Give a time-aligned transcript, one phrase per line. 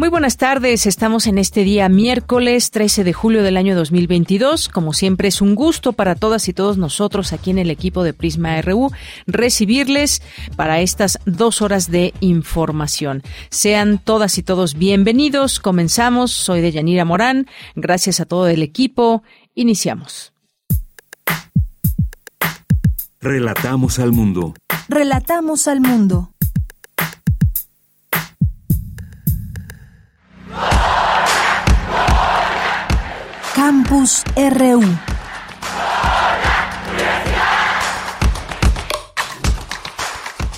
[0.00, 4.70] Muy buenas tardes, estamos en este día miércoles 13 de julio del año 2022.
[4.70, 8.14] Como siempre es un gusto para todas y todos nosotros aquí en el equipo de
[8.14, 8.90] Prisma RU
[9.26, 10.22] recibirles
[10.56, 13.22] para estas dos horas de información.
[13.50, 15.60] Sean todas y todos bienvenidos.
[15.60, 16.32] Comenzamos.
[16.32, 17.46] Soy de Yanira Morán.
[17.74, 19.22] Gracias a todo el equipo.
[19.54, 20.32] Iniciamos.
[23.20, 24.54] Relatamos al mundo.
[24.88, 26.30] Relatamos al mundo.
[33.70, 34.80] Campus RU.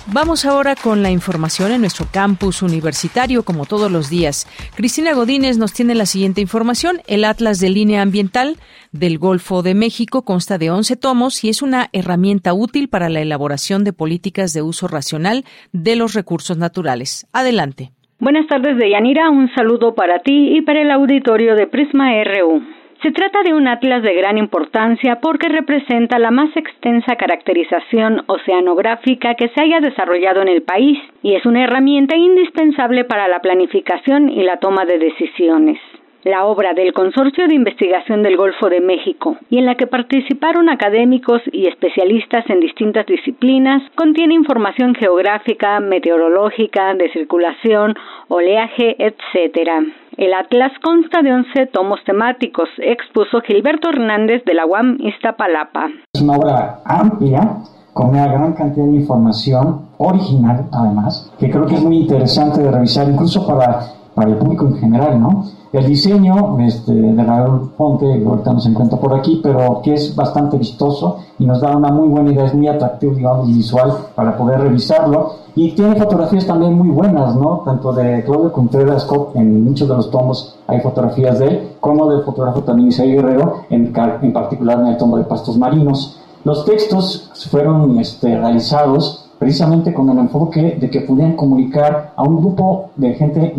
[0.06, 4.46] Vamos ahora con la información en nuestro campus universitario, como todos los días.
[4.74, 7.00] Cristina Godínez nos tiene la siguiente información.
[7.06, 8.56] El Atlas de Línea Ambiental
[8.92, 13.20] del Golfo de México consta de 11 tomos y es una herramienta útil para la
[13.20, 17.26] elaboración de políticas de uso racional de los recursos naturales.
[17.34, 17.90] Adelante.
[18.20, 19.28] Buenas tardes, Deyanira.
[19.28, 22.81] Un saludo para ti y para el auditorio de Prisma RU.
[23.02, 29.34] Se trata de un atlas de gran importancia porque representa la más extensa caracterización oceanográfica
[29.34, 34.28] que se haya desarrollado en el país y es una herramienta indispensable para la planificación
[34.28, 35.80] y la toma de decisiones
[36.24, 40.68] la obra del Consorcio de Investigación del Golfo de México y en la que participaron
[40.68, 47.96] académicos y especialistas en distintas disciplinas, contiene información geográfica, meteorológica, de circulación,
[48.28, 49.92] oleaje, etc.
[50.16, 55.88] El atlas consta de 11 tomos temáticos, expuso Gilberto Hernández de la UAM Iztapalapa.
[56.12, 57.58] Es una obra amplia
[57.94, 62.70] con una gran cantidad de información original, además, que creo que es muy interesante de
[62.70, 63.80] revisar, incluso para,
[64.14, 65.44] para el público en general, ¿no?
[65.72, 70.14] El diseño este, de Raúl Ponte, ahorita no se encuentra por aquí, pero que es
[70.14, 74.36] bastante vistoso y nos da una muy buena idea, es muy atractivo, digamos, visual para
[74.36, 75.32] poder revisarlo.
[75.54, 77.62] Y tiene fotografías también muy buenas, ¿no?
[77.64, 82.22] Tanto de Claudio Contreras, en muchos de los tomos hay fotografías de él, como del
[82.22, 86.20] fotógrafo también Isaí Guerrero, en, en particular en el tomo de Pastos Marinos.
[86.44, 92.36] Los textos fueron este, realizados precisamente con el enfoque de que pudieran comunicar a un
[92.36, 93.56] grupo de gente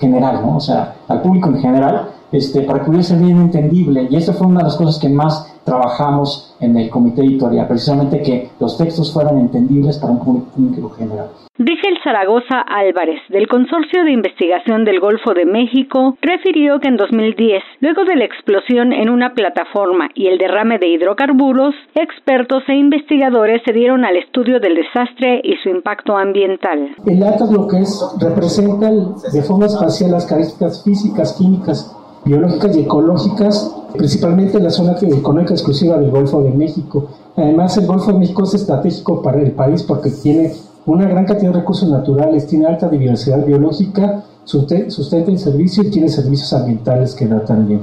[0.00, 0.56] general, ¿no?
[0.56, 4.08] O sea, al público en general, este, para que pudiese ser bien entendible.
[4.10, 8.22] Y esa fue una de las cosas que más trabajamos en el comité editorial, precisamente
[8.22, 11.28] que los textos fueran entendibles para un público general.
[11.58, 16.96] Dice el Zaragoza Álvarez, del Consorcio de Investigación del Golfo de México, refirió que en
[16.96, 22.76] 2010, luego de la explosión en una plataforma y el derrame de hidrocarburos, expertos e
[22.76, 26.96] investigadores se dieron al estudio del desastre y su impacto ambiental.
[27.06, 32.80] El ATAS lo que es representa de forma espacial las características físicas, químicas, biológicas y
[32.80, 37.08] ecológicas, principalmente en la zona económica exclusiva del Golfo de México.
[37.36, 40.52] Además, el Golfo de México es estratégico para el país porque tiene
[40.86, 46.08] una gran cantidad de recursos naturales, tiene alta diversidad biológica, sustenta el servicio y tiene
[46.08, 47.82] servicios ambientales que da también.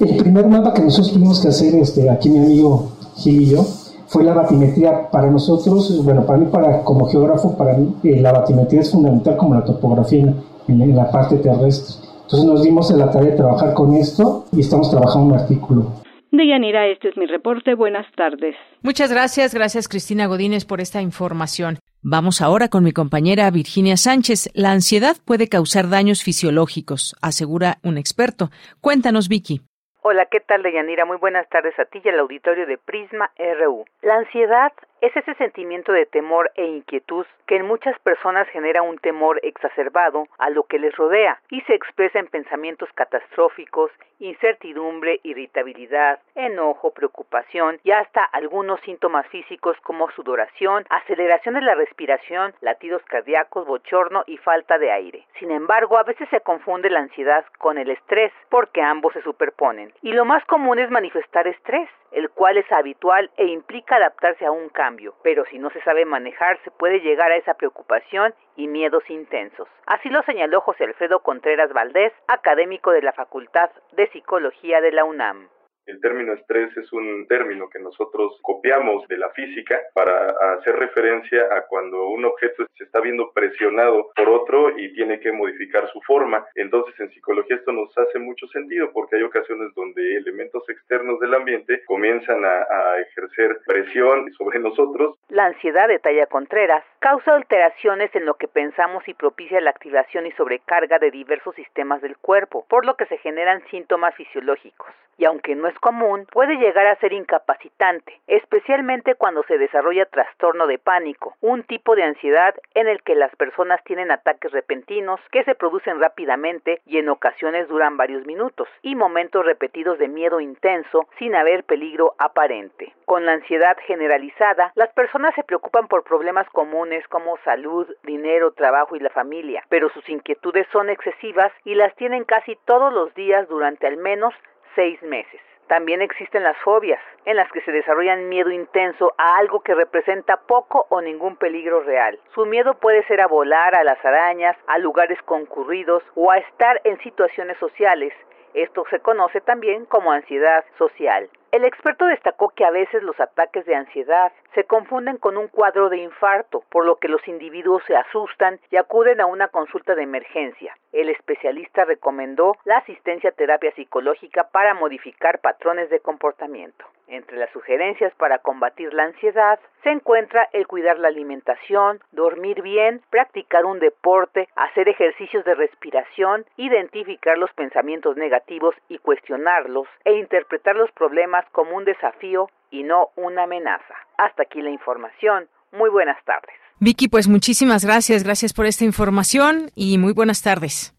[0.00, 3.64] El primer mapa que nosotros tuvimos que hacer, este, aquí mi amigo Gil y yo,
[4.06, 5.10] fue la batimetría.
[5.10, 9.54] Para nosotros, bueno, para mí para, como geógrafo, para eh, la batimetría es fundamental como
[9.54, 10.34] la topografía
[10.68, 11.96] en la parte terrestre.
[12.34, 16.02] Entonces nos dimos la tarea de trabajar con esto y estamos trabajando un artículo.
[16.32, 17.74] Deyanira, este es mi reporte.
[17.74, 18.56] Buenas tardes.
[18.82, 19.54] Muchas gracias.
[19.54, 21.78] Gracias, Cristina Godínez, por esta información.
[22.02, 24.50] Vamos ahora con mi compañera Virginia Sánchez.
[24.52, 28.50] La ansiedad puede causar daños fisiológicos, asegura un experto.
[28.80, 29.60] Cuéntanos, Vicky.
[30.02, 31.04] Hola, ¿qué tal, Deyanira?
[31.06, 33.84] Muy buenas tardes a ti y al auditorio de Prisma RU.
[34.02, 34.72] La ansiedad
[35.04, 40.26] es ese sentimiento de temor e inquietud que en muchas personas genera un temor exacerbado
[40.38, 47.78] a lo que les rodea y se expresa en pensamientos catastróficos, incertidumbre, irritabilidad, enojo, preocupación
[47.84, 54.38] y hasta algunos síntomas físicos como sudoración, aceleración de la respiración, latidos cardíacos, bochorno y
[54.38, 55.26] falta de aire.
[55.38, 59.92] Sin embargo, a veces se confunde la ansiedad con el estrés porque ambos se superponen
[60.00, 64.52] y lo más común es manifestar estrés el cual es habitual e implica adaptarse a
[64.52, 68.68] un cambio, pero si no se sabe manejar se puede llegar a esa preocupación y
[68.68, 69.68] miedos intensos.
[69.86, 75.04] Así lo señaló José Alfredo Contreras Valdés, académico de la Facultad de Psicología de la
[75.04, 75.48] UNAM.
[75.86, 81.42] El término estrés es un término que nosotros copiamos de la física para hacer referencia
[81.52, 86.00] a cuando un objeto se está viendo presionado por otro y tiene que modificar su
[86.02, 86.46] forma.
[86.54, 91.34] Entonces en psicología esto nos hace mucho sentido porque hay ocasiones donde elementos externos del
[91.34, 92.64] ambiente comienzan a,
[92.98, 95.16] ejercer presión sobre nosotros.
[95.28, 100.26] La ansiedad, de Talla Contreras, causa alteraciones en lo que pensamos y propicia la activación
[100.26, 104.88] y sobrecarga de diversos sistemas del cuerpo, por lo que se generan síntomas fisiológicos
[105.18, 110.66] y aunque no es común, puede llegar a ser incapacitante, especialmente cuando se desarrolla trastorno
[110.66, 115.44] de pánico, un tipo de ansiedad en el que las personas tienen ataques repentinos que
[115.44, 121.08] se producen rápidamente y en ocasiones duran varios minutos, y momentos repetidos de miedo intenso
[121.18, 122.92] sin haber peligro aparente.
[123.04, 128.96] Con la ansiedad generalizada, las personas se preocupan por problemas comunes como salud, dinero, trabajo
[128.96, 133.48] y la familia, pero sus inquietudes son excesivas y las tienen casi todos los días
[133.48, 134.34] durante al menos
[134.74, 135.40] seis meses.
[135.68, 140.36] También existen las fobias, en las que se desarrollan miedo intenso a algo que representa
[140.36, 142.18] poco o ningún peligro real.
[142.34, 146.80] Su miedo puede ser a volar, a las arañas, a lugares concurridos o a estar
[146.84, 148.12] en situaciones sociales.
[148.54, 151.28] Esto se conoce también como ansiedad social.
[151.50, 155.88] El experto destacó que a veces los ataques de ansiedad se confunden con un cuadro
[155.88, 160.04] de infarto, por lo que los individuos se asustan y acuden a una consulta de
[160.04, 160.76] emergencia.
[160.92, 166.84] El especialista recomendó la asistencia a terapia psicológica para modificar patrones de comportamiento.
[167.08, 173.02] Entre las sugerencias para combatir la ansiedad se encuentra el cuidar la alimentación, dormir bien,
[173.10, 180.76] practicar un deporte, hacer ejercicios de respiración, identificar los pensamientos negativos y cuestionarlos e interpretar
[180.76, 183.94] los problemas como un desafío y no una amenaza.
[184.16, 185.48] Hasta aquí la información.
[185.72, 186.54] Muy buenas tardes.
[186.80, 188.24] Vicky, pues muchísimas gracias.
[188.24, 190.93] Gracias por esta información y muy buenas tardes.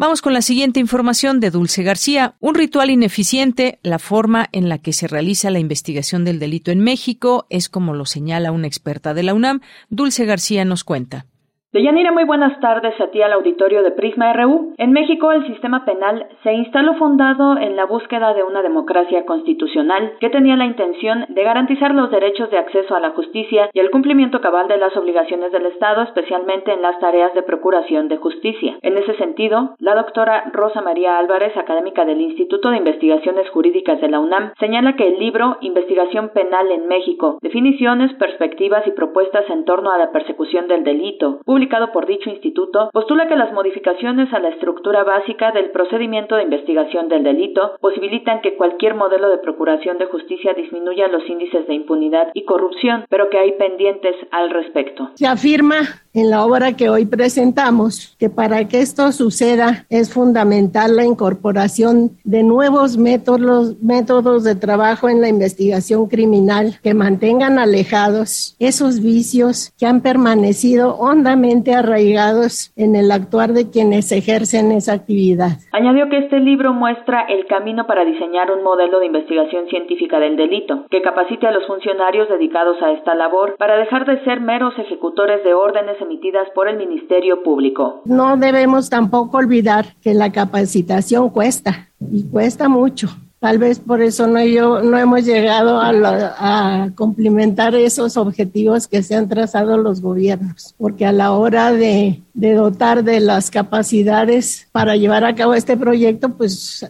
[0.00, 2.34] Vamos con la siguiente información de Dulce García.
[2.40, 6.80] Un ritual ineficiente, la forma en la que se realiza la investigación del delito en
[6.80, 9.60] México, es como lo señala una experta de la UNAM.
[9.90, 11.26] Dulce García nos cuenta.
[11.72, 14.74] Deyanira, muy buenas tardes a ti al auditorio de Prisma RU.
[14.76, 20.14] En México, el sistema penal se instaló fundado en la búsqueda de una democracia constitucional
[20.18, 23.92] que tenía la intención de garantizar los derechos de acceso a la justicia y el
[23.92, 28.76] cumplimiento cabal de las obligaciones del Estado, especialmente en las tareas de procuración de justicia.
[28.82, 34.08] En ese sentido, la doctora Rosa María Álvarez, académica del Instituto de Investigaciones Jurídicas de
[34.08, 39.64] la UNAM, señala que el libro Investigación Penal en México, definiciones, perspectivas y propuestas en
[39.64, 44.38] torno a la persecución del delito, publicado por dicho instituto, postula que las modificaciones a
[44.38, 49.98] la estructura básica del procedimiento de investigación del delito posibilitan que cualquier modelo de procuración
[49.98, 55.10] de justicia disminuya los índices de impunidad y corrupción, pero que hay pendientes al respecto.
[55.16, 55.80] Se afirma
[56.14, 62.16] en la obra que hoy presentamos que para que esto suceda es fundamental la incorporación
[62.24, 69.72] de nuevos métodos, métodos de trabajo en la investigación criminal que mantengan alejados esos vicios
[69.78, 75.58] que han permanecido hondamente arraigados en el actuar de quienes ejercen esa actividad.
[75.72, 80.36] Añadió que este libro muestra el camino para diseñar un modelo de investigación científica del
[80.36, 84.74] delito, que capacite a los funcionarios dedicados a esta labor para dejar de ser meros
[84.78, 88.02] ejecutores de órdenes emitidas por el Ministerio Público.
[88.04, 93.08] No debemos tampoco olvidar que la capacitación cuesta y cuesta mucho.
[93.40, 95.90] Tal vez por eso no, yo, no hemos llegado a,
[96.38, 102.22] a cumplimentar esos objetivos que se han trazado los gobiernos, porque a la hora de
[102.40, 106.82] de dotar de las capacidades para llevar a cabo este proyecto, pues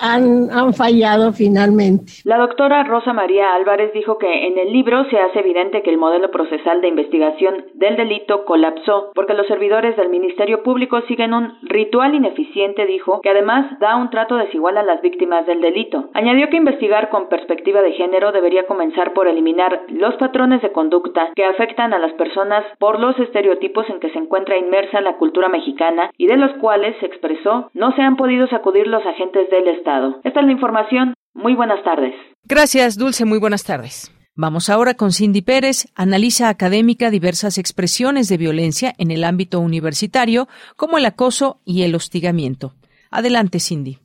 [0.00, 2.12] han, han, fallado finalmente.
[2.24, 5.96] La doctora Rosa María Álvarez dijo que en el libro se hace evidente que el
[5.96, 11.54] modelo procesal de investigación del delito colapsó porque los servidores del Ministerio Público siguen un
[11.62, 15.97] ritual ineficiente, dijo, que además da un trato desigual a las víctimas del delito.
[16.14, 21.30] Añadió que investigar con perspectiva de género debería comenzar por eliminar los patrones de conducta
[21.34, 25.48] que afectan a las personas por los estereotipos en que se encuentra inmersa la cultura
[25.48, 29.68] mexicana y de los cuales, se expresó, no se han podido sacudir los agentes del
[29.68, 30.20] Estado.
[30.24, 31.14] Esta es la información.
[31.34, 32.14] Muy buenas tardes.
[32.44, 33.24] Gracias, Dulce.
[33.24, 34.12] Muy buenas tardes.
[34.40, 40.46] Vamos ahora con Cindy Pérez, analiza académica diversas expresiones de violencia en el ámbito universitario,
[40.76, 42.74] como el acoso y el hostigamiento.
[43.10, 43.98] Adelante, Cindy.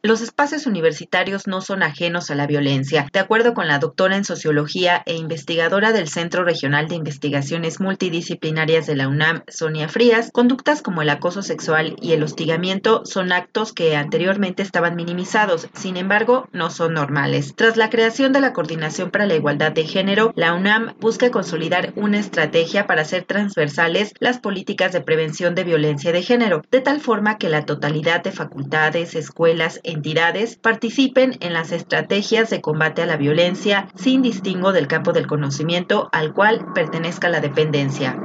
[0.00, 3.08] Los espacios universitarios no son ajenos a la violencia.
[3.12, 8.86] De acuerdo con la doctora en sociología e investigadora del Centro Regional de Investigaciones Multidisciplinarias
[8.86, 13.72] de la UNAM, Sonia Frías, conductas como el acoso sexual y el hostigamiento son actos
[13.72, 17.54] que anteriormente estaban minimizados, sin embargo, no son normales.
[17.56, 21.92] Tras la creación de la Coordinación para la Igualdad de Género, la UNAM busca consolidar
[21.96, 27.00] una estrategia para hacer transversales las políticas de prevención de violencia de género, de tal
[27.00, 33.06] forma que la totalidad de facultades, escuelas, entidades participen en las estrategias de combate a
[33.06, 38.16] la violencia sin distingo del campo del conocimiento al cual pertenezca la dependencia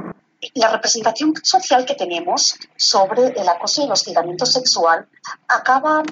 [0.54, 5.08] la representación social que tenemos sobre el acoso y el hostigamiento sexual
[5.48, 6.02] acaba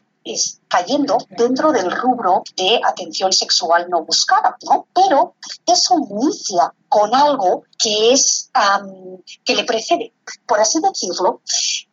[0.69, 4.87] cayendo dentro del rubro de atención sexual no buscada, ¿no?
[4.95, 5.35] Pero
[5.67, 8.51] eso inicia con algo que es
[9.45, 10.13] que le precede,
[10.47, 11.41] por así decirlo,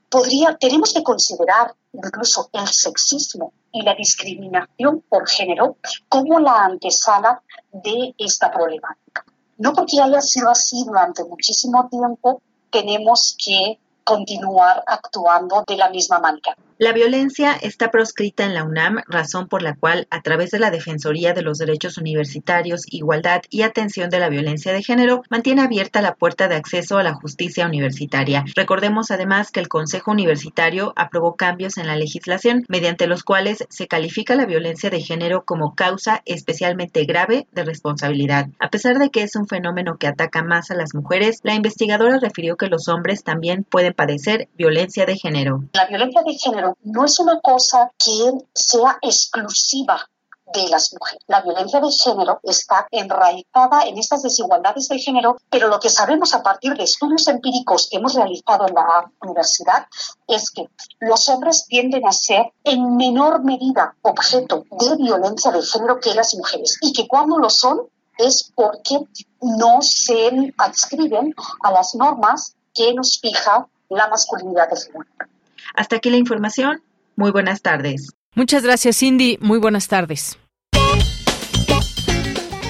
[0.10, 5.78] podría, tenemos que considerar incluso el sexismo y la discriminación por género
[6.08, 7.42] como la antesala
[7.72, 9.26] de esta problemática.
[9.58, 16.20] No porque haya sido así durante muchísimo tiempo, tenemos que continuar actuando de la misma
[16.20, 16.56] manera.
[16.82, 20.72] La violencia está proscrita en la UNAM, razón por la cual, a través de la
[20.72, 26.02] Defensoría de los Derechos Universitarios, Igualdad y Atención de la Violencia de Género, mantiene abierta
[26.02, 28.46] la puerta de acceso a la justicia universitaria.
[28.56, 33.90] Recordemos además que el Consejo Universitario aprobó cambios en la legislación mediante los cuales se
[33.90, 38.48] califica la violencia de género como causa especialmente grave de responsabilidad.
[38.58, 42.20] A pesar de que es un fenómeno que ataca más a las mujeres, la investigadora
[42.20, 45.66] refirió que los hombres también pueden padecer violencia de género.
[45.74, 50.08] La violencia de género no es una cosa que sea exclusiva
[50.54, 51.24] de las mujeres.
[51.28, 56.34] La violencia de género está enraizada en estas desigualdades de género, pero lo que sabemos
[56.34, 59.86] a partir de estudios empíricos que hemos realizado en la universidad
[60.28, 66.00] es que los hombres tienden a ser en menor medida objeto de violencia de género
[66.00, 67.82] que las mujeres y que cuando lo son
[68.18, 69.00] es porque
[69.42, 71.34] no se adscriben
[71.64, 75.30] a las normas que nos fija la masculinidad hegemónica.
[75.74, 76.82] Hasta aquí la información.
[77.16, 78.14] Muy buenas tardes.
[78.36, 79.38] Muchas gracias, Cindy.
[79.42, 80.38] Muy buenas tardes.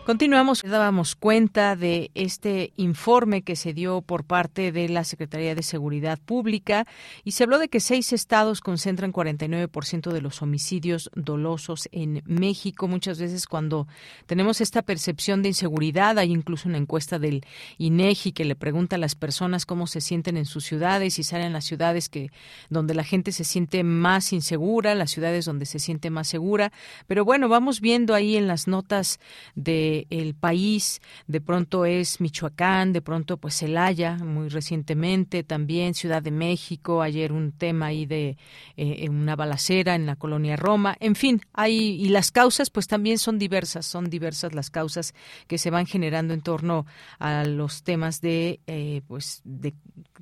[0.05, 5.61] Continuamos, dábamos cuenta de este informe que se dio por parte de la Secretaría de
[5.61, 6.87] Seguridad Pública
[7.23, 12.87] y se habló de que seis estados concentran 49% de los homicidios dolosos en México.
[12.87, 13.87] Muchas veces cuando
[14.25, 17.45] tenemos esta percepción de inseguridad, hay incluso una encuesta del
[17.77, 21.53] INEGI que le pregunta a las personas cómo se sienten en sus ciudades y salen
[21.53, 22.31] las ciudades que
[22.71, 26.73] donde la gente se siente más insegura, las ciudades donde se siente más segura.
[27.05, 29.19] Pero bueno, vamos viendo ahí en las notas
[29.53, 36.21] de el país, de pronto es Michoacán, de pronto pues Celaya, muy recientemente también Ciudad
[36.21, 38.37] de México, ayer un tema ahí de
[38.77, 43.17] eh, una balacera en la colonia Roma, en fin, hay y las causas pues también
[43.17, 45.13] son diversas, son diversas las causas
[45.47, 46.85] que se van generando en torno
[47.19, 49.73] a los temas de eh, pues de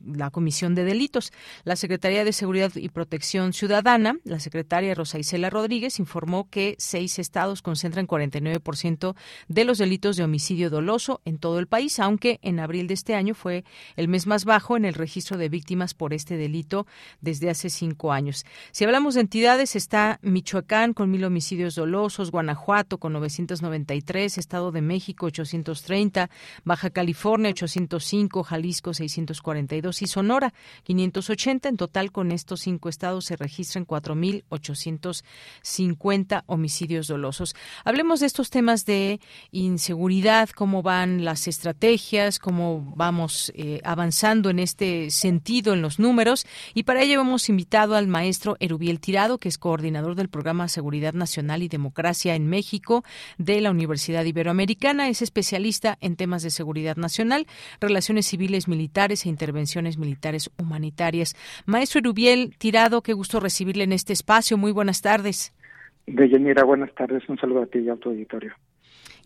[0.05, 1.31] la comisión de delitos.
[1.63, 7.19] La Secretaría de Seguridad y Protección Ciudadana, la secretaria Rosa Isela Rodríguez, informó que seis
[7.19, 9.15] estados concentran 49%
[9.47, 13.15] de los delitos de homicidio doloso en todo el país, aunque en abril de este
[13.15, 13.63] año fue
[13.95, 16.85] el mes más bajo en el registro de víctimas por este delito
[17.21, 18.45] desde hace cinco años.
[18.71, 24.81] Si hablamos de entidades, está Michoacán con mil homicidios dolosos, Guanajuato con 993, Estado de
[24.81, 26.29] México 830,
[26.63, 31.69] Baja California 805, Jalisco 642 y Sonora 580.
[31.69, 37.55] En total, con estos cinco estados se registran 4.850 homicidios dolosos.
[37.83, 39.19] Hablemos de estos temas de
[39.51, 46.45] inseguridad, cómo van las estrategias, cómo vamos eh, avanzando en este sentido en los números.
[46.73, 51.13] Y para ello hemos invitado al maestro Erubiel Tirado, que es coordinador del programa Seguridad
[51.13, 53.03] Nacional y Democracia en México
[53.37, 55.09] de la Universidad Iberoamericana.
[55.09, 57.47] Es especialista en temas de seguridad nacional,
[57.79, 61.35] relaciones civiles militares e intervenciones militares humanitarias.
[61.65, 64.57] Maestro Erubiel Tirado, qué gusto recibirle en este espacio.
[64.57, 65.53] Muy buenas tardes.
[66.07, 67.27] Deyanira, buenas tardes.
[67.29, 68.53] Un saludo a ti y a tu auditorio.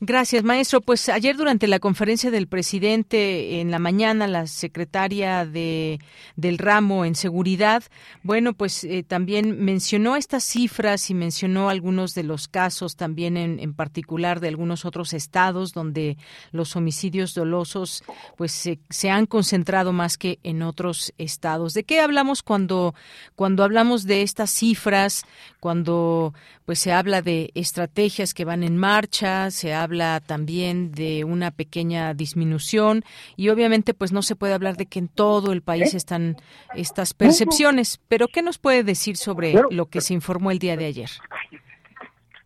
[0.06, 0.82] Gracias, maestro.
[0.82, 6.02] Pues ayer durante la conferencia del presidente en la mañana, la secretaria de,
[6.36, 7.84] del ramo en seguridad,
[8.22, 13.62] bueno, pues eh, también mencionó estas cifras y mencionó algunos de los casos también en,
[13.62, 16.18] en particular de algunos otros estados donde
[16.52, 18.04] los homicidios dolosos
[18.36, 21.74] pues se, se, han concentrado más que en otros estados.
[21.74, 22.94] ¿De qué hablamos cuando,
[23.36, 25.24] cuando hablamos de estas cifras,
[25.62, 26.34] cuando
[26.66, 31.52] pues se habla de estrategias que van en marcha, se habla habla también de una
[31.52, 33.04] pequeña disminución
[33.38, 36.38] y obviamente pues no se puede hablar de que en todo el país están
[36.76, 40.86] estas percepciones, pero ¿qué nos puede decir sobre lo que se informó el día de
[40.86, 41.10] ayer,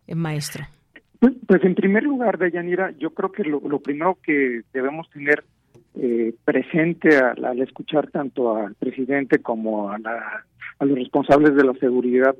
[0.06, 0.66] eh, maestro?
[1.20, 5.42] Pues, pues, en primer lugar, Dayanira, yo creo que lo, primero que debemos tener
[5.96, 9.96] eh, presente al, escuchar tanto al presidente como a,
[10.78, 12.36] a los responsables de la seguridad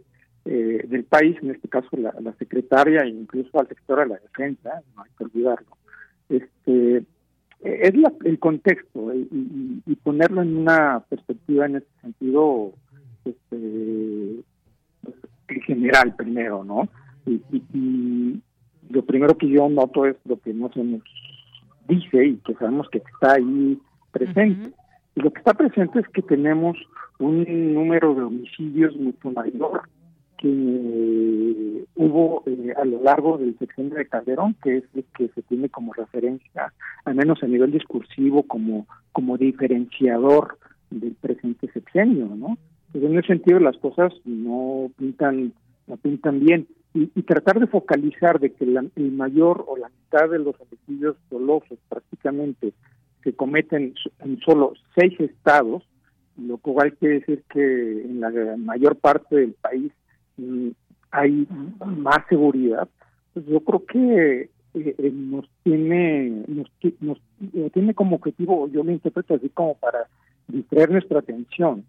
[0.50, 4.80] eh, del país, en este caso la, secretaria e incluso al sector de la defensa,
[4.96, 5.76] no hay que olvidarlo.
[6.30, 7.04] Este,
[7.60, 12.72] es el contexto y, ponerlo en una perspectiva en este sentido
[13.26, 14.42] este,
[15.02, 15.16] pues,
[15.48, 16.88] en general primero, ¿no?
[17.26, 18.40] Y,
[18.88, 21.02] lo primero que yo noto es lo que no se nos
[21.88, 23.78] dice y que sabemos que está ahí
[24.12, 24.72] presente.
[25.14, 26.78] Y lo que está presente es que tenemos
[27.18, 29.82] un número de homicidios mucho mayor
[30.38, 35.42] que hubo eh, a lo largo del sexenio de Calderón, que es el que se
[35.42, 36.72] tiene como referencia,
[37.04, 40.58] al menos a nivel discursivo, como, como diferenciador
[40.90, 42.56] del presente sexenio, ¿no?
[42.92, 45.52] Pues en ese sentido las cosas no pintan,
[45.86, 46.66] no pintan bien.
[46.94, 51.78] Y, tratar de focalizar de que el mayor o la mitad de los homicidios dolosos
[51.88, 52.72] prácticamente
[53.22, 55.82] se cometen en solo seis estados,
[56.38, 59.92] lo cual quiere decir que en la mayor parte del país
[61.10, 61.46] hay
[61.84, 62.88] más seguridad,
[63.34, 67.18] pues yo creo que eh, eh, nos tiene nos, nos
[67.54, 70.06] eh, tiene como objetivo, yo lo interpreto así como para
[70.48, 71.84] distraer nuestra atención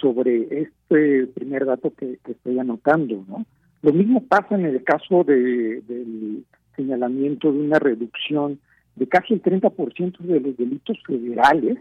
[0.00, 3.44] sobre este primer dato que, estoy anotando, ¿no?
[3.82, 8.58] Lo mismo pasa en el caso de, del señalamiento de una reducción
[8.96, 11.76] de casi el 30% de los delitos federales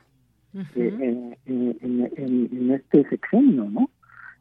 [0.75, 3.89] en, en, este sexenio, ¿no?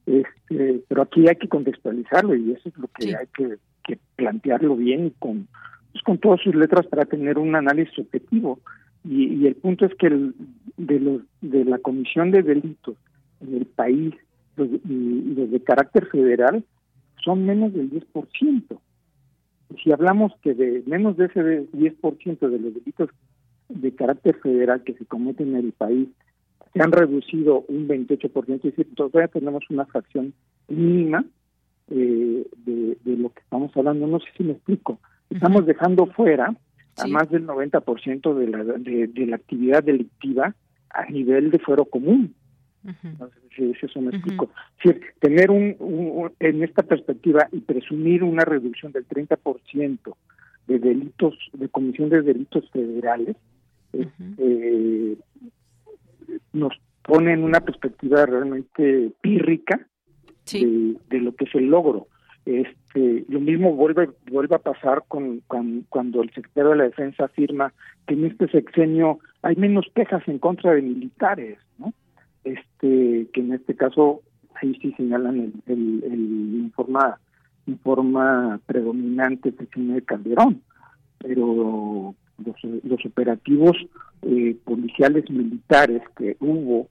[0.06, 3.58] Este, pero aquí hay que contextualizarlo y eso es lo que hay que,
[4.14, 5.48] plantearlo bien con,
[5.90, 8.60] pues, con todas sus letras para tener un análisis objetivo.
[9.02, 10.34] Y, el punto es que el,
[10.76, 12.96] de, los, de la comisión de delitos
[13.40, 14.14] en el país,
[14.56, 16.62] los, y, los de carácter federal,
[17.24, 18.78] son menos del 10%.
[19.70, 21.40] Y si hablamos que de menos de ese
[21.72, 23.10] 10% de los delitos
[23.68, 26.08] de carácter federal que se cometen en el país
[26.72, 30.32] se han reducido un 28%, es decir, todavía tenemos una fracción
[30.68, 31.24] mínima
[31.90, 34.06] eh, de, lo que estamos hablando.
[34.06, 35.00] No sé si me explico.
[35.28, 36.54] Estamos dejando fuera
[36.96, 40.54] a más del 90% de la, de, la actividad delictiva
[40.90, 42.34] a nivel de fuero común.
[42.82, 44.50] No sé si, eso me explico.
[44.78, 49.98] Es decir, tener un, en esta perspectiva y presumir una reducción del 30%
[50.68, 53.36] de delitos, de comisión de delitos federales,
[53.92, 55.16] eh,
[56.52, 59.86] nos pone en una perspectiva realmente pírrica
[60.52, 62.08] de, lo que es el logro.
[62.46, 67.72] Este, lo mismo vuelve vuelve a pasar con, cuando el secretario de la Defensa afirma
[68.06, 71.92] que en este sexenio hay menos quejas en contra de militares, ¿no?
[72.44, 74.22] Este, que en este caso
[74.54, 77.18] ahí sí señalan el, el, informa
[77.66, 80.62] en forma predominante el sexenio de Calderón,
[81.18, 83.76] pero los, los operativos
[84.22, 86.88] eh, policiales militares que hubo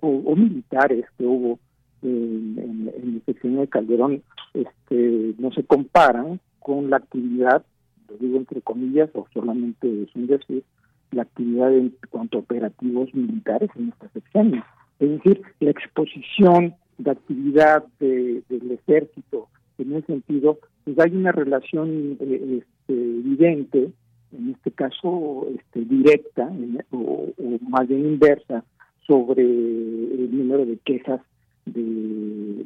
[0.00, 1.58] o, militares que hubo
[2.02, 4.22] en, el sexenio de Calderón
[4.54, 7.64] este, no se comparan con la actividad,
[8.08, 10.62] lo digo entre comillas, o solamente es un decir,
[11.10, 14.64] la actividad en cuanto a operativos militares en esta sexenio.
[14.98, 22.16] Es decir, la exposición de actividad del ejército en ese sentido, pues hay una relación
[22.20, 23.92] eh, este, evidente
[24.36, 26.50] en este caso este, directa
[26.90, 27.28] o,
[27.68, 28.64] más bien inversa
[29.06, 31.20] sobre el número de quejas
[31.66, 32.64] de,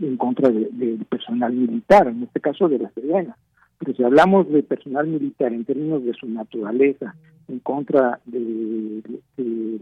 [0.00, 3.36] en contra del personal militar, en este caso de la Sedena.
[3.78, 7.14] Pero si hablamos de personal militar en términos de su naturaleza,
[7.48, 9.02] en contra de,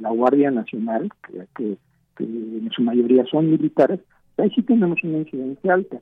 [0.00, 1.10] la Guardia Nacional,
[1.56, 1.76] que,
[2.18, 4.00] en su mayoría son militares,
[4.36, 6.00] ahí sí tenemos una incidencia alta.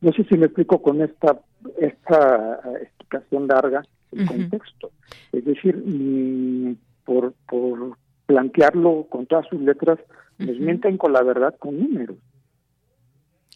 [0.00, 1.40] No sé si me explico con esta,
[1.78, 3.82] esta explicación larga,
[4.16, 4.90] el contexto.
[5.32, 7.96] Es decir, mm, por, por
[8.26, 9.98] plantearlo con todas sus letras,
[10.38, 12.16] nos mienten con la verdad con números.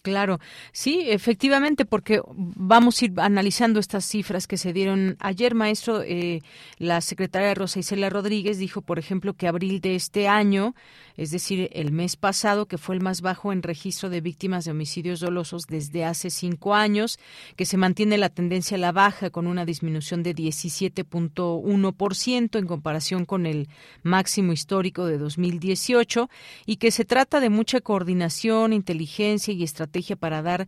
[0.02, 0.38] Claro,
[0.72, 6.02] sí, efectivamente, porque vamos a ir analizando estas cifras que se dieron ayer, maestro.
[6.02, 6.40] Eh,
[6.78, 10.76] la secretaria Rosa Isela Rodríguez dijo, por ejemplo, que abril de este año,
[11.16, 14.70] es decir, el mes pasado, que fue el más bajo en registro de víctimas de
[14.70, 17.18] homicidios dolosos desde hace cinco años,
[17.56, 23.24] que se mantiene la tendencia a la baja con una disminución de 17.1% en comparación
[23.24, 23.68] con el
[24.04, 26.30] máximo histórico de 2018
[26.66, 30.66] y que se trata de mucha coordinación, inteligencia y estrategia para dar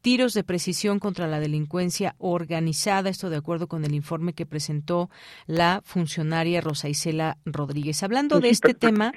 [0.00, 5.10] tiros de precisión contra la delincuencia organizada, esto de acuerdo con el informe que presentó
[5.46, 8.02] la funcionaria Rosa Isela Rodríguez.
[8.02, 9.12] Hablando de este tema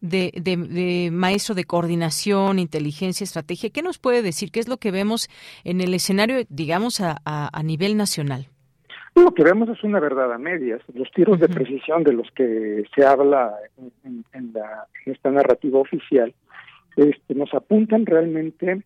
[0.00, 4.50] de, de, maestro de coordinación, inteligencia, estrategia, ¿qué nos puede decir?
[4.50, 5.28] ¿Qué es lo que vemos
[5.64, 8.48] en el escenario, digamos, a, a, nivel nacional?
[9.14, 10.80] Lo que vemos es una verdad a medias.
[10.94, 13.54] Los tiros de precisión de los que se habla
[14.04, 16.34] en, la, en esta narrativa oficial
[17.00, 18.82] este, nos apuntan realmente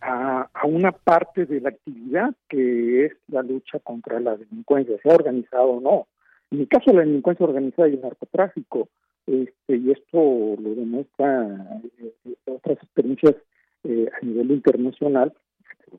[0.00, 5.64] a, una parte de la actividad que es la lucha contra la delincuencia, sea organizado
[5.64, 6.06] o no.
[6.50, 8.88] En mi caso, la delincuencia organizada y el narcotráfico,
[9.26, 13.36] este, y esto lo demuestra eh, otras experiencias
[13.84, 15.32] eh, a nivel internacional,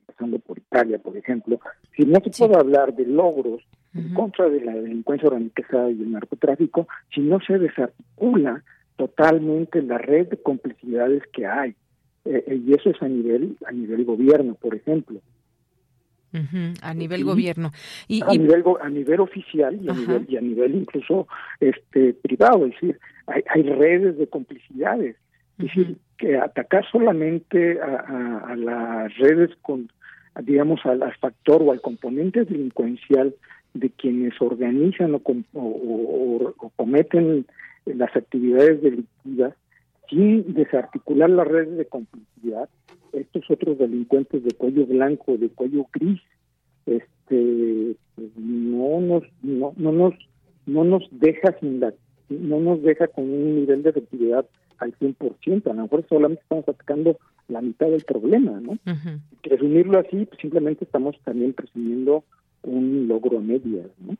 [0.05, 1.59] pasando por Italia, por ejemplo,
[1.95, 3.61] si no se puede hablar de logros
[3.93, 8.63] en contra de la delincuencia organizada y el narcotráfico, si no se desarticula
[8.95, 11.75] totalmente la red de complicidades que hay.
[12.25, 15.19] Eh, eh, y eso es a nivel a nivel gobierno, por ejemplo.
[16.81, 17.71] a nivel gobierno
[18.07, 21.27] y, a nivel a nivel oficial y a nivel, y a nivel incluso
[21.59, 25.15] este privado, es decir, hay, hay redes de complicidades.
[25.59, 29.91] Es decir, que atacar solamente a, las redes con,
[30.41, 33.35] digamos, al, factor o al componente delincuencial
[33.73, 35.21] de quienes organizan o,
[35.53, 37.45] o, o cometen
[37.85, 39.53] las actividades delictivas
[40.09, 42.69] sin desarticular las redes de complicidad,
[43.13, 46.21] estos otros delincuentes de cuello blanco, de cuello gris,
[46.85, 47.95] este
[48.37, 50.13] no nos no, no nos
[50.65, 51.93] no nos deja sin la
[52.29, 54.45] no nos deja con un nivel de efectividad
[54.79, 57.17] al 100%, a lo mejor solamente estamos atacando
[57.47, 58.77] la mitad del problema, ¿no?
[59.43, 62.23] Resumirlo así, pues simplemente estamos también presumiendo
[62.63, 64.15] un logro a medias, ¿no?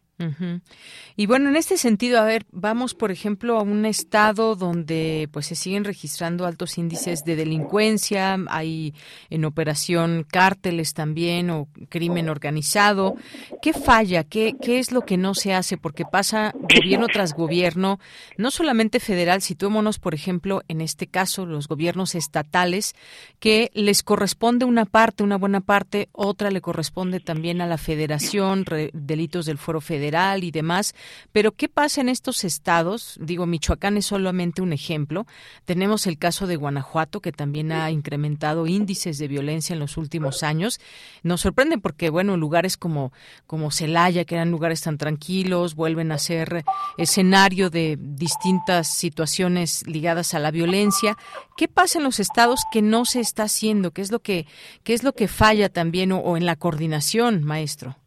[1.16, 5.48] Y bueno, en este sentido, a ver, vamos por ejemplo a un estado donde pues
[5.48, 8.94] se siguen registrando altos índices de delincuencia, hay
[9.30, 13.16] en operación cárteles también o crimen organizado.
[13.62, 14.24] ¿Qué falla?
[14.24, 15.78] ¿Qué, qué es lo que no se hace?
[15.78, 18.00] Porque pasa gobierno tras gobierno,
[18.38, 22.96] no solamente federal, situémonos por ejemplo en este caso los gobiernos estatales,
[23.40, 28.66] que les corresponde una parte, una buena parte, otra le corresponde también a la federación,
[28.94, 30.94] delitos del foro federal y demás.
[31.32, 33.18] Pero ¿qué pasa en estos estados?
[33.22, 35.26] Digo, Michoacán es solamente un ejemplo.
[35.66, 40.44] Tenemos el caso de Guanajuato, que también ha incrementado índices de violencia en los últimos
[40.44, 40.82] años.
[41.24, 43.14] Nos sorprende porque, bueno, lugares como,
[43.48, 46.66] como Celaya, que eran lugares tan tranquilos, vuelven a ser
[46.98, 51.18] escenario de distintas situaciones ligadas a la violencia.
[51.56, 53.92] ¿Qué pasa en los estados que no se está haciendo?
[53.92, 54.48] ¿Qué es lo que,
[54.84, 58.03] qué es lo que falla también o en la coordinación, maestro?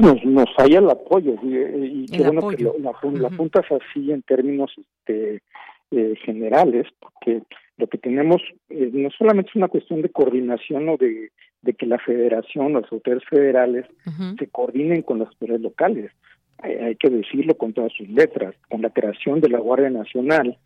[0.00, 4.72] Nos, nos falla el apoyo y, qué bueno que la, punta es así en términos
[4.76, 5.42] este,
[5.90, 7.42] eh, generales, porque
[7.76, 11.30] lo que tenemos eh, no solamente es una cuestión de coordinación o de,
[11.62, 13.86] de que la federación o las autoridades federales
[14.38, 16.12] se coordinen con las autoridades locales.
[16.60, 18.52] Hay, que decirlo con todas sus letras.
[18.68, 20.58] Con la creación de la Guardia Nacional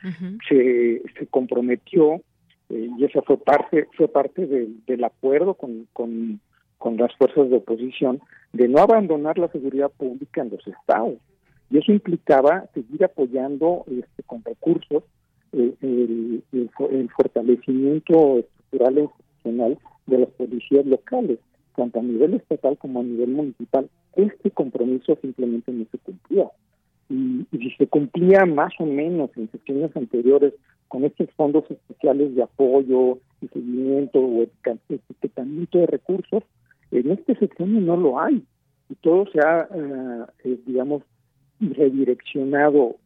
[0.48, 2.22] se, se comprometió
[2.70, 6.40] eh, y esa fue parte fue parte del acuerdo con, con
[6.82, 8.20] con las fuerzas de oposición
[8.52, 11.14] de no abandonar la seguridad pública en los estados.
[11.70, 15.04] Y eso implicaba seguir apoyando este, con recursos
[15.52, 16.42] eh, el,
[17.16, 21.38] fortalecimiento estructural e institucional de las policías locales,
[21.76, 23.88] tanto a nivel estatal como a nivel municipal.
[24.16, 26.48] Este compromiso simplemente no se cumplía.
[27.08, 30.52] Y, si se cumplía más o menos en sesiones anteriores
[30.88, 36.42] con estos fondos especiales de apoyo y seguimiento o etiquetamiento de recursos,
[36.92, 38.44] en este sexenio no lo hay
[38.88, 41.02] y todo se ha, eh, eh, digamos,
[41.60, 42.96] redireccionado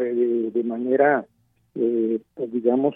[0.00, 1.26] eh, de manera,
[1.74, 2.94] pues, digamos,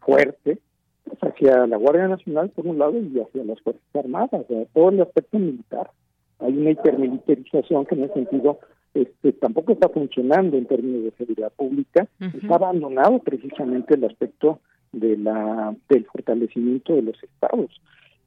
[0.00, 0.58] fuerte
[1.04, 5.00] pues, hacia la Guardia Nacional por un lado y hacia las Fuerzas Armadas, todo el
[5.00, 5.90] aspecto militar.
[6.38, 8.60] Hay una hipermilitarización que en ese sentido
[8.94, 14.60] este, tampoco está funcionando en términos de seguridad pública, está abandonado precisamente el aspecto
[14.92, 17.70] de la del fortalecimiento de los estados.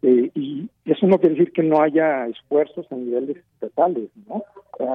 [0.02, 4.44] Eh, y eso no quiere decir que no haya esfuerzos a niveles estatales, ¿no?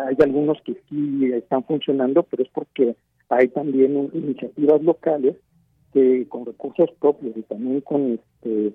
[0.06, 2.96] Hay algunos que sí están funcionando, pero es porque
[3.28, 5.36] hay también iniciativas locales
[5.92, 8.72] que con recursos propios y también con este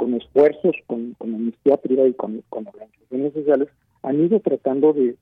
[0.00, 3.68] con esfuerzos, con, con amnistía privada y con, organizaciones sociales,
[4.02, 5.14] han ido tratando de,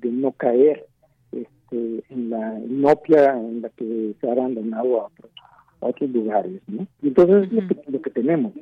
[0.00, 0.86] no caer
[1.32, 5.08] este, en la inopia en la que se ha abandonado a
[5.80, 6.62] otros, lugares.
[6.68, 6.86] ¿no?
[7.02, 8.52] Y entonces es lo que, lo que tenemos.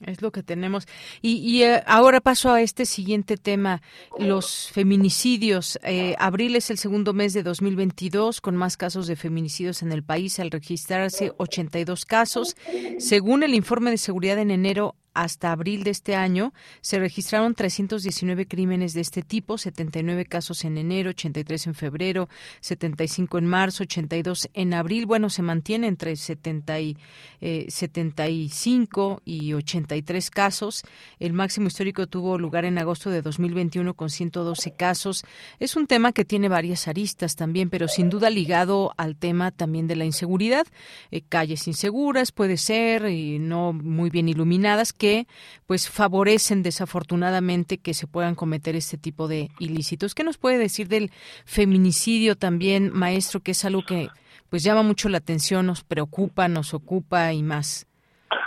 [0.00, 0.86] Es lo que tenemos.
[1.22, 3.80] Y, eh, ahora paso a este siguiente tema,
[4.18, 5.78] los feminicidios.
[5.82, 10.02] Eh, abril es el segundo mes de 2022 con más casos de feminicidios en el
[10.02, 12.56] país al registrarse 82 casos.
[12.98, 16.52] Según el informe de seguridad en enero, hasta abril de este año
[16.82, 22.28] se registraron 319 crímenes de este tipo, 79 casos en enero, 83 en febrero,
[22.60, 25.06] 75 en marzo, 82 en abril.
[25.06, 26.98] Bueno, se mantiene entre 70 y,
[27.40, 30.82] 75 eh, y 83 casos.
[31.18, 35.24] El máximo histórico tuvo lugar en agosto de 2021 con 112 casos.
[35.58, 39.86] Es un tema que tiene varias aristas también, pero sin duda ligado al tema también
[39.86, 40.66] de la inseguridad.
[41.10, 45.26] Eh, calles inseguras, puede ser, y no muy bien iluminadas, que que
[45.68, 50.16] pues favorecen desafortunadamente que se puedan cometer este tipo de ilícitos.
[50.16, 51.10] ¿Qué nos puede decir del
[51.44, 54.08] feminicidio también, maestro, que es algo que
[54.50, 57.86] pues llama mucho la atención, nos preocupa, nos ocupa y más?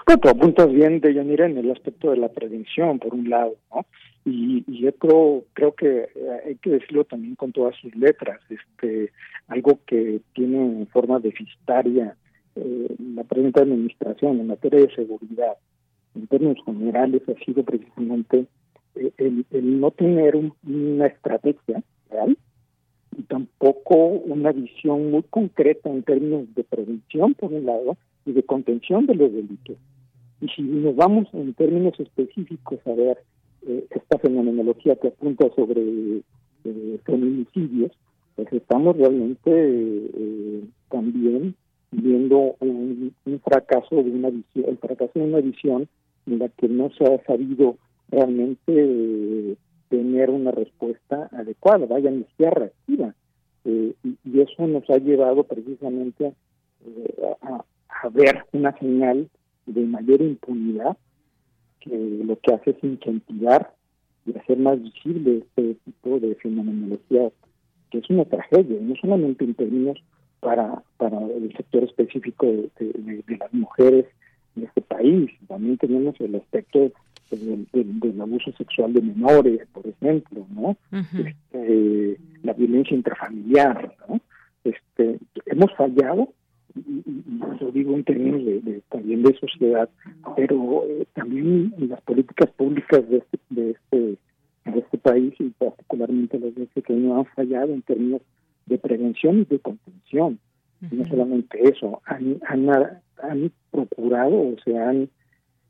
[0.05, 3.85] Bueno, tú apuntas bien, Deyanira, en el aspecto de la prevención, por un lado, ¿no?
[4.25, 6.09] Y, yo creo, creo que
[6.45, 9.13] hay que decirlo también con todas sus letras, este,
[9.47, 12.17] algo que tiene forma deficitaria
[12.55, 15.53] eh, la presente administración en materia de seguridad
[16.15, 18.45] en términos generales ha sido precisamente
[18.95, 22.37] eh, el, no tener una estrategia real
[23.17, 28.43] y tampoco una visión muy concreta en términos de prevención, por un lado, y de
[28.43, 29.77] contención de los delitos.
[30.41, 33.17] Y si nos vamos en términos específicos a ver
[33.67, 35.81] eh, esta fenomenología que apunta sobre
[36.63, 37.91] eh, feminicidios,
[38.35, 41.55] pues estamos realmente también
[41.91, 45.89] viendo un, un, fracaso de una visión, el fracaso de una visión
[46.25, 47.77] en la que no se ha sabido
[48.09, 49.55] realmente eh,
[49.89, 53.13] tener una respuesta adecuada, vaya amnistía reactiva.
[53.65, 56.33] Eh, y, eso nos ha llevado precisamente
[56.85, 57.63] eh, a,
[58.11, 59.29] ver una señal
[59.65, 60.95] de mayor impunidad
[61.81, 63.73] que lo que hace es incentivar
[64.25, 67.29] y hacer más visible este tipo de fenomenología,
[67.91, 69.93] que es una tragedia, no solamente en
[70.39, 74.05] para, para el sector específico de las mujeres
[74.55, 75.31] en este país.
[75.47, 76.91] También tenemos el aspecto
[77.31, 80.77] del, abuso sexual de menores, por ejemplo, ¿no?
[80.91, 84.19] Este, la violencia intrafamiliar, ¿no?
[84.63, 86.29] Este, hemos fallado,
[86.75, 87.03] y,
[87.59, 89.89] lo digo en términos de, también de sociedad,
[90.35, 93.97] pero eh, también las políticas públicas de este, de este,
[94.65, 98.21] de este país y particularmente las de este que no han fallado en términos
[98.65, 100.39] de prevención y de contención.
[100.91, 102.69] No solamente eso, han, han,
[103.21, 105.09] han procurado o se han,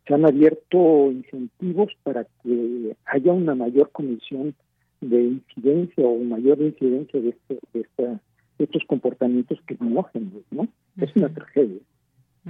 [0.08, 4.54] se han abierto incentivos para que haya una mayor comisión
[5.02, 10.08] de incidencia o mayor incidencia de, este, de, esta, de estos comportamientos que no
[10.52, 10.68] ¿no?
[10.98, 11.80] Es una tragedia.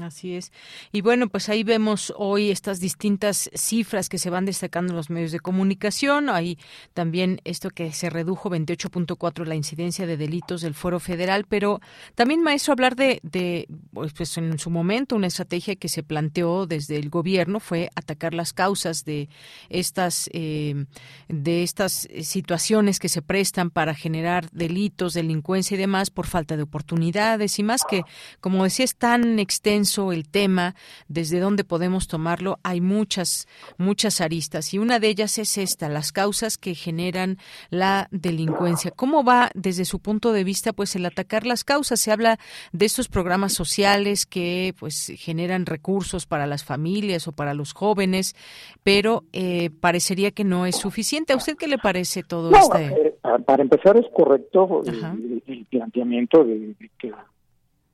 [0.04, 0.52] Así es.
[0.92, 5.10] Y bueno, pues ahí vemos hoy estas distintas cifras que se van destacando en los
[5.10, 6.30] medios de comunicación.
[6.30, 6.58] Hay
[6.94, 11.82] también esto que se redujo 28.4 la incidencia de delitos del Foro Federal, pero
[12.16, 16.66] también, maestro, hablar de, de pues, pues en su momento una estrategia que se planteó
[16.66, 19.30] desde el gobierno fue atacar las causas de
[19.70, 20.86] estas, eh,
[21.28, 26.64] de estas situaciones que se prestan para generar delitos, delincuencia y demás por falta de
[26.64, 28.04] oportunidades y más que,
[28.40, 30.75] como decía, es tan extenso el tema,
[31.08, 33.47] desde dónde podemos tomarlo, hay muchas,
[33.78, 37.38] muchas aristas y una de ellas es esta, las causas que generan
[37.69, 38.91] la delincuencia.
[38.91, 41.99] ¿Cómo va desde su punto de vista pues el atacar las causas?
[41.99, 42.38] Se habla
[42.71, 48.36] de estos programas sociales que pues generan recursos para las familias o para los jóvenes,
[48.84, 51.34] pero eh, parecería que no es suficiente.
[51.34, 52.78] ¿A usted qué le parece todo esto?
[52.78, 57.12] Eh, para empezar es correcto el, planteamiento de que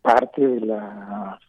[0.01, 1.39] parte de la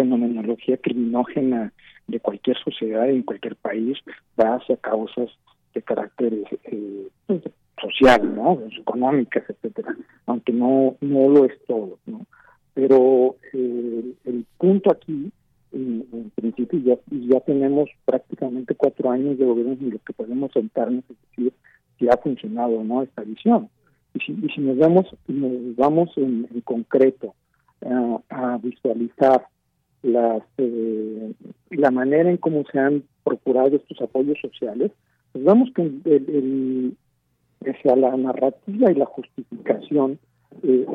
[0.00, 1.72] fenomenología criminógena
[2.06, 3.98] de cualquier sociedad en cualquier país
[4.38, 5.28] va hacia causas
[5.74, 6.32] de carácter
[6.64, 7.42] eh, pues,
[7.80, 8.58] social, ¿no?
[8.80, 9.94] económicas, etcétera,
[10.26, 12.26] aunque no no lo es todo, ¿no?
[12.74, 15.30] Pero eh, el punto aquí,
[15.72, 21.04] en, principio, ya, ya tenemos prácticamente cuatro años de gobierno en los que podemos sentarnos
[21.08, 21.52] y decir
[21.98, 23.68] si ha funcionado o no esta visión.
[24.14, 27.34] Y si, y si nos vamos, nos vamos en, concreto
[28.28, 29.46] a visualizar
[30.02, 31.32] las, eh,
[31.70, 34.92] la manera en cómo se han procurado estos apoyos sociales,
[35.32, 36.96] pues que el,
[37.90, 40.18] a la narrativa y la justificación,
[40.62, 40.86] eh,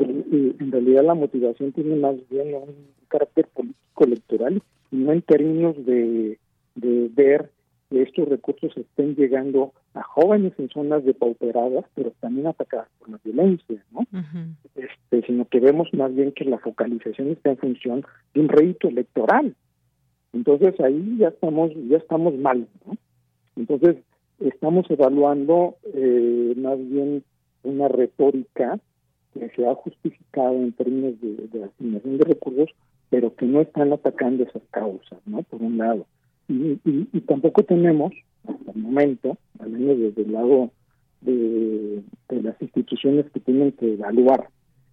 [0.60, 2.76] en realidad la motivación tiene más bien un
[3.08, 6.38] carácter político electoral y no en términos de,
[6.76, 7.52] de ver
[7.90, 13.20] que estos recursos estén llegando a jóvenes en zonas depauperadas, pero también atacadas por la
[13.24, 14.06] violencia, ¿no?
[14.76, 18.88] este, sino que vemos más bien que la focalización está en función de un rédito
[18.88, 19.56] electoral.
[20.34, 22.98] Entonces ahí ya estamos, ya estamos mal, ¿no?
[23.56, 23.98] Entonces
[24.40, 27.24] estamos evaluando eh, más bien
[27.64, 28.80] una retórica
[29.34, 32.70] que se ha justificado en términos de, de asignación de recursos,
[33.10, 35.44] pero que no están atacando esas causas, ¿no?
[35.44, 36.06] Por un lado.
[36.48, 38.14] Y, y, tampoco tenemos,
[38.48, 40.72] hasta el momento, al menos desde el lado
[41.22, 44.50] de, las instituciones que tienen que evaluar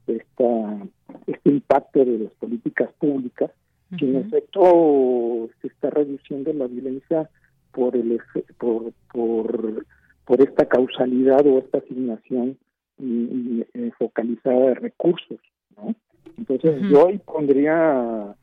[0.06, 0.78] esta,
[1.26, 3.50] este impacto de las políticas públicas,
[3.98, 7.28] que en efecto se está reduciendo la violencia
[7.72, 8.18] por el
[8.56, 9.84] por, por,
[10.24, 12.56] por esta causalidad o esta asignación
[12.98, 15.38] eh, focalizada de recursos,
[15.76, 15.94] ¿no?
[16.38, 18.34] Entonces yo ahí pondría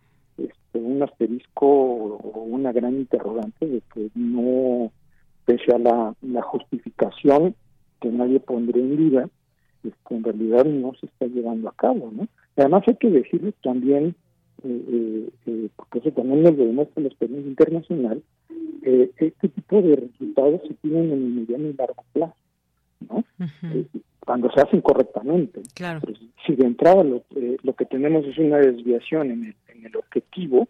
[0.74, 4.92] un asterisco o una gran interrogante de que no,
[5.46, 7.56] pese a la, la justificación
[8.00, 9.30] que nadie pondría en duda,
[9.84, 12.28] este, en realidad no se está llevando a cabo, ¿no?
[12.58, 14.16] Además hay que decirlo también,
[14.64, 18.22] eh, eh, eh, porque eso también nos lo demuestra la experiencia internacional,
[18.82, 22.36] este tipo de resultados se tienen en el mediano y largo plazo,
[23.10, 23.24] ¿no?
[24.30, 25.60] Cuando se hacen correctamente.
[25.74, 26.02] Claro.
[26.02, 27.24] Pues, si de entrada lo,
[27.64, 30.68] lo que tenemos es una desviación en el, en el objetivo,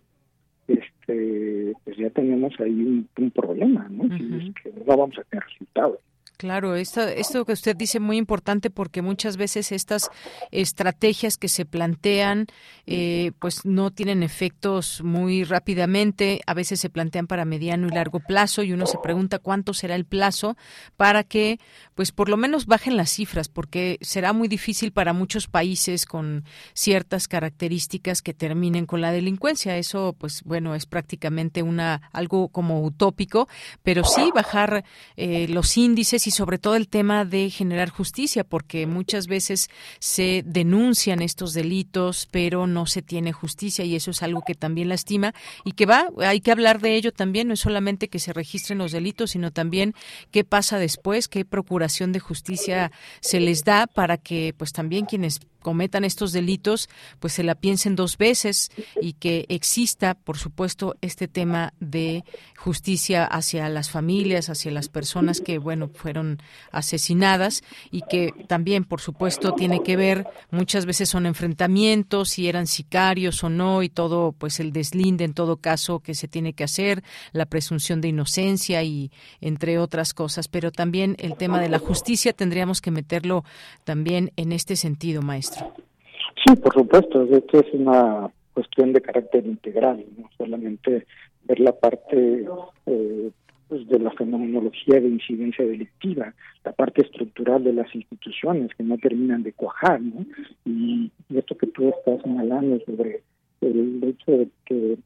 [0.66, 4.08] este, pues ya tenemos ahí un, problema, ¿no?
[4.08, 6.00] que no vamos a tener resultados.
[6.40, 10.10] Claro, esto, esto que usted dice es muy importante porque muchas veces estas
[10.52, 12.48] estrategias que se plantean
[12.86, 18.22] eh, pues no tienen efectos muy rápidamente, a veces se plantean para mediano y largo
[18.22, 20.56] plazo y uno se pregunta cuánto será el plazo
[20.96, 21.60] para que
[21.94, 26.46] pues por lo menos bajen las cifras porque será muy difícil para muchos países con
[26.74, 29.78] ciertas características que terminen con la delincuencia.
[29.78, 33.50] Eso pues bueno es prácticamente una algo como utópico,
[33.84, 34.86] pero sí bajar
[35.18, 40.44] eh, los índices y sobre todo el tema de generar justicia, porque muchas veces se
[40.46, 45.34] denuncian estos delitos, pero no se tiene justicia y eso es algo que también lastima
[45.64, 48.78] y que va, hay que hablar de ello también, no es solamente que se registren
[48.78, 49.94] los delitos, sino también
[50.32, 55.40] qué pasa después, qué procuración de justicia se les da para que pues también quienes
[55.62, 61.28] cometan estos delitos, pues se la piensen dos veces y que exista, por supuesto, este
[61.28, 62.24] tema de
[62.58, 66.42] justicia hacia las familias, hacia las personas que, bueno, fueron
[66.72, 72.68] asesinadas y que también, por supuesto, tiene que ver, muchas veces son enfrentamientos, si eran
[72.68, 76.64] sicarios o no y todo, pues el deslinde en todo caso que se tiene que
[76.64, 81.80] hacer, la presunción de inocencia y entre otras cosas, pero también el tema de la
[81.80, 83.44] justicia tendríamos que meterlo
[83.84, 85.49] también en este sentido, maestro.
[85.56, 91.06] Sí, por supuesto, esto es una cuestión de carácter integral, no solamente
[91.44, 92.46] ver la parte
[92.86, 93.32] eh,
[93.68, 96.34] pues de la fenomenología de incidencia delictiva,
[96.66, 100.26] la parte estructural de las instituciones que no terminan de cuajar, ¿no?
[100.66, 103.22] Y, esto que tú estás señalando sobre
[103.62, 104.98] el hecho de que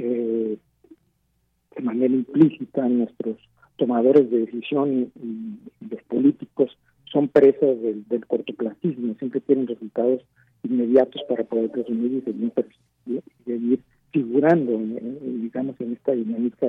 [0.00, 0.58] eh,
[1.76, 3.36] de manera implícita nuestros
[3.76, 6.76] tomadores de decisión y los políticos
[7.14, 10.20] son presas del, del cortoplacismo, siempre tienen resultados
[10.64, 13.80] inmediatos para poder presumir y seguir,
[14.12, 14.78] figurando,
[15.22, 16.66] digamos, en esta dinámica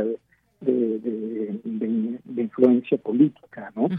[0.62, 3.90] de, de, influencia política, ¿no?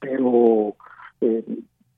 [0.00, 0.76] Pero,
[1.20, 1.44] eh,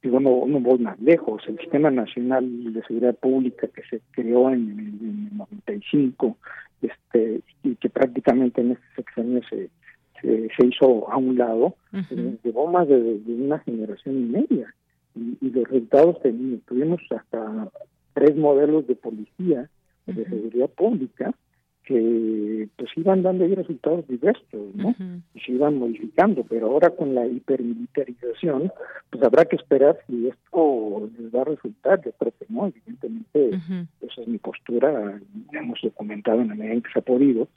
[0.02, 1.42] digo, no, no voy más lejos.
[1.46, 6.36] El Sistema Nacional de Seguridad Pública que se creó en, el 95
[6.82, 9.70] este, y que prácticamente en este sexenio se
[10.56, 14.74] se hizo a un lado, eh, llevó más de, una generación y media.
[15.14, 16.16] Y, los resultados
[16.66, 17.68] tuvimos hasta
[18.14, 19.68] tres modelos de policía,
[20.06, 21.32] de seguridad pública,
[21.84, 24.94] que pues iban dando resultados diversos, ¿no?
[25.34, 28.72] Y se iban modificando, pero ahora con la hipermilitarización,
[29.10, 33.50] pues habrá que esperar si esto les va a resultar, yo creo que no, evidentemente
[34.00, 35.20] esa es mi postura,
[35.52, 37.48] hemos documentado en la medida en que se ha podido,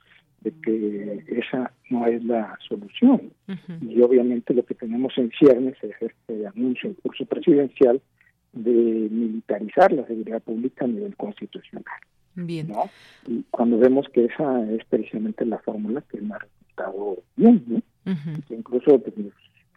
[0.41, 3.31] de que esa no es la solución.
[3.81, 8.01] Y obviamente lo que tenemos en ciernes es este anuncio, el curso presidencial
[8.53, 8.71] de
[9.11, 11.99] militarizar la seguridad pública a nivel constitucional.
[12.35, 12.71] Bien.
[13.27, 17.81] Y cuando vemos que esa es precisamente la fórmula que me ha resultado bien, ¿no?
[18.49, 19.15] incluso pues,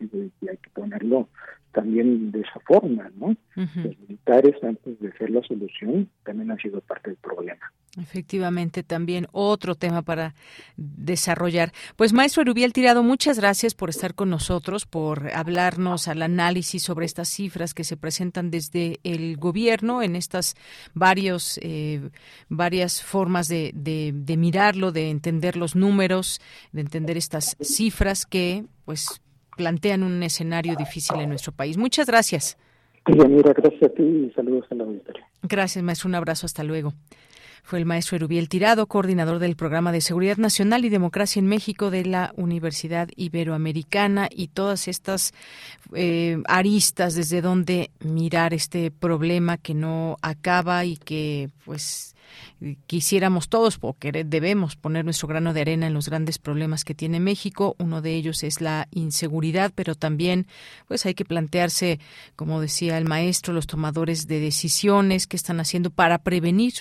[0.00, 1.28] hay que ponerlo
[1.72, 3.36] también de esa forma, ¿no?
[3.54, 7.72] Los militares, antes de ser la solución, también han sido parte del problema.
[7.98, 10.34] Efectivamente, también otro tema para
[10.76, 11.72] desarrollar.
[11.96, 17.06] Pues maestro Erubiel Tirado, muchas gracias por estar con nosotros, por hablarnos al análisis sobre
[17.06, 20.54] estas cifras que se presentan desde el gobierno en estas
[20.94, 22.10] varios, eh,
[22.48, 26.40] varias formas de, de mirarlo, de entender los números,
[26.72, 29.20] de entender estas cifras que pues
[29.60, 31.76] plantean un escenario difícil en nuestro país.
[31.76, 32.56] Muchas gracias.
[33.04, 35.26] gracias a ti y saludos a la auditoría.
[35.42, 36.08] Gracias, maestro.
[36.08, 36.46] Un abrazo.
[36.46, 36.94] Hasta luego.
[37.62, 41.90] Fue el maestro Erubiel Tirado, coordinador del Programa de Seguridad Nacional y Democracia en México
[41.90, 45.34] de la Universidad Iberoamericana y todas estas
[45.94, 52.16] eh, aristas desde donde mirar este problema que no acaba y que pues
[52.86, 57.20] quisiéramos todos, porque debemos poner nuestro grano de arena en los grandes problemas que tiene
[57.20, 57.74] México.
[57.78, 60.46] Uno de ellos es la inseguridad, pero también
[60.86, 62.00] pues hay que plantearse,
[62.36, 66.74] como decía el maestro, los tomadores de decisiones que están haciendo para prevenir.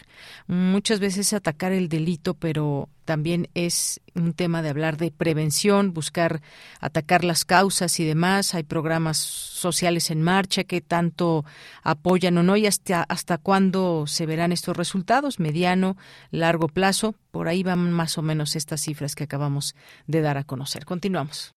[0.48, 6.44] Muchas veces atacar el delito, pero también es un tema de hablar de prevención, buscar
[6.80, 8.54] atacar las causas y demás.
[8.54, 11.44] Hay programas sociales en marcha que tanto
[11.82, 15.40] apoyan o no y hasta, hasta cuándo se verán estos resultados,
[15.70, 15.98] mediano,
[16.32, 17.16] largo plazo.
[17.32, 19.76] Por ahí van más o menos estas cifras que acabamos
[20.08, 20.86] de dar a conocer.
[20.86, 21.54] Continuamos.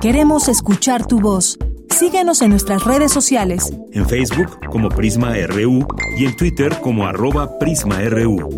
[0.00, 1.58] Queremos escuchar tu voz.
[1.90, 3.72] Síguenos en nuestras redes sociales.
[3.92, 5.86] En Facebook como Prisma RU
[6.16, 8.48] y en Twitter como arroba PrismaRU.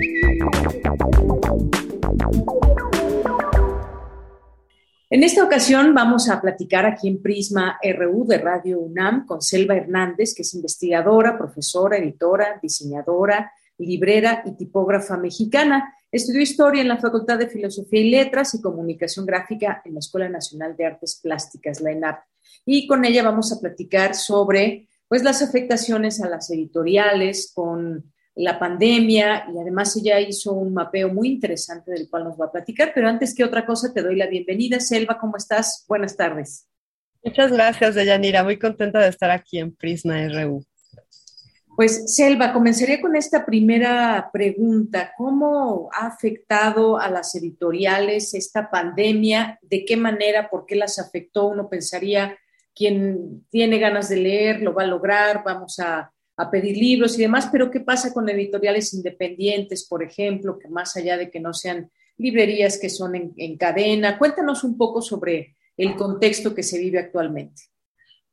[5.14, 9.76] En esta ocasión vamos a platicar aquí en Prisma RU de Radio UNAM con Selva
[9.76, 15.94] Hernández, que es investigadora, profesora, editora, diseñadora, librera y tipógrafa mexicana.
[16.10, 20.30] Estudió historia en la Facultad de Filosofía y Letras y Comunicación Gráfica en la Escuela
[20.30, 22.22] Nacional de Artes Plásticas, la ENAP.
[22.64, 28.58] Y con ella vamos a platicar sobre pues, las afectaciones a las editoriales con la
[28.58, 32.92] pandemia y además ella hizo un mapeo muy interesante del cual nos va a platicar.
[32.94, 34.80] Pero antes que otra cosa, te doy la bienvenida.
[34.80, 35.84] Selva, ¿cómo estás?
[35.88, 36.66] Buenas tardes.
[37.24, 38.42] Muchas gracias, Deyanira.
[38.42, 40.64] Muy contenta de estar aquí en Prisma RU.
[41.76, 45.12] Pues Selva, comenzaría con esta primera pregunta.
[45.16, 49.58] ¿Cómo ha afectado a las editoriales esta pandemia?
[49.62, 50.50] ¿De qué manera?
[50.50, 51.46] ¿Por qué las afectó?
[51.46, 52.36] Uno pensaría,
[52.74, 56.12] quien tiene ganas de leer lo va a lograr, vamos a,
[56.50, 61.16] pedir libros y demás, pero ¿qué pasa con editoriales independientes, por ejemplo, que más allá
[61.16, 64.18] de que no sean librerías que son en cadena?
[64.18, 67.62] Cuéntanos un poco sobre el contexto que se vive actualmente.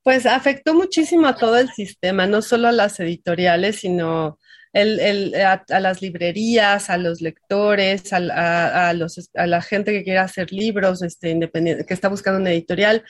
[0.03, 4.39] Pues afectó muchísimo a todo el sistema, no solo a las editoriales, sino
[4.73, 11.01] a, las librerías, a los lectores, a, los, a, la gente que quiere hacer libros,
[11.01, 13.03] este, que está buscando una editorial.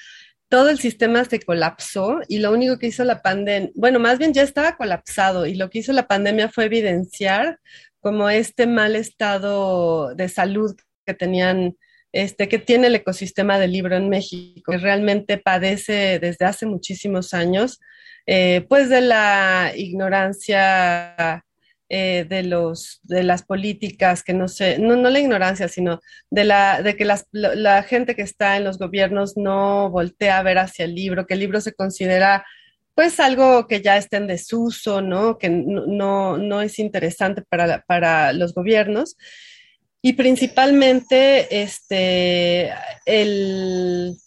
[0.50, 4.34] Todo el sistema se colapsó y lo único que hizo la pandemia, bueno, más bien
[4.34, 7.60] ya estaba colapsado y lo que hizo la pandemia fue evidenciar
[8.00, 10.76] como este mal estado de salud
[11.06, 11.76] que tenían
[12.12, 17.34] este, que tiene el ecosistema del libro en México, que realmente padece desde hace muchísimos
[17.34, 17.80] años,
[18.26, 21.46] eh, pues de la ignorancia
[21.90, 26.44] eh, de, los, de las políticas, que no sé, no, no la ignorancia, sino de,
[26.44, 30.86] la, de que la gente que está en los gobiernos no voltea a ver hacia
[30.86, 32.46] el libro, que el libro se considera
[33.00, 35.38] pues algo que ya está en desuso, ¿no?
[35.38, 39.16] Que no, no, es interesante para, para los gobiernos
[40.02, 42.74] y principalmente este
[43.06, 44.18] el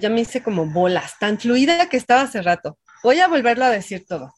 [0.00, 2.78] ya me hice como bolas, tan fluida que estaba hace rato.
[3.02, 4.32] Voy a volverlo a decir todo.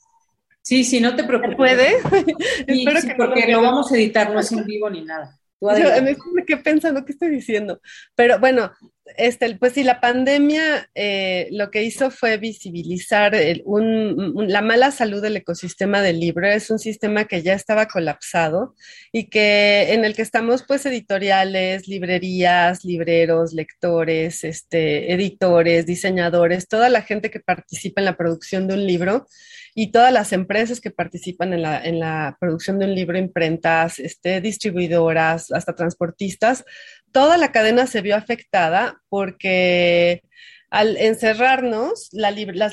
[0.62, 1.56] Sí, sí, no te preocupes.
[1.56, 1.96] ¿Puede?
[2.66, 5.40] Espero que porque lo vamos a editar, no es en vivo ni nada.
[5.60, 6.02] Yo
[6.32, 7.80] me quedé pensando qué estoy diciendo.
[8.14, 8.72] Pero bueno,
[9.16, 15.36] este, pues sí, la pandemia eh, lo que hizo fue visibilizar la mala salud del
[15.36, 16.46] ecosistema del libro.
[16.46, 18.74] Es un sistema que ya estaba colapsado
[19.12, 26.88] y que en el que estamos pues editoriales, librerías, libreros, lectores, este, editores, diseñadores, toda
[26.88, 29.26] la gente que participa en la producción de un libro
[29.74, 33.98] y todas las empresas que participan en la, en la producción de un libro, imprentas,
[33.98, 36.64] este, distribuidoras, hasta transportistas,
[37.12, 40.22] toda la cadena se vio afectada porque
[40.70, 42.10] al encerrarnos,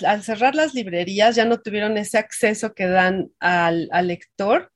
[0.06, 4.72] al cerrar las librerías ya no tuvieron ese acceso que dan al, al lector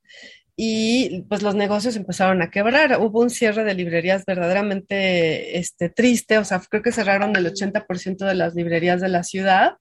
[0.64, 3.00] y pues los negocios empezaron a quebrar.
[3.02, 8.28] Hubo un cierre de librerías verdaderamente este, triste, o sea, creo que cerraron el 80%
[8.28, 9.78] de las librerías de la ciudad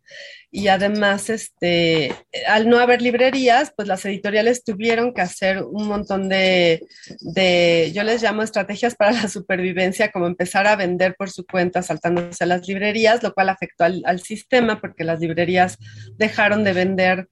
[0.51, 2.15] y además, este,
[2.49, 6.87] al no haber librerías, pues las editoriales tuvieron que hacer un montón de,
[7.21, 11.83] de, yo les llamo estrategias para la supervivencia, como empezar a vender por su cuenta
[11.83, 15.77] saltándose a las librerías, lo cual afectó al, al sistema porque las librerías
[16.17, 17.29] dejaron de vender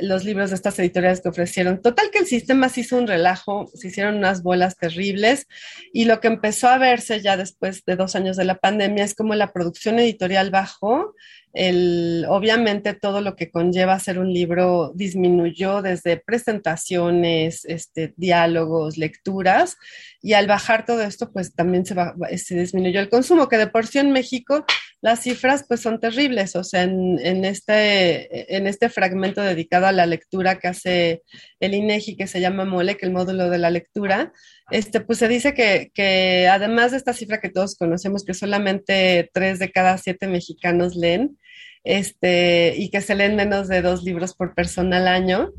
[0.00, 1.80] los libros de estas editoriales que ofrecieron.
[1.80, 5.46] Total que el sistema se hizo un relajo, se hicieron unas bolas terribles
[5.92, 9.14] y lo que empezó a verse ya después de dos años de la pandemia es
[9.14, 11.14] como la producción editorial bajó
[11.54, 19.76] el, obviamente todo lo que conlleva hacer un libro disminuyó desde presentaciones, este, diálogos, lecturas,
[20.20, 21.94] y al bajar todo esto, pues también se,
[22.38, 24.66] se disminuyó el consumo, que de por sí en México
[25.04, 30.06] las cifras pues son terribles, o sea, en, este, en este fragmento dedicado a la
[30.06, 31.22] lectura que hace
[31.60, 34.32] el INEGI, que se llama MOLE, que el módulo de la lectura,
[34.70, 39.28] este, pues se dice que, que además de esta cifra que todos conocemos, que solamente
[39.34, 41.38] tres de cada siete mexicanos leen,
[41.84, 45.52] este, y que se leen menos de dos libros por persona al año.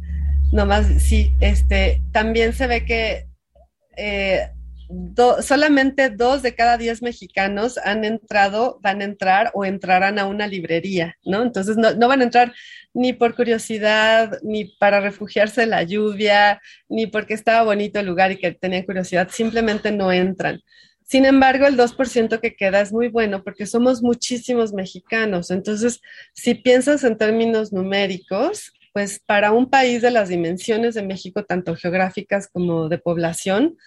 [0.53, 3.27] Nomás, sí, este, también se ve que
[3.95, 4.49] eh,
[5.41, 10.47] solamente dos de cada diez mexicanos han entrado, van a entrar o entrarán a una
[10.47, 11.41] librería, ¿no?
[11.41, 12.53] Entonces no, van a entrar
[12.93, 18.31] ni por curiosidad, ni para refugiarse de la lluvia, ni porque estaba bonito el lugar
[18.31, 20.61] y que tenían curiosidad, simplemente no entran.
[21.03, 25.51] Sin embargo, el 2% que queda es muy bueno porque somos muchísimos mexicanos.
[25.51, 26.01] Entonces,
[26.33, 31.75] si piensas en términos numéricos, pues para un país de las dimensiones de México, tanto
[31.75, 33.77] geográficas como de población,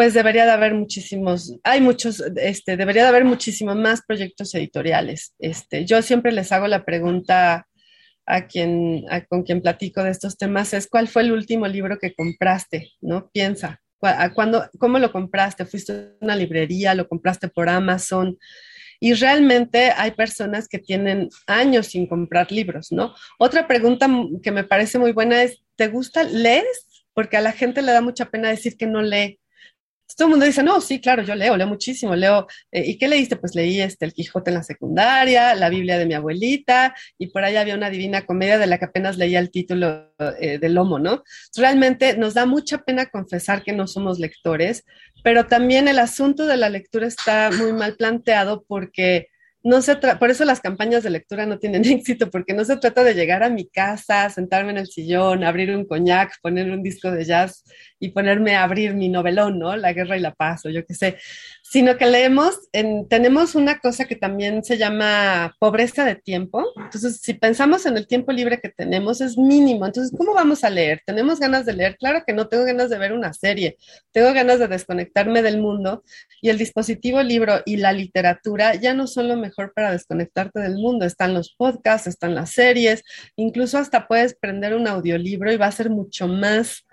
[0.00, 5.34] pues debería de haber muchísimos, hay muchos, este, debería de haber muchísimos más proyectos editoriales.
[5.38, 7.68] Este, yo siempre les hago la pregunta
[8.24, 12.14] a quien, con quien platico de estos temas, es ¿cuál fue el último libro que
[12.14, 12.92] compraste?
[13.02, 13.28] ¿No?
[13.30, 13.82] Piensa,
[14.78, 15.66] ¿Cómo lo compraste?
[15.66, 16.94] ¿Fuiste a una librería?
[16.94, 18.38] ¿Lo compraste por Amazon?
[19.00, 23.14] Y realmente hay personas que tienen años sin comprar libros, ¿no?
[23.38, 24.08] Otra pregunta
[24.42, 26.24] que me parece muy buena es, ¿te gusta?
[26.24, 27.04] ¿Lees?
[27.12, 29.39] Porque a la gente le da mucha pena decir que no lee
[30.16, 32.46] todo el mundo dice, no, sí, claro, yo leo, leo muchísimo, leo.
[32.70, 33.36] Eh, ¿Y qué leíste?
[33.36, 37.44] Pues leí este, El Quijote en la secundaria, la Biblia de mi abuelita, y por
[37.44, 40.98] ahí había una divina comedia de la que apenas leía el título eh, del lomo,
[40.98, 41.22] ¿no?
[41.56, 44.84] Realmente nos da mucha pena confesar que no somos lectores,
[45.24, 49.28] pero también el asunto de la lectura está muy mal planteado porque
[49.62, 53.04] no se por eso las campañas de lectura no tienen éxito, porque no se trata
[53.04, 57.10] de llegar a mi casa, sentarme en el sillón, abrir un coñac, poner un disco
[57.10, 57.64] de jazz
[57.98, 59.76] y ponerme a abrir mi novelón, ¿no?
[59.76, 61.18] La guerra y la paz, o yo qué sé
[61.70, 62.58] sino que leemos,
[63.08, 66.64] tenemos una cosa que también se llama pobreza de tiempo.
[66.74, 69.86] Entonces, si pensamos en el tiempo libre que tenemos, es mínimo.
[69.86, 71.00] Entonces, ¿cómo vamos a leer?
[71.06, 71.96] ¿Tenemos ganas de leer?
[71.96, 73.76] Claro que no tengo ganas de ver una serie,
[74.10, 76.02] tengo ganas de desconectarme del mundo
[76.42, 80.74] y el dispositivo libro y la literatura ya no son lo mejor para desconectarte del
[80.74, 81.04] mundo.
[81.04, 83.04] Están los podcasts, están las series,
[83.36, 86.84] incluso hasta puedes prender un audiolibro y va a ser mucho más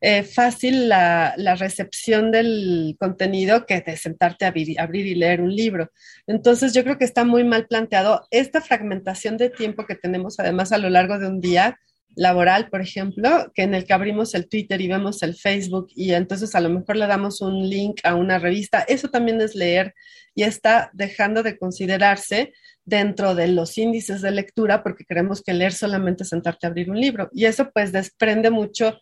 [0.00, 5.90] eh, fácil la, recepción del contenido que de sentarte a abrir, y leer un libro.
[6.26, 10.72] Entonces yo creo que está muy mal planteado esta fragmentación de tiempo que tenemos además
[10.72, 11.78] a lo largo de un día
[12.14, 16.12] laboral, por ejemplo, que en el que abrimos el Twitter y vemos el Facebook y
[16.12, 18.80] entonces a lo mejor le damos un link a una revista.
[18.80, 19.94] Eso también es leer
[20.34, 22.52] y está dejando de considerarse
[22.84, 26.90] dentro de los índices de lectura porque creemos que leer solamente es sentarte a abrir
[26.90, 27.28] un libro.
[27.32, 28.98] Y eso pues desprende mucho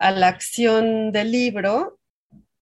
[0.00, 2.00] a la acción del libro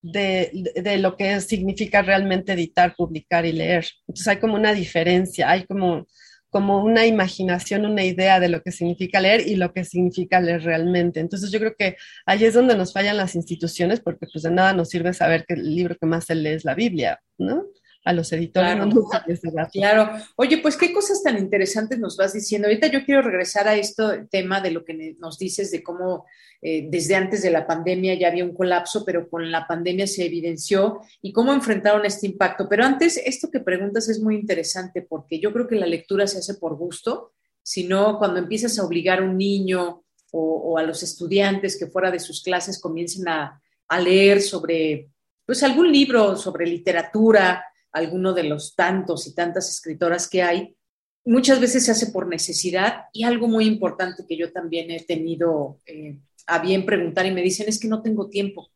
[0.03, 3.87] de, lo que significa realmente editar, publicar y leer.
[4.07, 6.07] Entonces hay como una diferencia, hay como,
[6.51, 10.65] como una imaginación, una idea de lo que significa leer y lo que significa leer
[10.65, 11.21] realmente.
[11.21, 14.73] Entonces yo creo que ahí es donde nos fallan las instituciones porque pues de nada
[14.73, 17.67] nos sirve saber que el libro que más se lee es la Biblia, ¿no?
[18.09, 18.75] A los editores.
[18.75, 20.11] Claro, claro.
[20.37, 22.67] Oye, pues qué cosas tan interesantes nos vas diciendo.
[22.67, 26.25] Ahorita yo quiero regresar a esto tema de lo que nos dices de cómo
[26.63, 30.25] eh, desde antes de la pandemia ya había un colapso, pero con la pandemia se
[30.25, 32.67] evidenció y cómo enfrentaron este impacto.
[32.67, 36.39] Pero antes, esto que preguntas es muy interesante porque yo creo que la lectura se
[36.39, 40.03] hace por gusto, sino cuando empiezas a obligar a un niño
[40.33, 45.11] o, a los estudiantes que fuera de sus clases comiencen a, a leer sobre
[45.49, 50.77] pues algún libro sobre literatura, alguno de los tantos y tantas escritoras que hay,
[51.25, 55.79] muchas veces se hace por necesidad y algo muy importante que yo también he tenido
[55.87, 58.71] eh, a bien preguntar y me dicen es que no tengo tiempo.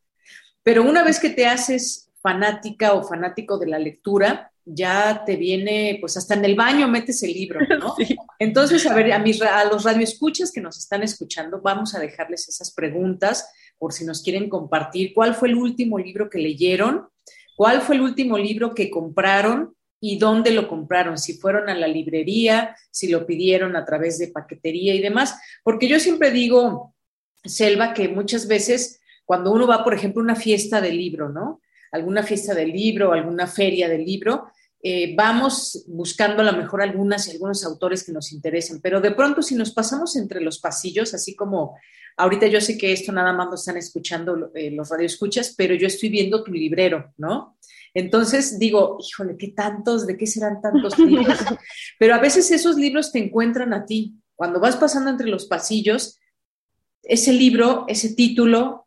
[0.62, 5.98] Pero una vez que te haces fanática o fanático de la lectura, ya te viene,
[6.00, 7.96] pues hasta en el baño metes el libro, ¿no?
[8.38, 12.48] Entonces, a ver, a, mis, a los radioescuchas que nos están escuchando, vamos a dejarles
[12.48, 17.08] esas preguntas por si nos quieren compartir cuál fue el último libro que leyeron
[17.62, 21.16] ¿Cuál fue el último libro que compraron y dónde lo compraron?
[21.16, 25.38] Si fueron a la librería, si lo pidieron a través de paquetería y demás.
[25.62, 26.96] Porque yo siempre digo,
[27.44, 31.60] Selva, que muchas veces cuando uno va, por ejemplo, a una fiesta de libro, ¿no?
[31.92, 34.50] Alguna fiesta del libro, alguna feria del libro,
[34.82, 39.12] eh, vamos buscando a lo mejor algunas y algunos autores que nos interesen, pero de
[39.12, 41.76] pronto si nos pasamos entre los pasillos, así como
[42.16, 45.86] ahorita yo sé que esto nada más lo están escuchando eh, los radioescuchas, pero yo
[45.86, 47.56] estoy viendo tu librero, ¿no?
[47.94, 50.06] Entonces digo, híjole, ¿qué tantos?
[50.06, 51.38] ¿De qué serán tantos libros?
[51.98, 54.14] Pero a veces esos libros te encuentran a ti.
[54.34, 56.18] Cuando vas pasando entre los pasillos,
[57.02, 58.81] ese libro, ese título,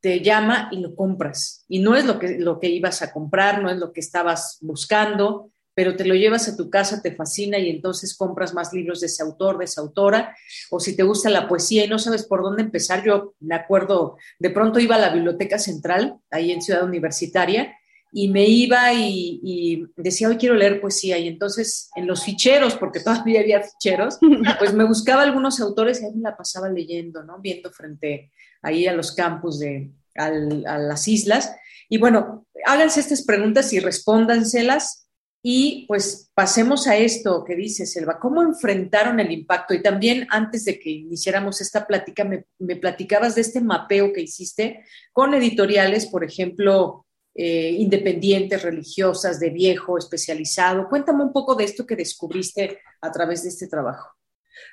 [0.00, 1.64] te llama y lo compras.
[1.68, 4.58] Y no es lo que, lo que ibas a comprar, no es lo que estabas
[4.60, 9.00] buscando, pero te lo llevas a tu casa, te fascina y entonces compras más libros
[9.00, 10.36] de ese autor, de esa autora,
[10.70, 14.16] o si te gusta la poesía y no sabes por dónde empezar, yo me acuerdo,
[14.38, 17.74] de pronto iba a la Biblioteca Central, ahí en Ciudad Universitaria,
[18.12, 23.00] y me iba y, decía, hoy quiero leer poesía, y entonces en los ficheros, porque
[23.04, 24.18] todavía había ficheros,
[24.58, 27.38] pues me buscaba algunos autores y ahí me la pasaba leyendo, ¿no?
[27.40, 28.32] Viendo frente
[28.62, 31.54] ahí a los campus de, a las islas.
[31.88, 35.08] Y bueno, háganse estas preguntas y respóndanselas
[35.42, 39.72] y pues pasemos a esto que dice Selva, ¿cómo enfrentaron el impacto?
[39.72, 44.20] Y también antes de que iniciáramos esta plática, me, me platicabas de este mapeo que
[44.20, 50.88] hiciste con editoriales, por ejemplo, eh, independientes, religiosas, de viejo, especializado.
[50.90, 54.10] Cuéntame un poco de esto que descubriste a través de este trabajo.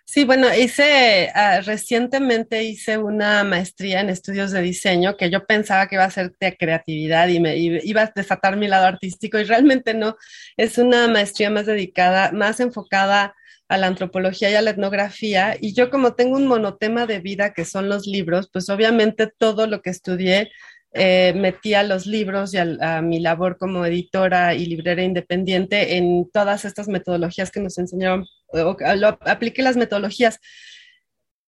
[0.05, 5.87] Sí, bueno, hice, ah, recientemente hice una maestría en estudios de diseño que yo pensaba
[5.87, 9.43] que iba a ser de creatividad y me iba a desatar mi lado artístico y
[9.43, 10.15] realmente no.
[10.55, 13.35] Es una maestría más dedicada, más enfocada
[13.67, 15.57] a la antropología y a la etnografía.
[15.59, 19.67] Y yo como tengo un monotema de vida que son los libros, pues obviamente todo
[19.67, 20.51] lo que estudié
[20.97, 26.29] eh, metí a los libros y a, mi labor como editora y librera independiente en
[26.31, 30.39] todas estas metodologías que nos enseñaron, lo, apliqué las metodologías.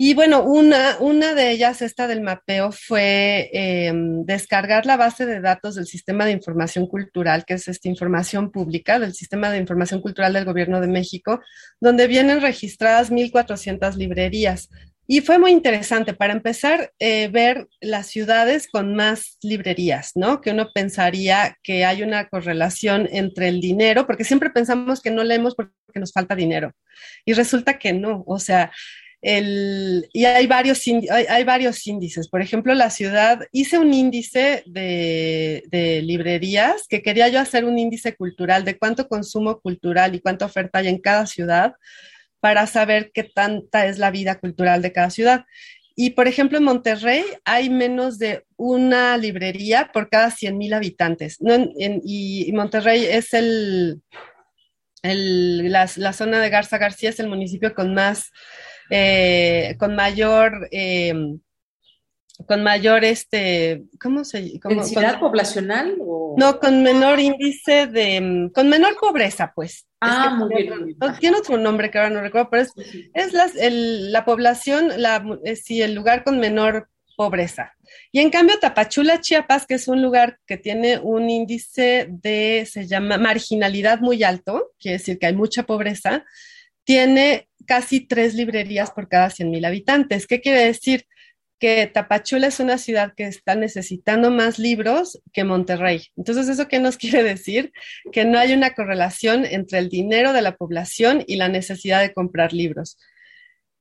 [0.01, 5.41] Y bueno, una, una de ellas, esta del mapeo, fue em, descargar la base de
[5.41, 9.99] datos del Sistema de Información Cultural, que es esta información pública del Sistema de Información
[9.99, 11.41] Cultural del Gobierno de México,
[11.81, 14.69] donde vienen registradas 1.400 librerías.
[15.11, 20.39] Y fue muy interesante para empezar eh, ver las ciudades con más librerías, ¿no?
[20.39, 25.23] Que uno pensaría que hay una correlación entre el dinero, porque siempre pensamos que no
[25.23, 26.73] leemos porque nos falta dinero.
[27.25, 28.71] Y resulta que no, o sea,
[29.23, 30.83] el, y hay varios,
[31.27, 32.29] hay, varios índices.
[32.29, 37.79] Por ejemplo, la ciudad, hice un índice de, de, librerías, que quería yo hacer un
[37.79, 41.73] índice cultural de cuánto consumo cultural y cuánta oferta hay en cada ciudad
[42.39, 45.45] para saber qué tanta es la vida cultural de cada ciudad.
[45.95, 51.37] Y por ejemplo, en Monterrey hay menos de una librería por cada 100 mil habitantes.
[52.05, 54.01] y, Monterrey es el,
[55.03, 58.31] la, zona de Garza García, es el municipio con más,
[58.89, 61.13] eh, con mayor, eh,
[62.45, 64.59] con mayor, este, ¿cómo se?
[64.63, 65.97] ¿Densidad poblacional?
[66.37, 69.85] No, con menor índice de, con menor pobreza, pues.
[70.01, 70.97] Ah, muy bien.
[71.19, 72.73] Tiene otro nombre que ahora no recuerdo, pero es,
[73.13, 75.23] es la población, la,
[75.61, 77.73] sí, el lugar con menor pobreza.
[78.13, 82.87] Y en cambio, Tapachula, Chiapas, que es un lugar que tiene un índice de, se
[82.87, 86.23] llama marginalidad muy alto, quiere decir que hay mucha pobreza,
[86.85, 90.25] tiene casi tres librerías por cada 100 mil habitantes.
[90.25, 91.05] ¿Qué quiere decir?
[91.59, 96.07] Que Tapachula es una ciudad que está necesitando más libros que Monterrey.
[96.15, 97.71] Entonces, ¿eso qué nos quiere decir?
[98.11, 102.13] Que no hay una correlación entre el dinero de la población y la necesidad de
[102.13, 102.97] comprar libros.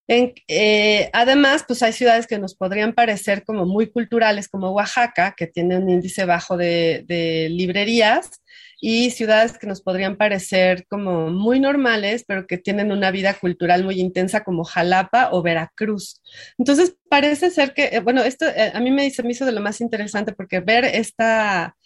[0.08, 5.46] Eh, además, pues hay ciudades que nos podrían parecer como muy culturales, como Oaxaca, que
[5.46, 8.42] tiene un índice bajo de, de librerías,
[8.80, 13.84] y ciudades que nos podrían parecer como muy normales, pero que tienen una vida cultural
[13.84, 16.22] muy intensa como Jalapa o Veracruz.
[16.58, 19.60] Entonces, parece ser que, eh, bueno, esto eh, a mí me, me hizo de lo
[19.60, 21.76] más interesante porque ver esta,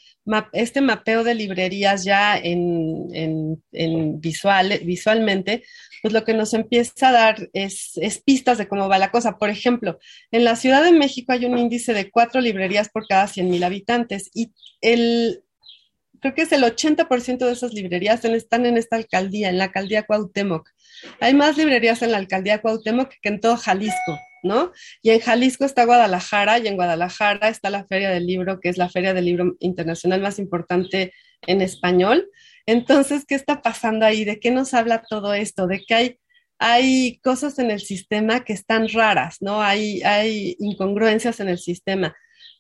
[0.52, 3.08] este mapeo de librerías ya en,
[3.72, 5.64] en, visual, visualmente,
[6.02, 9.38] pues lo que nos empieza a dar es, es, pistas de cómo va la cosa.
[9.38, 9.98] Por ejemplo,
[10.30, 13.64] en la Ciudad de México hay un índice de cuatro librerías por cada 100 mil
[13.64, 15.42] habitantes y el,
[16.22, 20.04] creo que es el 80% de esas librerías están en esta alcaldía, en la alcaldía
[20.04, 20.70] Cuauhtémoc.
[21.20, 24.72] Hay más librerías en la alcaldía Cuauhtémoc que en todo Jalisco, ¿no?
[25.02, 28.78] Y en Jalisco está Guadalajara y en Guadalajara está la Feria del Libro, que es
[28.78, 31.12] la feria del libro internacional más importante
[31.46, 32.30] en español.
[32.66, 34.24] Entonces, ¿qué está pasando ahí?
[34.24, 35.66] ¿De qué nos habla todo esto?
[35.66, 36.18] De que hay
[36.64, 39.60] hay cosas en el sistema que están raras, ¿no?
[39.60, 42.14] Hay, hay incongruencias en el sistema.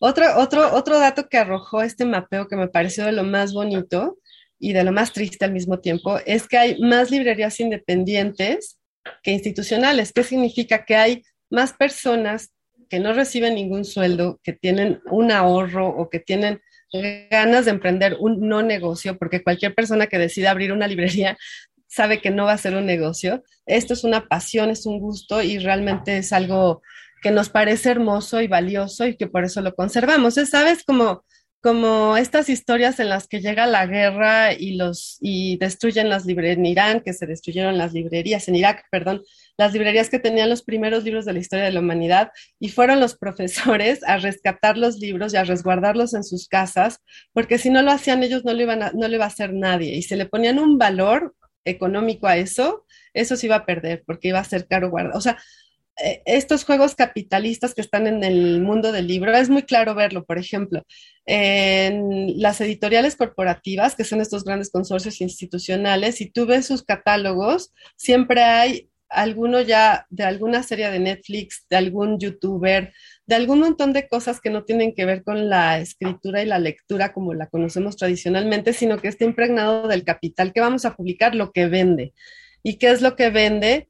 [0.04, 4.18] Otro, otro, otro dato que arrojó este mapeo que me pareció de lo más bonito
[4.58, 8.80] y de lo más triste al mismo tiempo es que hay más librerías independientes
[9.22, 10.12] que institucionales.
[10.12, 10.84] ¿Qué significa?
[10.84, 12.52] Que hay más personas
[12.90, 16.60] que no reciben ningún sueldo, que tienen un ahorro o que tienen
[17.30, 21.38] ganas de emprender un no negocio, porque cualquier persona que decida abrir una librería
[21.86, 23.44] sabe que no va a ser un negocio.
[23.66, 26.82] Esto es una pasión, es un gusto y realmente es algo
[27.22, 30.34] que nos parece hermoso y valioso y que por eso lo conservamos.
[30.34, 30.82] ¿Sabes?
[30.84, 31.24] Como,
[31.60, 36.58] como estas historias en las que llega la guerra y, los, y destruyen las librerías
[36.58, 39.22] en Irán, que se destruyeron las librerías, en Irak, perdón,
[39.56, 42.98] las librerías que tenían los primeros libros de la historia de la humanidad y fueron
[42.98, 46.98] los profesores a rescatar los libros y a resguardarlos en sus casas,
[47.32, 49.94] porque si no lo hacían ellos no lo, iban no le iba a hacer nadie
[49.94, 54.28] y se le ponían un valor económico a eso, eso se iba a perder porque
[54.28, 55.16] iba a ser caro guardar.
[55.16, 55.38] O sea,
[55.96, 60.38] estos juegos capitalistas que están en el mundo del libro, es muy claro verlo, por
[60.38, 60.84] ejemplo,
[61.26, 67.72] en las editoriales corporativas, que son estos grandes consorcios institucionales, si tú ves sus catálogos,
[67.96, 72.92] siempre hay alguno ya de alguna serie de Netflix, de algún youtuber,
[73.26, 76.58] de algún montón de cosas que no tienen que ver con la escritura y la
[76.58, 81.34] lectura como la conocemos tradicionalmente, sino que está impregnado del capital que vamos a publicar,
[81.34, 82.14] lo que vende.
[82.62, 83.88] ¿Y qué es lo que vende?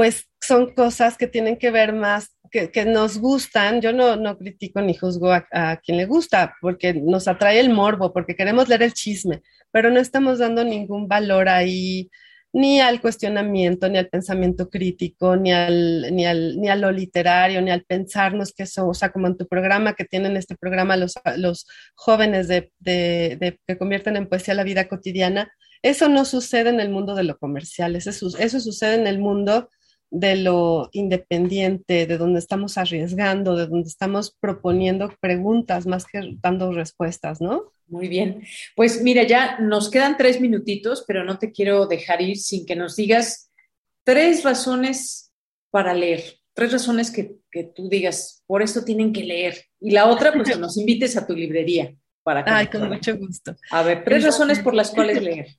[0.00, 3.82] Pues son cosas que tienen que ver más, que, nos gustan.
[3.82, 8.10] Yo no, no critico ni juzgo a, quien le gusta, porque nos atrae el morbo,
[8.10, 12.08] porque queremos leer el chisme, pero no estamos dando ningún valor ahí
[12.50, 17.60] ni al cuestionamiento, ni al pensamiento crítico, ni al, ni al, ni a lo literario,
[17.60, 20.96] ni al pensarnos que eso, o sea, como en tu programa, que tienen este programa
[20.96, 26.70] los, los jóvenes de, de, que convierten en poesía la vida cotidiana, eso no sucede
[26.70, 29.68] en el mundo de lo comercial, eso, eso sucede en el mundo
[30.10, 36.72] de lo independiente, de donde estamos arriesgando, de donde estamos proponiendo preguntas más que dando
[36.72, 37.72] respuestas, ¿no?
[37.86, 38.44] Muy bien.
[38.76, 42.76] Pues mira, ya nos quedan tres minutitos, pero no te quiero dejar ir sin que
[42.76, 43.50] nos digas
[44.04, 45.32] tres razones
[45.70, 46.22] para leer,
[46.54, 47.38] tres razones que,
[47.74, 49.64] tú digas, por esto tienen que leer.
[49.80, 51.94] Y la otra, pues que nos invites a tu librería.
[52.22, 53.56] Para Ay, con mucho gusto.
[53.70, 55.56] A ver, tres razones por las cuales leer.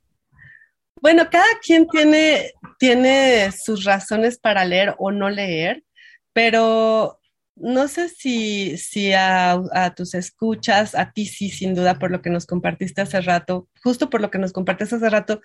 [1.01, 5.83] Bueno, cada quien tiene, tiene sus razones para leer o no leer,
[6.31, 7.19] pero
[7.55, 12.29] no sé si, si a, tus escuchas, a ti sí, sin duda, por lo que
[12.29, 15.41] nos compartiste hace rato, justo por lo que nos compartiste hace rato,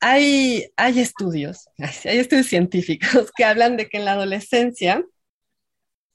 [0.00, 1.68] hay, hay estudios,
[2.04, 5.04] hay estudios científicos que hablan de que en la adolescencia,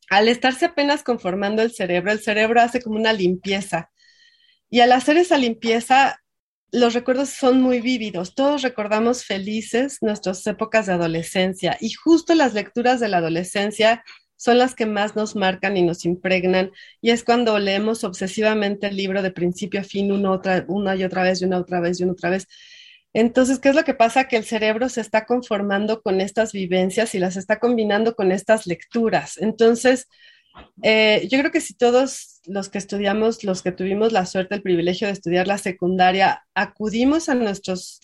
[0.10, 3.91] al estarse apenas conformando el cerebro, el cerebro hace como una limpieza.
[4.70, 6.20] Y al hacer esa limpieza,
[6.72, 8.36] los recuerdos son muy vívidos.
[8.36, 14.03] Todos recordamos felices nuestras épocas de adolescencia y justo las lecturas de la adolescencia
[14.36, 16.72] son las que más nos marcan y nos impregnan.
[17.01, 21.03] Y es cuando leemos obsesivamente el libro de principio a fin una, otra, una y
[21.03, 22.47] otra vez y una otra vez y una otra vez.
[23.13, 24.28] Entonces, ¿qué es lo que pasa?
[24.28, 28.68] Que el cerebro se está conformando con estas vivencias y las está combinando con estas
[28.68, 29.38] lecturas.
[29.38, 30.07] Entonces,
[30.84, 34.62] eh, yo creo que si todos los que estudiamos, los que tuvimos la suerte, el
[34.62, 37.99] privilegio de estudiar la secundaria, acudimos a nuestros,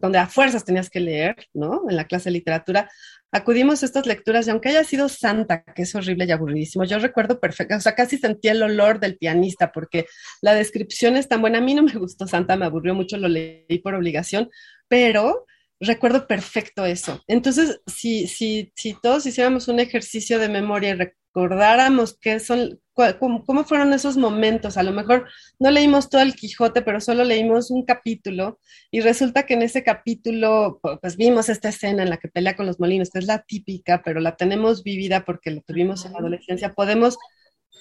[0.00, 1.82] donde a fuerzas tenías que leer, ¿no?
[1.88, 2.90] En la clase de literatura,
[3.32, 6.98] acudimos a estas lecturas y aunque haya sido santa, que es horrible y aburridísimo, yo
[6.98, 10.06] recuerdo perfecto, o sea, casi sentí el olor del pianista porque
[10.42, 11.58] la descripción es tan buena.
[11.58, 14.50] A mí no me gustó santa, me aburrió mucho, lo leí por obligación,
[14.86, 15.46] pero
[15.80, 17.22] recuerdo perfecto eso.
[17.26, 20.96] Entonces, si, si, si todos hiciéramos un ejercicio de memoria
[21.34, 22.80] recordáramos qué son,
[23.18, 24.76] cómo, fueron esos momentos.
[24.76, 25.28] A lo mejor
[25.58, 28.60] no leímos todo el Quijote, pero solo leímos un capítulo
[28.90, 32.66] y resulta que en ese capítulo pues vimos esta escena en la que pelea con
[32.66, 36.18] los molinos, que es la típica, pero la tenemos vivida porque lo tuvimos en la
[36.18, 36.74] adolescencia.
[36.74, 37.16] Podemos,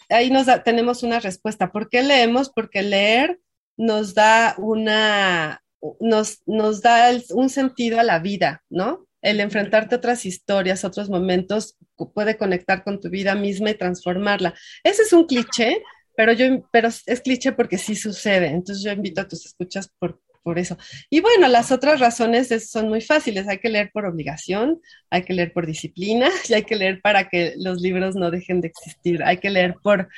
[0.10, 1.72] ahí nos tenemos una respuesta.
[1.72, 2.50] ¿Por qué leemos?
[2.50, 3.40] Porque leer
[3.76, 5.62] nos da una,
[6.00, 9.08] nos, nos da un sentido a la vida, ¿no?
[9.22, 11.78] El enfrentarte a otras historias, otros momentos,
[12.14, 14.54] puede conectar con tu vida misma y transformarla.
[14.84, 15.82] Ese es un cliché,
[16.16, 18.48] pero, yo, pero es cliché porque sí sucede.
[18.48, 20.78] Entonces yo invito a tus escuchas por, por eso.
[21.10, 23.48] Y bueno, las otras razones son muy fáciles.
[23.48, 27.30] Hay que leer por obligación, hay que leer por disciplina y hay que leer para
[27.30, 29.24] que los libros no dejen de existir.
[29.24, 30.10] Hay que leer por,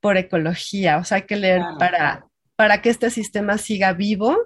[0.00, 2.26] por ecología, o sea, hay que leer para,
[2.56, 4.36] para que este sistema siga vivo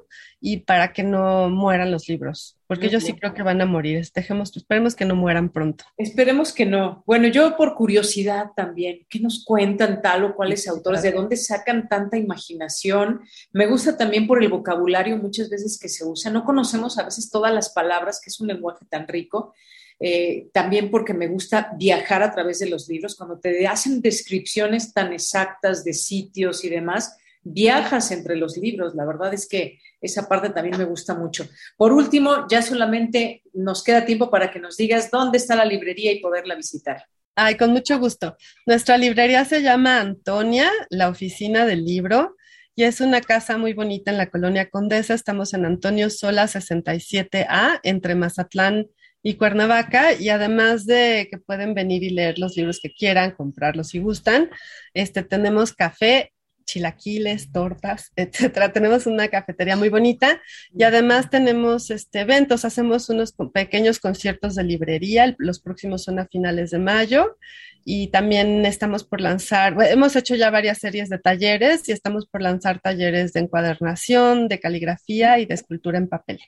[0.41, 4.05] y para que no mueran los libros, porque yo sí creo que van a morir.
[4.13, 5.85] Dejemos, esperemos que no mueran pronto.
[5.97, 7.05] Esperemos que no.
[7.07, 11.03] Bueno, yo por curiosidad también, ¿qué nos cuentan tal o cuáles autores?
[11.03, 13.21] ¿De dónde sacan tanta imaginación?
[13.53, 16.33] Me gusta también por el vocabulario muchas veces que se usa.
[16.33, 19.55] No conocemos a veces todas las palabras, que es un lenguaje tan rico.
[20.03, 24.95] Eh, también porque me gusta viajar a través de los libros, cuando te hacen descripciones
[24.95, 28.95] tan exactas de sitios y demás, viajas entre los libros.
[28.95, 31.49] La verdad es que esa parte también me gusta mucho.
[31.77, 36.13] Por último, ya solamente nos queda tiempo para que nos digas dónde está la librería
[36.13, 37.05] y poderla visitar.
[37.35, 38.37] Ay, con mucho gusto.
[38.67, 42.37] Nuestra librería se llama Antonia, la oficina del libro,
[42.75, 45.15] y es una casa muy bonita en la colonia Condesa.
[45.15, 48.89] Estamos en Antonio Sola 67A, entre Mazatlán
[49.23, 53.89] y Cuernavaca, y además de que pueden venir y leer los libros que quieran, comprarlos
[53.89, 54.51] si gustan,
[54.95, 56.33] este, tenemos café
[56.71, 58.73] chilaquiles, tortas, etcétera.
[58.73, 60.41] Tenemos una cafetería muy bonita
[60.77, 66.27] y además tenemos este, eventos, hacemos unos pequeños conciertos de librería, los próximos son a
[66.27, 67.37] finales de mayo
[67.85, 72.43] y también estamos por lanzar, hemos hecho ya varias series de talleres y estamos por
[72.43, 76.41] lanzar talleres de encuadernación, de caligrafía y de escultura en papel.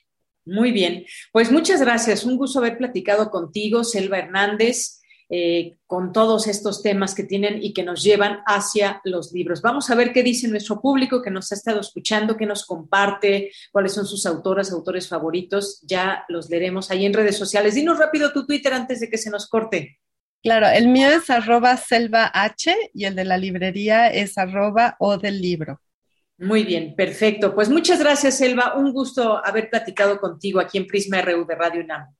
[0.45, 5.02] Muy bien, pues muchas gracias, un gusto haber platicado contigo, Selva Hernández.
[5.29, 9.61] Eh, con todos estos temas que tienen y que nos llevan hacia los libros.
[9.61, 13.51] Vamos a ver qué dice nuestro público que nos ha estado escuchando, qué nos comparte,
[13.71, 15.81] cuáles son sus autoras, autores favoritos.
[15.83, 17.75] Ya los leeremos ahí en redes sociales.
[17.75, 19.99] Dinos rápido tu Twitter antes de que se nos corte.
[20.43, 25.17] Claro, el mío es arroba selva H y el de la librería es arroba o
[25.17, 25.79] del libro.
[26.37, 27.55] Muy bien, perfecto.
[27.55, 28.75] Pues muchas gracias, Selva.
[28.75, 32.13] Un gusto haber platicado contigo aquí en Prisma RU de Radio UNAM.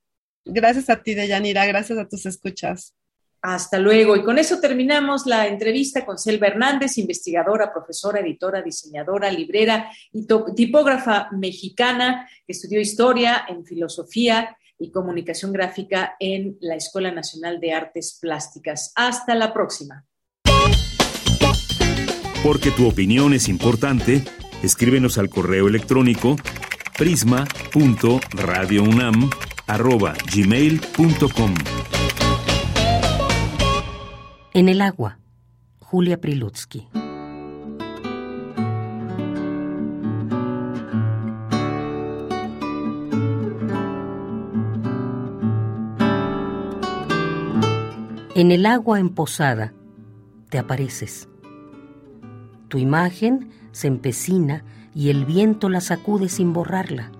[0.45, 1.65] Gracias a ti, Deyanira.
[1.65, 2.93] Gracias a tus escuchas.
[3.41, 4.15] Hasta luego.
[4.15, 10.25] Y con eso terminamos la entrevista con Selva Hernández, investigadora, profesora, editora, diseñadora, librera y
[10.55, 17.73] tipógrafa mexicana que estudió historia en filosofía y comunicación gráfica en la Escuela Nacional de
[17.73, 18.93] Artes Plásticas.
[18.95, 20.05] Hasta la próxima.
[22.43, 24.23] Porque tu opinión es importante,
[24.63, 26.37] escríbenos al correo electrónico
[29.77, 31.53] prisma.radiounam@gmail.com.
[34.53, 35.19] En el agua,
[35.79, 36.87] Julia Prilutsky.
[48.35, 49.73] En el agua emposada
[50.49, 51.29] te apareces.
[52.67, 54.63] Tu imagen se empecina
[54.95, 57.11] y el viento la sacude sin borrarla.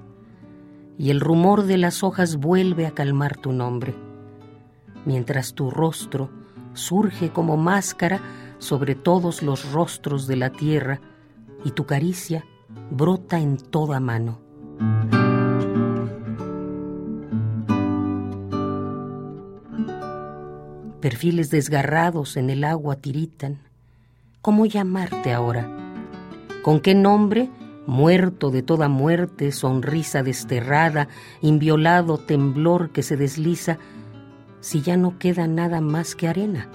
[0.98, 3.96] Y el rumor de las hojas vuelve a calmar tu nombre,
[5.06, 6.30] mientras tu rostro
[6.74, 8.22] surge como máscara
[8.60, 11.02] sobre todos los rostros de la tierra
[11.66, 12.46] y tu caricia
[12.92, 14.40] brota en toda mano.
[21.02, 23.60] Perfiles desgarrados en el agua tiritan.
[24.42, 25.70] ¿Cómo llamarte ahora?
[26.64, 27.50] ¿Con qué nombre?
[27.86, 31.10] Muerto de toda muerte, sonrisa desterrada,
[31.42, 33.78] inviolado temblor que se desliza,
[34.64, 36.70] si ya no queda nada más que arena?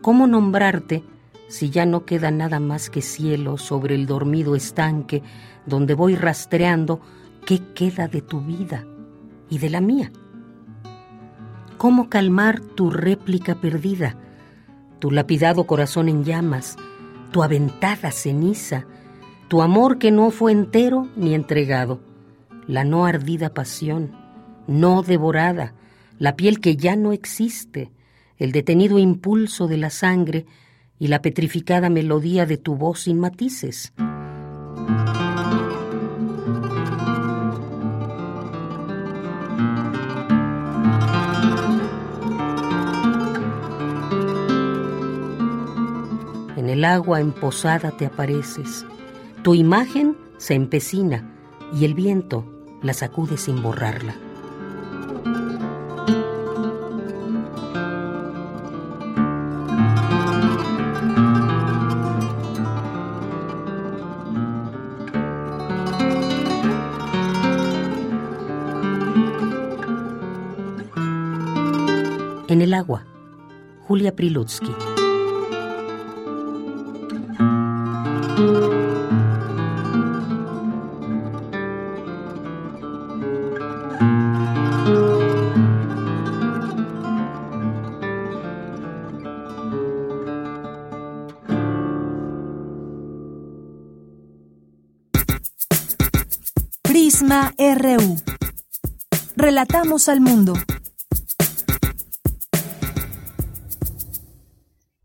[0.00, 1.04] ¿Cómo nombrarte
[1.48, 5.22] si ya no queda nada más que cielo sobre el dormido estanque
[5.66, 7.00] donde voy rastreando
[7.44, 8.86] qué queda de tu vida
[9.50, 10.10] y de la mía?
[11.76, 14.16] ¿Cómo calmar tu réplica perdida,
[15.00, 16.76] tu lapidado corazón en llamas,
[17.30, 18.86] tu aventada ceniza,
[19.48, 22.00] tu amor que no fue entero ni entregado,
[22.66, 24.12] la no ardida pasión,
[24.66, 25.74] no devorada,
[26.18, 27.90] la piel que ya no existe,
[28.38, 30.46] el detenido impulso de la sangre
[30.98, 33.92] y la petrificada melodía de tu voz sin matices.
[46.56, 48.86] En el agua emposada te apareces,
[49.44, 51.30] tu imagen se empecina
[51.78, 52.46] y el viento
[52.82, 54.16] la sacude sin borrarla.
[72.48, 73.04] En el agua,
[73.86, 74.93] Julia Prilutsky.
[99.44, 100.54] Relatamos al mundo.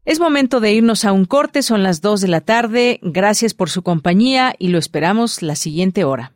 [0.06, 3.02] Es momento de irnos a un corte, son las 2 de la tarde.
[3.04, 6.32] Gracias por su compañía y lo esperamos la siguiente hora.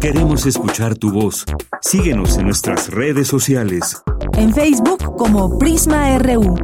[0.00, 1.44] Queremos escuchar tu voz.
[1.82, 4.02] Síguenos en nuestras redes sociales.
[4.36, 6.56] En Facebook como Prisma RU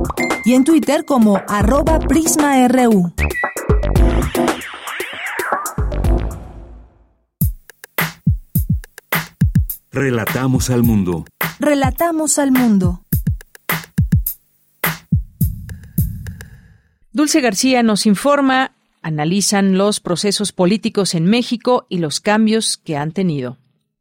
[0.44, 3.12] y en Twitter como arroba PrismaRU.
[9.98, 11.24] Relatamos al mundo.
[11.58, 13.00] Relatamos al mundo.
[17.12, 23.12] Dulce García nos informa, analizan los procesos políticos en México y los cambios que han
[23.12, 23.56] tenido.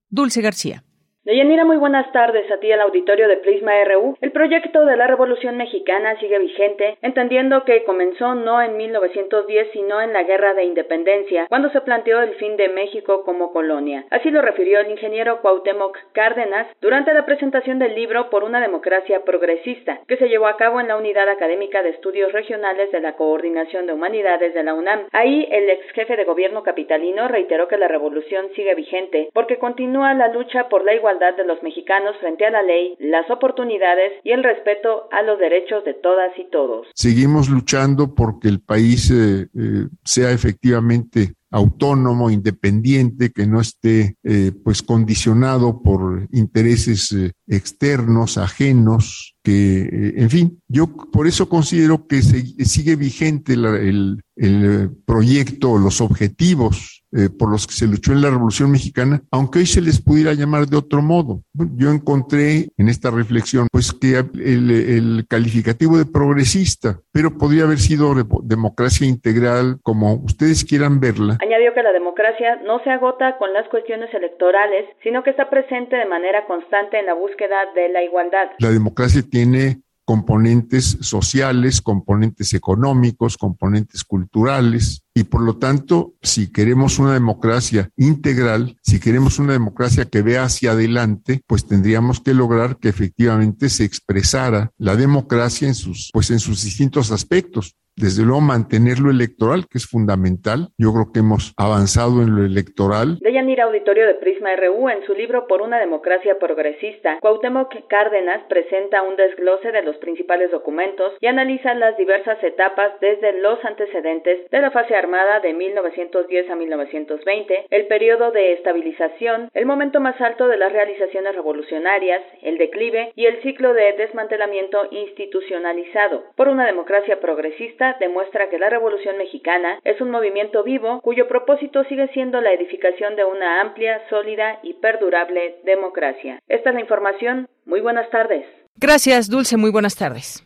[0.09, 0.83] Dulce García.
[1.25, 4.15] Deyanira, muy buenas tardes a ti al auditorio de Prisma RU.
[4.21, 9.99] El proyecto de la Revolución Mexicana sigue vigente, entendiendo que comenzó no en 1910, sino
[10.01, 14.05] en la Guerra de Independencia, cuando se planteó el fin de México como colonia.
[14.11, 19.23] Así lo refirió el ingeniero Cuauhtémoc Cárdenas durante la presentación del libro Por una democracia
[19.25, 23.13] progresista, que se llevó a cabo en la Unidad Académica de Estudios Regionales de la
[23.13, 25.07] Coordinación de Humanidades de la UNAM.
[25.11, 30.13] Ahí el ex jefe de gobierno capitalino reiteró que la revolución sigue vigente porque continúa
[30.13, 34.31] la lucha por la igualdad de los mexicanos frente a la ley, las oportunidades y
[34.31, 36.87] el respeto a los derechos de todas y todos.
[36.93, 44.51] Seguimos luchando porque el país eh, eh, sea efectivamente autónomo, independiente, que no esté eh,
[44.63, 47.15] pues condicionado por intereses
[47.47, 55.77] externos, ajenos, que, en fin, yo por eso considero que sigue vigente el, el proyecto,
[55.77, 59.81] los objetivos eh, por los que se luchó en la Revolución Mexicana, aunque hoy se
[59.81, 61.41] les pudiera llamar de otro modo.
[61.75, 68.13] Yo encontré en esta reflexión, pues que el, calificativo de progresista, pero podría haber sido
[68.43, 71.37] democracia integral, como ustedes quieran verla.
[71.41, 75.95] Añadió que la democracia no se agota con las cuestiones electorales, sino que está presente
[75.95, 78.51] de manera constante en la búsqueda de la igualdad.
[78.59, 86.99] La democracia tiene componentes sociales, componentes económicos, componentes culturales, y por lo tanto, si queremos
[86.99, 92.77] una democracia integral, si queremos una democracia que vea hacia adelante, pues tendríamos que lograr
[92.77, 98.41] que efectivamente se expresara la democracia en sus, pues en sus distintos aspectos desde luego
[98.41, 100.69] mantener lo electoral, que es fundamental.
[100.77, 103.19] Yo creo que hemos avanzado en lo electoral.
[103.21, 109.01] Deyanira Auditorio de Prisma RU, en su libro Por una democracia progresista, Cuauhtémoc Cárdenas presenta
[109.01, 114.61] un desglose de los principales documentos y analiza las diversas etapas desde los antecedentes de
[114.61, 120.47] la fase armada de 1910 a 1920, el periodo de estabilización, el momento más alto
[120.47, 126.23] de las realizaciones revolucionarias, el declive y el ciclo de desmantelamiento institucionalizado.
[126.35, 131.83] Por una democracia progresista, demuestra que la Revolución Mexicana es un movimiento vivo cuyo propósito
[131.85, 136.39] sigue siendo la edificación de una amplia, sólida y perdurable democracia.
[136.47, 137.47] Esta es la información.
[137.65, 138.45] Muy buenas tardes.
[138.77, 139.57] Gracias, Dulce.
[139.57, 140.43] Muy buenas tardes.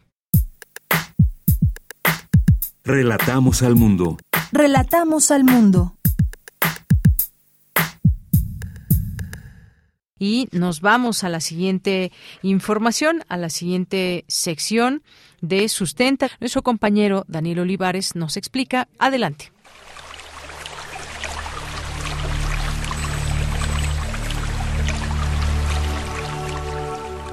[2.83, 4.17] Relatamos al mundo.
[4.51, 5.93] Relatamos al mundo.
[10.19, 12.11] Y nos vamos a la siguiente
[12.41, 15.01] información, a la siguiente sección
[15.41, 16.29] de Sustenta.
[16.39, 18.87] Nuestro compañero Daniel Olivares nos explica.
[18.97, 19.51] Adelante.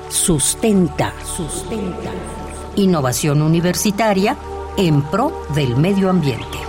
[0.08, 2.10] Sustenta, sustenta.
[2.76, 4.36] Innovación universitaria
[4.76, 6.66] en pro del medio ambiente.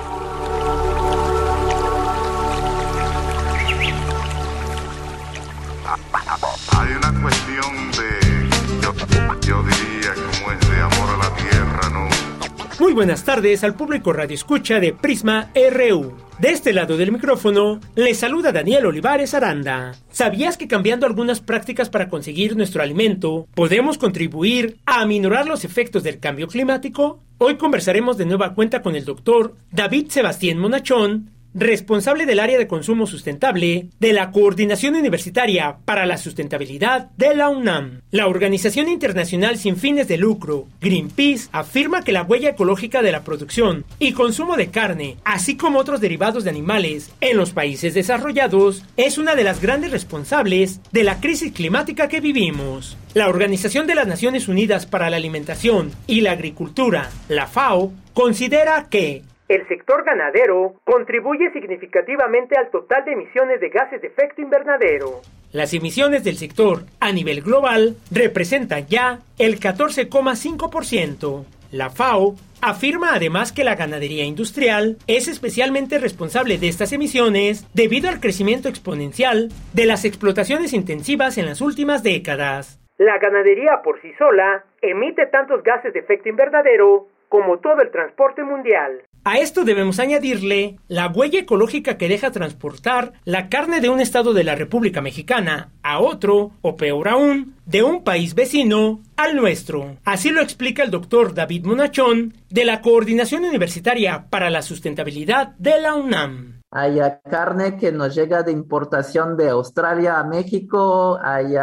[12.80, 16.13] Muy buenas tardes al público Radio Escucha de Prisma RU.
[16.38, 19.95] De este lado del micrófono, le saluda Daniel Olivares Aranda.
[20.11, 26.03] ¿Sabías que cambiando algunas prácticas para conseguir nuestro alimento, podemos contribuir a aminorar los efectos
[26.03, 27.23] del cambio climático?
[27.39, 32.68] Hoy conversaremos de nueva cuenta con el doctor David Sebastián Monachón, responsable del área de
[32.68, 38.01] consumo sustentable de la Coordinación Universitaria para la Sustentabilidad de la UNAM.
[38.12, 43.24] La organización internacional sin fines de lucro, Greenpeace, afirma que la huella ecológica de la
[43.24, 48.84] producción y consumo de carne, así como otros derivados de animales en los países desarrollados,
[48.95, 52.97] es una de las grandes responsables de la crisis climática que vivimos.
[53.16, 58.88] La Organización de las Naciones Unidas para la Alimentación y la Agricultura, la FAO, considera
[58.89, 65.21] que el sector ganadero contribuye significativamente al total de emisiones de gases de efecto invernadero.
[65.53, 71.45] Las emisiones del sector a nivel global representan ya el 14,5%.
[71.71, 78.09] La FAO afirma además que la ganadería industrial es especialmente responsable de estas emisiones debido
[78.09, 82.79] al crecimiento exponencial de las explotaciones intensivas en las últimas décadas.
[82.97, 88.43] La ganadería por sí sola emite tantos gases de efecto invernadero como todo el transporte
[88.43, 89.03] mundial.
[89.30, 94.34] A esto debemos añadirle la huella ecológica que deja transportar la carne de un estado
[94.34, 99.97] de la República Mexicana a otro, o peor aún, de un país vecino al nuestro.
[100.05, 105.82] Así lo explica el doctor David Monachón de la Coordinación Universitaria para la Sustentabilidad de
[105.82, 106.57] la UNAM.
[106.70, 106.99] Hay
[107.30, 111.55] carne que nos llega de importación de Australia a México, hay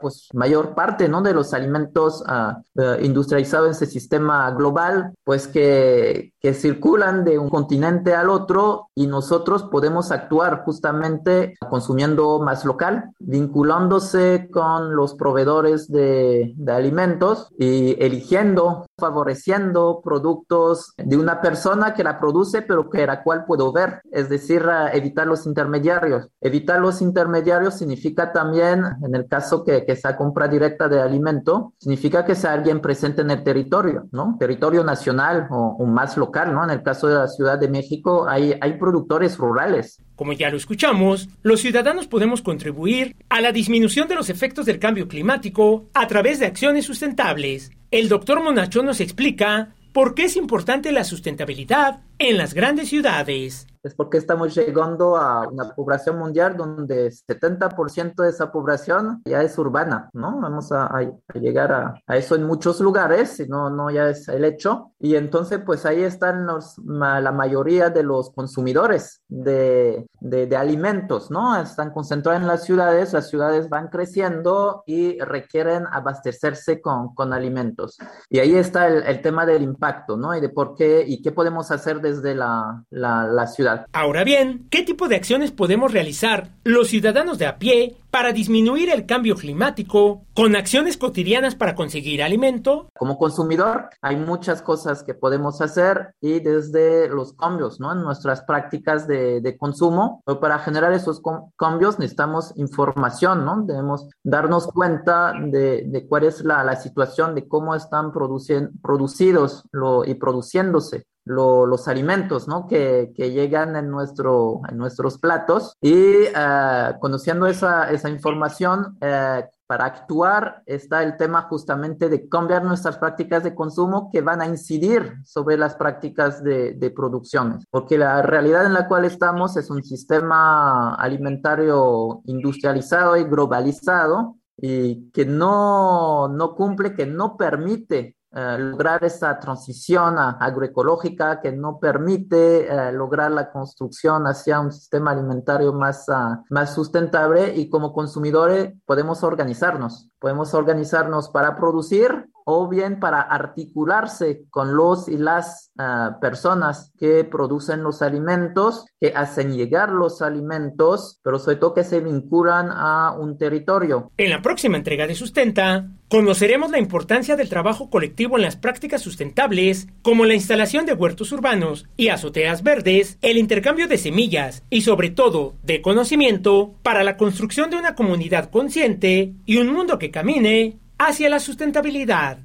[0.00, 1.22] pues mayor parte ¿no?
[1.22, 7.50] de los alimentos uh, industrializados en ese sistema global, pues que, que circulan de un
[7.50, 15.90] continente al otro y nosotros podemos actuar justamente consumiendo más local, vinculándose con los proveedores
[15.90, 23.04] de, de alimentos y eligiendo, favoreciendo productos de una persona que la produce pero que
[23.04, 26.28] la cual puedo ver, es decir, decir, evitar los intermediarios.
[26.40, 31.74] Evitar los intermediarios significa también, en el caso que, que sea compra directa de alimento,
[31.78, 34.36] significa que sea alguien presente en el territorio, ¿no?
[34.38, 36.64] Territorio nacional o, o más local, ¿no?
[36.64, 40.02] En el caso de la Ciudad de México hay, hay productores rurales.
[40.16, 44.78] Como ya lo escuchamos, los ciudadanos podemos contribuir a la disminución de los efectos del
[44.78, 47.72] cambio climático a través de acciones sustentables.
[47.90, 53.66] El doctor Monachón nos explica por qué es importante la sustentabilidad en las grandes ciudades
[53.84, 59.58] es porque estamos llegando a una población mundial donde 70% de esa población ya es
[59.58, 60.40] urbana, ¿no?
[60.40, 61.02] Vamos a, a,
[61.34, 64.92] llegar a, a, eso en muchos lugares, si no, no ya es el hecho.
[64.98, 71.30] Y entonces, pues ahí están los, la mayoría de los consumidores de, de, de, alimentos,
[71.30, 71.60] ¿no?
[71.60, 77.98] Están concentrados en las ciudades, las ciudades van creciendo y requieren abastecerse con, con alimentos.
[78.30, 80.34] Y ahí está el, el, tema del impacto, ¿no?
[80.34, 83.73] Y de por qué y qué podemos hacer desde la, la, la ciudad.
[83.92, 88.90] Ahora bien, ¿qué tipo de acciones podemos realizar los ciudadanos de a pie para disminuir
[88.90, 92.88] el cambio climático con acciones cotidianas para conseguir alimento?
[92.96, 97.92] Como consumidor hay muchas cosas que podemos hacer y desde los cambios ¿no?
[97.92, 101.20] en nuestras prácticas de, de consumo, pero para generar esos
[101.56, 103.62] cambios necesitamos información, ¿no?
[103.62, 110.04] debemos darnos cuenta de, de cuál es la, la, situación, de cómo están producidos lo,
[110.04, 112.66] y produciéndose lo, los alimentos ¿no?
[112.66, 119.42] que, que, llegan en, nuestro, en nuestros platos y uh, conociendo esa, esa información uh,
[119.66, 124.46] para actuar está el tema justamente de cambiar nuestras prácticas de consumo que van a
[124.46, 129.70] incidir sobre las prácticas de, de producciones, porque la realidad en la cual estamos es
[129.70, 138.58] un sistema alimentario industrializado y globalizado y que no, no cumple, que no permite Uh,
[138.58, 145.72] lograr esa transición agroecológica que no permite uh, lograr la construcción hacia un sistema alimentario
[145.72, 153.00] más, uh, más sustentable y como consumidores podemos organizarnos, podemos organizarnos para producir o bien
[153.00, 159.90] para articularse con los y las uh, personas que producen los alimentos, que hacen llegar
[159.90, 164.10] los alimentos, pero sobre todo que se vinculan a un territorio.
[164.18, 169.02] En la próxima entrega de Sustenta, conoceremos la importancia del trabajo colectivo en las prácticas
[169.02, 174.82] sustentables, como la instalación de huertos urbanos y azoteas verdes, el intercambio de semillas y
[174.82, 180.10] sobre todo de conocimiento para la construcción de una comunidad consciente y un mundo que
[180.10, 182.38] camine hacia la sustentabilidad.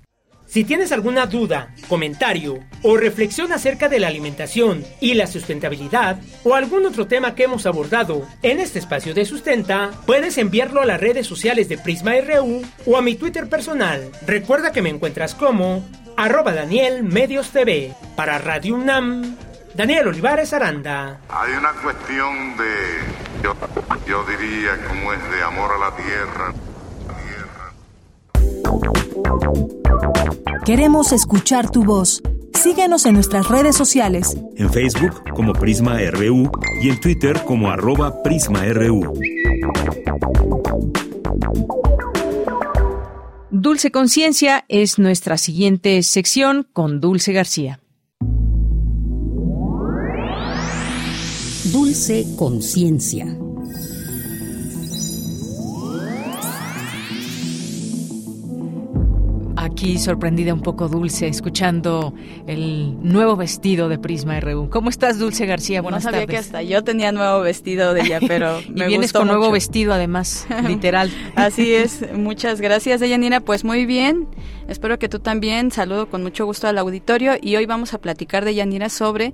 [0.50, 6.56] Si tienes alguna duda, comentario o reflexión acerca de la alimentación y la sustentabilidad o
[6.56, 11.00] algún otro tema que hemos abordado en este espacio de sustenta, puedes enviarlo a las
[11.00, 14.10] redes sociales de Prisma RU o a mi Twitter personal.
[14.26, 15.88] Recuerda que me encuentras como
[16.18, 17.94] arroba Daniel Medios TV.
[18.16, 19.38] Para Radio UNAM,
[19.76, 21.20] Daniel Olivares Aranda.
[21.30, 23.56] Hay una cuestión de, yo,
[24.08, 26.54] yo diría, como es de amor a la tierra
[30.66, 32.22] Queremos escuchar tu voz.
[32.54, 34.38] Síguenos en nuestras redes sociales.
[34.56, 36.52] En Facebook como Prisma RU
[36.82, 39.14] y en Twitter como arroba PrismaRU.
[43.50, 47.80] Dulce Conciencia es nuestra siguiente sección con Dulce García.
[51.72, 53.38] Dulce Conciencia.
[59.60, 62.14] Aquí sorprendida un poco Dulce, escuchando
[62.48, 64.70] el nuevo vestido de Prisma RU.
[64.70, 65.82] ¿Cómo estás, Dulce García?
[65.82, 66.34] Buenas no sabía tardes.
[66.34, 69.38] que hasta yo tenía nuevo vestido de ella, pero y me vienes gustó con mucho.
[69.38, 71.12] nuevo vestido, además, literal.
[71.36, 72.06] Así es.
[72.14, 73.42] Muchas gracias, Deyanira.
[73.42, 74.28] Pues muy bien.
[74.68, 75.72] Espero que tú también.
[75.72, 79.34] Saludo con mucho gusto al auditorio y hoy vamos a platicar de Yanira sobre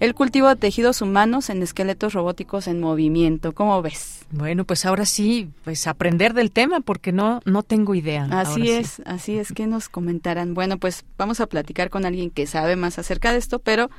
[0.00, 3.52] el cultivo de tejidos humanos en esqueletos robóticos en movimiento.
[3.52, 4.24] ¿Cómo ves?
[4.30, 8.26] Bueno, pues ahora sí, pues aprender del tema porque no no tengo idea.
[8.30, 9.02] Así es, sí.
[9.06, 10.54] así es que nos comentarán.
[10.54, 13.90] Bueno, pues vamos a platicar con alguien que sabe más acerca de esto, pero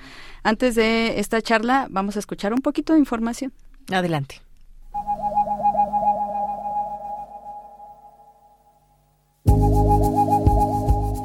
[0.44, 3.54] antes de esta charla vamos a escuchar un poquito de información.
[3.92, 4.42] Adelante.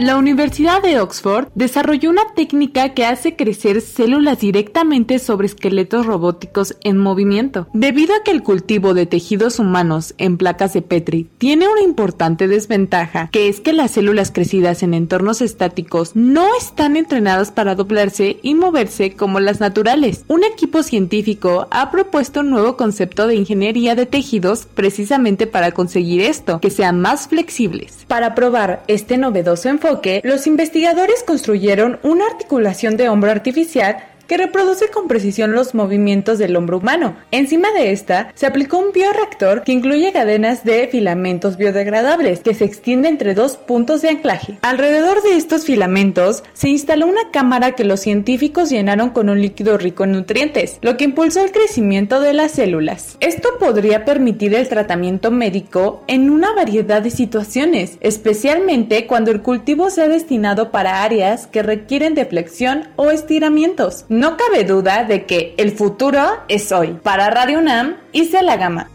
[0.02, 6.76] La Universidad de Oxford desarrolló una técnica que hace crecer células directamente sobre esqueletos robóticos
[6.82, 7.68] en movimiento.
[7.72, 12.48] Debido a que el cultivo de tejidos humanos en placas de Petri tiene una importante
[12.48, 18.38] desventaja, que es que las células crecidas en entornos estáticos no están entrenadas para doblarse
[18.42, 20.24] y moverse como las naturales.
[20.26, 26.22] Un equipo científico ha propuesto un nuevo concepto de ingeniería de tejidos precisamente para conseguir
[26.22, 28.04] esto, que sean más flexibles.
[28.08, 29.91] Para probar este novedoso enfoque,
[30.22, 33.96] los investigadores construyeron una articulación de hombro artificial
[34.32, 37.16] que reproduce con precisión los movimientos del hombro humano.
[37.32, 42.64] Encima de esta se aplicó un bioreactor que incluye cadenas de filamentos biodegradables que se
[42.64, 44.56] extiende entre dos puntos de anclaje.
[44.62, 49.76] Alrededor de estos filamentos se instaló una cámara que los científicos llenaron con un líquido
[49.76, 53.18] rico en nutrientes, lo que impulsó el crecimiento de las células.
[53.20, 59.90] Esto podría permitir el tratamiento médico en una variedad de situaciones, especialmente cuando el cultivo
[59.90, 64.06] sea destinado para áreas que requieren de flexión o estiramientos.
[64.22, 66.92] No cabe duda de que el futuro es hoy.
[66.92, 68.88] Para Radio UNAM, hice la gama.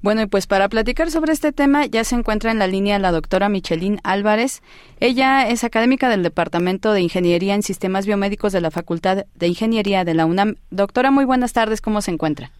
[0.00, 3.10] Bueno, y pues para platicar sobre este tema ya se encuentra en la línea la
[3.10, 4.62] doctora Michelín Álvarez.
[5.00, 10.04] Ella es académica del Departamento de Ingeniería en Sistemas Biomédicos de la Facultad de Ingeniería
[10.04, 10.58] de la UNAM.
[10.70, 12.52] Doctora, muy buenas tardes, ¿cómo se encuentra?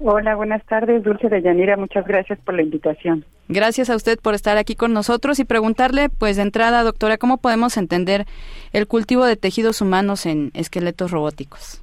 [0.00, 3.24] Hola, buenas tardes, Dulce de Yanira, muchas gracias por la invitación.
[3.48, 7.38] Gracias a usted por estar aquí con nosotros y preguntarle, pues de entrada, doctora, ¿cómo
[7.38, 8.24] podemos entender
[8.72, 11.80] el cultivo de tejidos humanos en esqueletos robóticos?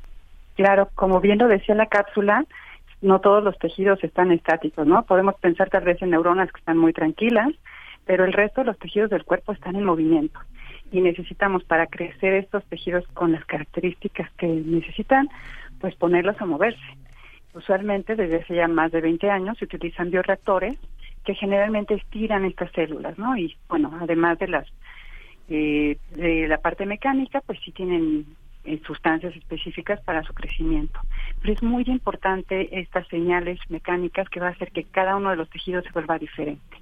[0.55, 2.45] Claro, como bien lo decía la cápsula,
[3.01, 5.03] no todos los tejidos están estáticos, ¿no?
[5.03, 7.49] Podemos pensar tal vez en neuronas que están muy tranquilas,
[8.05, 10.39] pero el resto de los tejidos del cuerpo están en movimiento
[10.91, 15.29] y necesitamos para crecer estos tejidos con las características que necesitan,
[15.79, 16.81] pues ponerlos a moverse.
[17.53, 20.77] Usualmente desde hace ya más de 20 años se utilizan bioreactores
[21.25, 23.37] que generalmente estiran estas células, ¿no?
[23.37, 24.67] Y bueno, además de las
[25.49, 28.25] eh, de la parte mecánica, pues sí tienen
[28.63, 30.99] eh, sustancias específicas para su crecimiento.
[31.41, 35.35] Pero es muy importante estas señales mecánicas que va a hacer que cada uno de
[35.35, 36.77] los tejidos se vuelva diferente.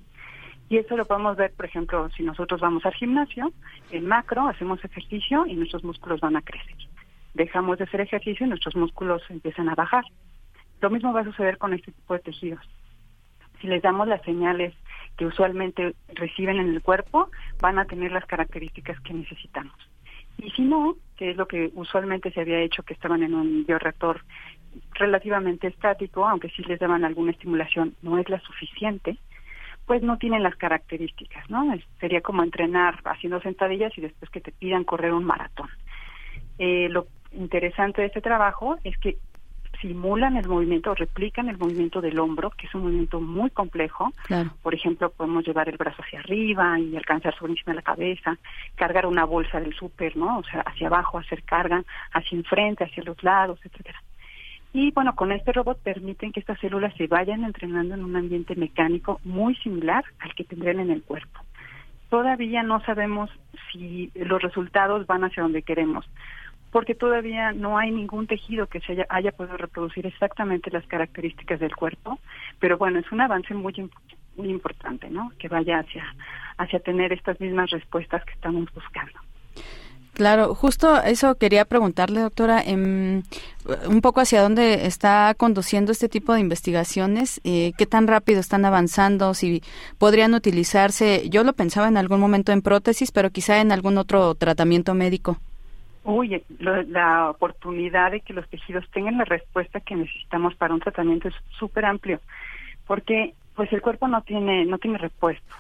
[0.70, 3.52] Y eso lo podemos ver, por ejemplo, si nosotros vamos al gimnasio,
[3.92, 6.76] en macro hacemos ejercicio y nuestros músculos van a crecer.
[7.34, 10.04] Dejamos de hacer ejercicio y nuestros músculos empiezan a bajar.
[10.82, 12.66] Lo mismo va a suceder con este tipo de tejidos.
[13.62, 14.74] Si les damos las señales
[15.18, 17.30] que usualmente reciben en el cuerpo,
[17.60, 19.76] van a tener las características que necesitamos.
[20.38, 23.66] Y si no, que es lo que usualmente se había hecho, que estaban en un
[23.66, 24.22] bioreactor
[24.94, 29.18] relativamente estático, aunque sí les daban alguna estimulación, no es la suficiente,
[29.86, 31.66] pues no tienen las características, ¿no?
[32.00, 35.68] sería como entrenar haciendo sentadillas y después que te pidan correr un maratón.
[36.60, 39.18] Eh, lo interesante de este trabajo es que
[39.82, 44.12] simulan el movimiento, replican el movimiento del hombro, que es un movimiento muy complejo.
[44.62, 48.38] Por ejemplo, podemos llevar el brazo hacia arriba y alcanzar sobre encima de la cabeza,
[48.76, 50.40] cargar una bolsa del súper, ¿no?
[50.40, 51.84] O sea, hacia abajo, hacer carga,
[52.14, 54.02] hacia enfrente, hacia los lados, etcétera.
[54.72, 58.56] Y bueno, con este robot permiten que estas células se vayan entrenando en un ambiente
[58.56, 61.40] mecánico muy similar al que tendrían en el cuerpo.
[62.10, 63.30] Todavía no sabemos
[63.72, 66.08] si los resultados van hacia donde queremos
[66.72, 71.76] porque todavía no hay ningún tejido que se haya, podido reproducir exactamente las características del
[71.76, 72.20] cuerpo,
[72.60, 73.90] pero bueno, es un avance muy
[74.38, 75.32] muy importante, ¿no?
[75.38, 76.04] Que vaya hacia
[76.58, 79.20] hacia tener estas mismas respuestas que estamos buscando.
[80.14, 83.24] Claro, justo eso quería preguntarle, doctora, em,
[83.88, 88.66] un poco hacia dónde está conduciendo este tipo de investigaciones, eh, qué tan rápido están
[88.66, 89.64] avanzando, si
[89.98, 94.36] podrían utilizarse, yo lo pensaba en algún momento en prótesis, pero quizá en algún otro
[94.36, 95.38] tratamiento médico.
[96.10, 101.28] Uy, la oportunidad de que los tejidos tengan la respuesta que necesitamos para un tratamiento
[101.28, 102.20] es súper amplio,
[102.88, 105.56] porque pues el cuerpo no tiene no tiene repuestos.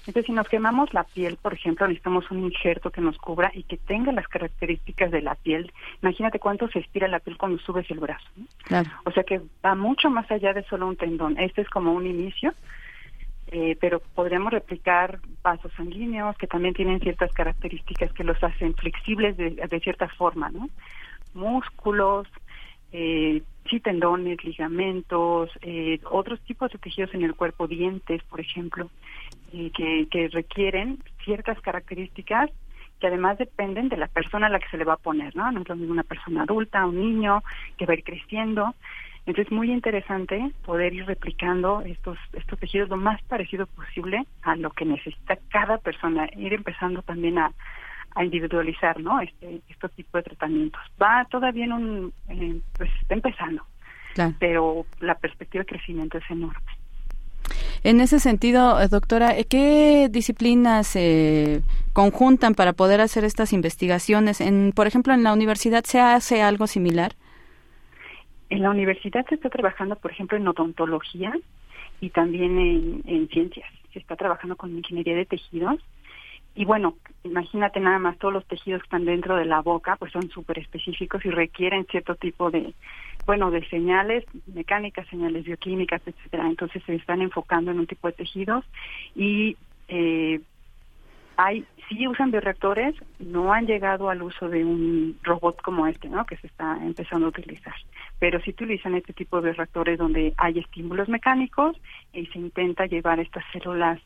[0.00, 3.62] Entonces, si nos quemamos la piel, por ejemplo, necesitamos un injerto que nos cubra y
[3.62, 5.72] que tenga las características de la piel.
[6.02, 8.28] Imagínate cuánto se estira la piel cuando subes el brazo.
[9.06, 11.38] O sea que va mucho más allá de solo un tendón.
[11.38, 12.52] Este es como un inicio
[13.48, 19.36] eh, pero podríamos replicar vasos sanguíneos que también tienen ciertas características que los hacen flexibles
[19.36, 20.68] de, cierta forma, ¿no?
[21.34, 22.26] Músculos,
[22.92, 28.90] eh, sí, tendones, ligamentos, eh, otros tipos de tejidos en el cuerpo, dientes, por ejemplo,
[29.52, 32.50] eh, que, que requieren ciertas características
[33.00, 35.50] que además dependen de la persona a la que se le va a poner, ¿no?
[35.50, 37.42] No es lo mismo una persona adulta, un niño,
[37.76, 38.74] que va a ir creciendo.
[39.26, 44.70] Entonces, muy interesante poder ir replicando estos, estos tejidos lo más parecido posible a lo
[44.70, 47.52] que necesita cada persona, ir empezando también a,
[48.22, 49.20] individualizar, ¿no?
[49.20, 50.80] Este, estos tipos de tratamientos.
[51.02, 53.66] Va todavía en un, eh, pues está empezando,
[54.38, 56.60] pero la perspectiva de crecimiento es enorme.
[57.82, 64.40] En ese sentido, eh, doctora, ¿qué disciplinas se conjuntan para poder hacer estas investigaciones?
[64.40, 67.16] En, por ejemplo, en la universidad se hace algo similar.
[68.50, 71.32] En la universidad se está trabajando, por ejemplo, en odontología
[72.00, 73.68] y también en, en ciencias.
[73.92, 75.80] Se está trabajando con ingeniería de tejidos
[76.56, 80.12] y bueno, imagínate nada más, todos los tejidos que están dentro de la boca, pues
[80.12, 82.74] son súper específicos y requieren cierto tipo de,
[83.26, 86.46] bueno, de señales mecánicas, señales bioquímicas, etcétera.
[86.46, 88.64] Entonces se están enfocando en un tipo de tejidos
[89.16, 89.56] y
[89.88, 90.40] eh,
[91.36, 96.24] hay, sí usan bioreactores, no han llegado al uso de un robot como este, ¿no?
[96.26, 97.74] Que se está empezando a utilizar.
[98.18, 101.76] Pero sí utilizan este tipo de reactores donde hay estímulos mecánicos
[102.12, 104.00] y se intenta llevar estas células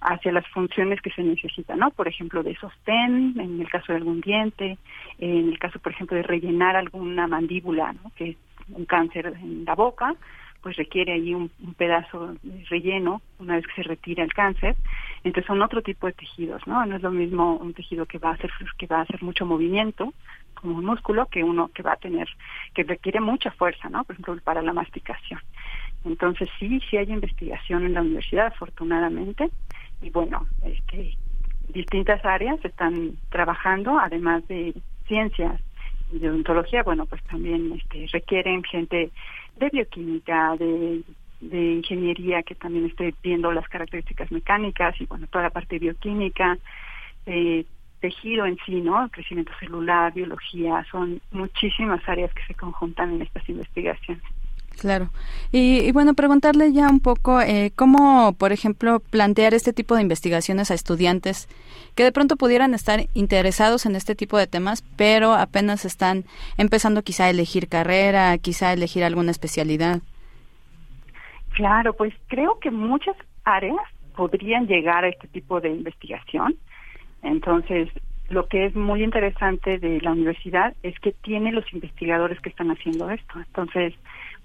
[0.00, 1.90] hacia las funciones que se necesitan, ¿no?
[1.90, 4.78] Por ejemplo, de sostén, en el caso de algún diente,
[5.18, 8.10] en el caso, por ejemplo, de rellenar alguna mandíbula, ¿no?
[8.16, 8.36] Que es
[8.70, 10.14] un cáncer en la boca,
[10.62, 14.76] pues requiere ahí un, pedazo de relleno una vez que se retira el cáncer.
[15.24, 16.84] Entonces son otro tipo de tejidos, ¿no?
[16.86, 19.44] No es lo mismo un tejido que va a hacer que va a hacer mucho
[19.44, 20.14] movimiento
[20.54, 22.28] como un músculo que uno que va a tener
[22.74, 24.04] que requiere mucha fuerza, ¿no?
[24.04, 25.40] Por ejemplo, para la masticación.
[26.04, 29.50] Entonces sí, sí hay investigación en la universidad, afortunadamente,
[30.00, 31.16] y bueno, este,
[31.68, 34.74] distintas áreas están trabajando, además de
[35.06, 35.60] ciencias
[36.12, 39.10] y de odontología, bueno, pues también este, requieren gente
[39.62, 41.02] de bioquímica, de,
[41.40, 46.58] de ingeniería que también esté viendo las características mecánicas y bueno, toda la parte bioquímica,
[47.26, 47.64] eh,
[48.00, 49.08] tejido en sí, ¿no?
[49.10, 54.24] Crecimiento celular, biología, son muchísimas áreas que se conjuntan en estas investigaciones.
[54.78, 55.10] Claro.
[55.52, 60.70] Y, bueno, preguntarle ya un poco eh, cómo, por ejemplo, plantear este tipo de investigaciones
[60.70, 61.48] a estudiantes
[61.94, 66.24] que de pronto pudieran estar interesados en este tipo de temas, pero apenas están
[66.56, 70.00] empezando quizá a elegir carrera, quizá a elegir alguna especialidad.
[71.50, 73.76] Claro, pues creo que muchas áreas
[74.16, 76.56] podrían llegar a este tipo de investigación.
[77.22, 77.88] Entonces,
[78.30, 82.70] lo que es muy interesante de la universidad es que tiene los investigadores que están
[82.70, 83.38] haciendo esto.
[83.38, 83.94] Entonces,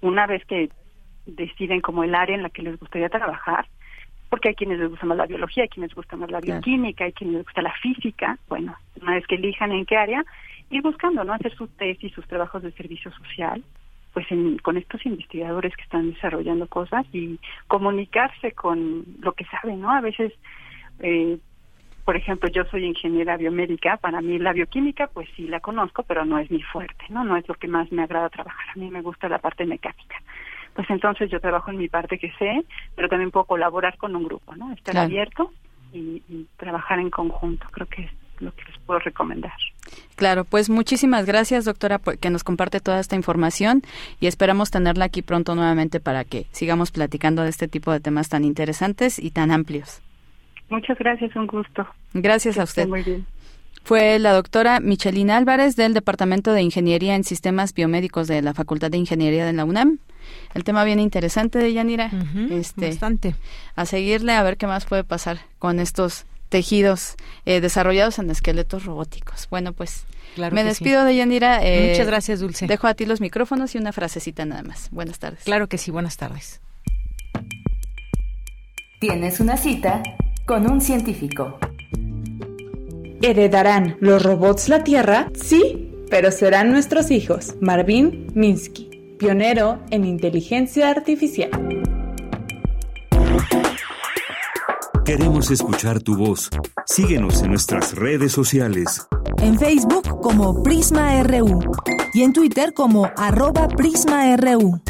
[0.00, 0.70] una vez que
[1.26, 3.66] deciden como el área en la que les gustaría trabajar,
[4.28, 7.04] porque hay quienes les gusta más la biología, hay quienes les gusta más la bioquímica,
[7.04, 10.24] hay quienes les gusta la física, bueno, una vez que elijan en qué área,
[10.70, 11.32] ir buscando, ¿no?
[11.32, 13.62] Hacer sus tesis, sus trabajos de servicio social,
[14.12, 14.26] pues
[14.62, 17.38] con estos investigadores que están desarrollando cosas y
[17.68, 19.90] comunicarse con lo que saben, ¿no?
[19.90, 20.32] A veces,
[21.00, 21.38] eh,
[22.08, 26.24] por ejemplo, yo soy ingeniera biomédica, para mí la bioquímica, pues sí la conozco, pero
[26.24, 27.22] no es mi fuerte, ¿no?
[27.22, 30.16] No es lo que más me agrada trabajar, a mí me gusta la parte mecánica
[30.74, 32.64] pues entonces yo trabajo en mi parte que sé,
[32.94, 34.72] pero también puedo colaborar con un grupo, ¿no?
[34.72, 35.52] Estar abierto
[35.92, 38.10] y, trabajar en conjunto, creo que es
[38.40, 39.52] lo que les puedo recomendar.
[40.16, 43.82] Claro, pues muchísimas gracias, doctora, que nos comparte toda esta información
[44.18, 48.30] y esperamos tenerla aquí pronto nuevamente para que sigamos platicando de este tipo de temas
[48.30, 50.00] tan interesantes y tan amplios.
[50.68, 51.86] Muchas gracias, un gusto.
[52.12, 52.86] Gracias a usted.
[52.86, 53.26] Muy bien
[53.88, 58.90] fue la doctora Michelina Álvarez del Departamento de Ingeniería en Sistemas Biomédicos de la Facultad
[58.90, 59.98] de Ingeniería de la UNAM.
[60.52, 62.10] El tema bien interesante de Yanira.
[62.50, 63.34] este, bastante.
[63.76, 67.16] A seguirle a ver qué más puede pasar con estos tejidos
[67.46, 69.48] eh, desarrollados en esqueletos robóticos.
[69.48, 70.04] Bueno, pues
[70.36, 71.60] me despido de Yanira.
[71.62, 72.66] Eh, Muchas gracias, Dulce.
[72.66, 74.90] Dejo a ti los micrófonos y una frasecita nada más.
[74.90, 75.44] Buenas tardes.
[75.44, 76.60] Claro que sí, buenas tardes.
[79.00, 80.02] Tienes una cita
[80.48, 81.58] con un científico.
[83.20, 85.30] ¿Heredarán los robots la Tierra?
[85.34, 87.54] Sí, pero serán nuestros hijos.
[87.60, 91.50] Marvin Minsky, pionero en inteligencia artificial.
[95.04, 96.48] Queremos escuchar tu voz.
[96.86, 99.06] Síguenos en nuestras redes sociales.
[99.42, 101.60] En Facebook como Prisma RU
[102.14, 104.80] y en Twitter como arroba PrismaRU.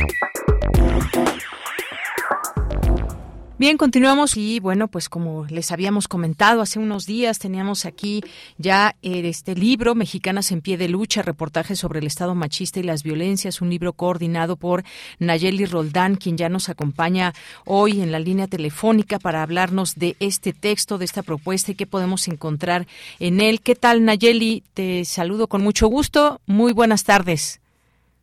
[3.58, 8.20] Bien, continuamos y bueno, pues como les habíamos comentado hace unos días, teníamos aquí
[8.56, 12.84] ya eh, este libro, Mexicanas en pie de lucha, reportaje sobre el Estado machista y
[12.84, 14.84] las violencias, un libro coordinado por
[15.18, 17.32] Nayeli Roldán, quien ya nos acompaña
[17.64, 21.84] hoy en la línea telefónica para hablarnos de este texto, de esta propuesta y qué
[21.84, 22.86] podemos encontrar
[23.18, 23.60] en él.
[23.60, 24.62] ¿Qué tal, Nayeli?
[24.72, 26.40] Te saludo con mucho gusto.
[26.46, 27.60] Muy buenas tardes.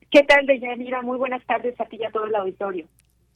[0.09, 1.01] ¿Qué tal, Deyanira?
[1.01, 2.87] Muy buenas tardes a ti y a todo el auditorio.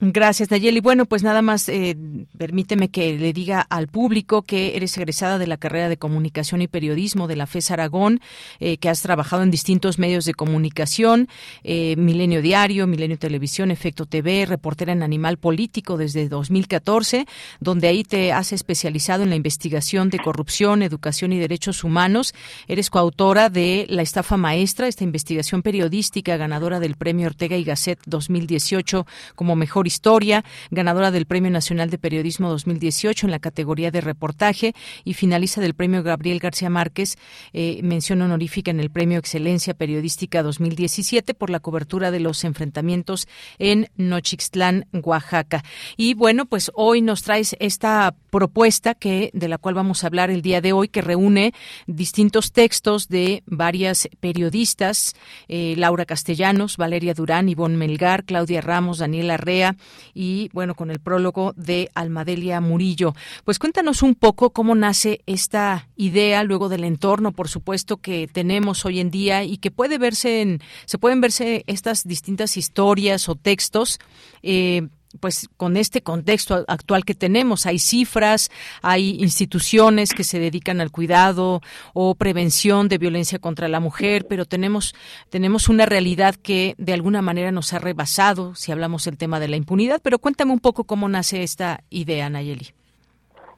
[0.01, 0.79] Gracias, Nayeli.
[0.79, 1.97] Bueno, pues nada más eh,
[2.37, 6.69] permíteme que le diga al público que eres egresada de la carrera de Comunicación y
[6.69, 8.21] Periodismo de la FES Aragón,
[8.61, 11.27] eh, que has trabajado en distintos medios de comunicación,
[11.65, 17.25] eh, Milenio Diario, Milenio Televisión, Efecto TV, reportera en Animal Político desde 2014,
[17.59, 22.33] donde ahí te has especializado en la investigación de corrupción, educación y derechos humanos.
[22.69, 27.99] Eres coautora de La Estafa Maestra, esta investigación periodística ganadora del Premio Ortega y Gasset
[28.05, 29.05] 2018
[29.35, 34.73] como mejor historia, ganadora del Premio Nacional de Periodismo 2018 en la categoría de reportaje
[35.03, 37.17] y finalista del Premio Gabriel García Márquez,
[37.53, 43.27] eh, mención honorífica en el Premio Excelencia Periodística 2017 por la cobertura de los enfrentamientos
[43.57, 45.63] en Nochixtlán, Oaxaca.
[45.97, 50.29] Y bueno, pues hoy nos traes esta propuesta que de la cual vamos a hablar
[50.29, 51.53] el día de hoy, que reúne
[51.87, 55.15] distintos textos de varias periodistas,
[55.47, 59.75] eh, Laura Castellanos, Valeria Durán, Ivonne Melgar, Claudia Ramos, Daniela Rea
[60.13, 63.15] y bueno, con el prólogo de Almadelia Murillo.
[63.45, 68.85] Pues cuéntanos un poco cómo nace esta idea luego del entorno, por supuesto, que tenemos
[68.85, 73.35] hoy en día y que puede verse en, se pueden verse estas distintas historias o
[73.35, 73.99] textos
[74.43, 74.87] eh,
[75.19, 77.65] pues con este contexto actual que tenemos.
[77.65, 81.61] Hay cifras, hay instituciones que se dedican al cuidado
[81.93, 84.93] o prevención de violencia contra la mujer, pero tenemos,
[85.29, 89.47] tenemos una realidad que de alguna manera nos ha rebasado si hablamos del tema de
[89.47, 89.99] la impunidad.
[90.03, 92.67] Pero cuéntame un poco cómo nace esta idea, Nayeli.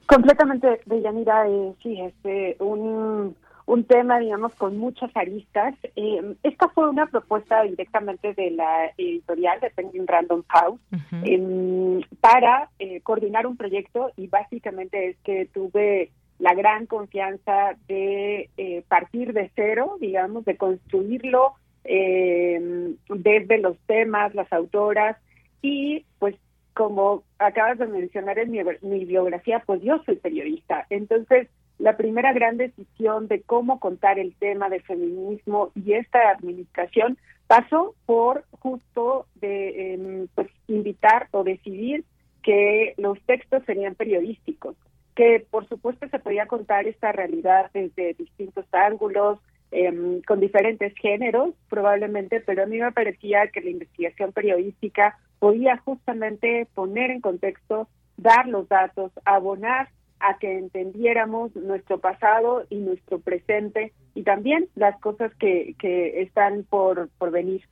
[0.08, 3.36] Completamente, Deyanira, eh, sí, este, un
[3.72, 5.74] un tema, digamos, con muchas aristas.
[5.96, 10.82] Eh, esta fue una propuesta directamente de la editorial de Penguin Random House
[11.24, 18.50] em, para eh, coordinar un proyecto y básicamente es que tuve la gran confianza de
[18.58, 21.54] eh, partir de cero, digamos, de construirlo
[21.86, 25.16] em, desde los temas, las autoras
[25.62, 26.36] y pues
[26.74, 30.86] como acabas de mencionar en mi, mi biografía, pues yo soy periodista.
[30.90, 31.48] Entonces,
[31.80, 37.18] la primera gran decisión de cómo contar el tema del feminismo y esta administración
[37.48, 42.06] pasó por justo de pues, invitar o decidir
[42.44, 44.76] que los textos serían periodísticos,
[45.16, 49.40] que por supuesto se podía contar esta realidad desde distintos ángulos,
[49.72, 55.78] em, con diferentes géneros probablemente, pero a mí me parecía que la investigación periodística podía
[55.78, 57.88] justamente poner en contexto,
[58.18, 59.90] dar los datos, abonar
[60.22, 66.64] a que entendiéramos nuestro pasado y nuestro presente y también las cosas que, que están
[66.64, 67.64] por, por venir.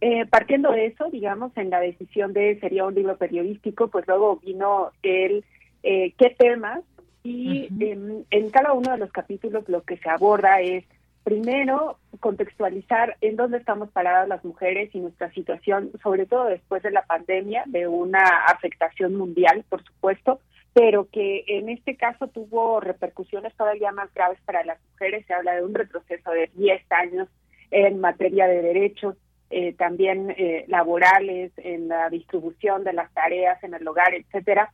[0.00, 4.36] Eh, partiendo de eso, digamos, en la decisión de sería un libro periodístico, pues luego
[4.36, 5.44] vino el
[5.82, 6.82] eh, qué temas
[7.24, 10.84] y en, en cada uno de los capítulos lo que se aborda es
[11.28, 16.90] primero contextualizar en dónde estamos paradas las mujeres y nuestra situación, sobre todo después de
[16.90, 20.40] la pandemia, de una afectación mundial, por supuesto,
[20.78, 25.26] pero que en este caso tuvo repercusiones todavía más graves para las mujeres.
[25.26, 27.28] Se habla de un retroceso de 10 años
[27.72, 29.16] en materia de derechos,
[29.50, 34.72] eh, también eh, laborales, en la distribución de las tareas en el hogar, etcétera,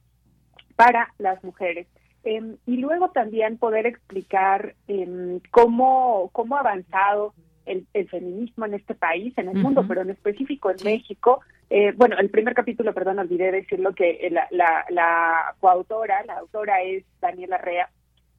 [0.77, 1.87] para las mujeres.
[2.23, 7.33] Em, y luego también poder explicar em, cómo, cómo ha avanzado
[7.67, 11.41] el, feminismo en este país, en el mundo, pero en específico en México.
[11.71, 16.83] Eh, bueno, el primer capítulo, perdón, olvidé decirlo que la, la, la coautora, la autora
[16.83, 17.89] es Daniela Rea,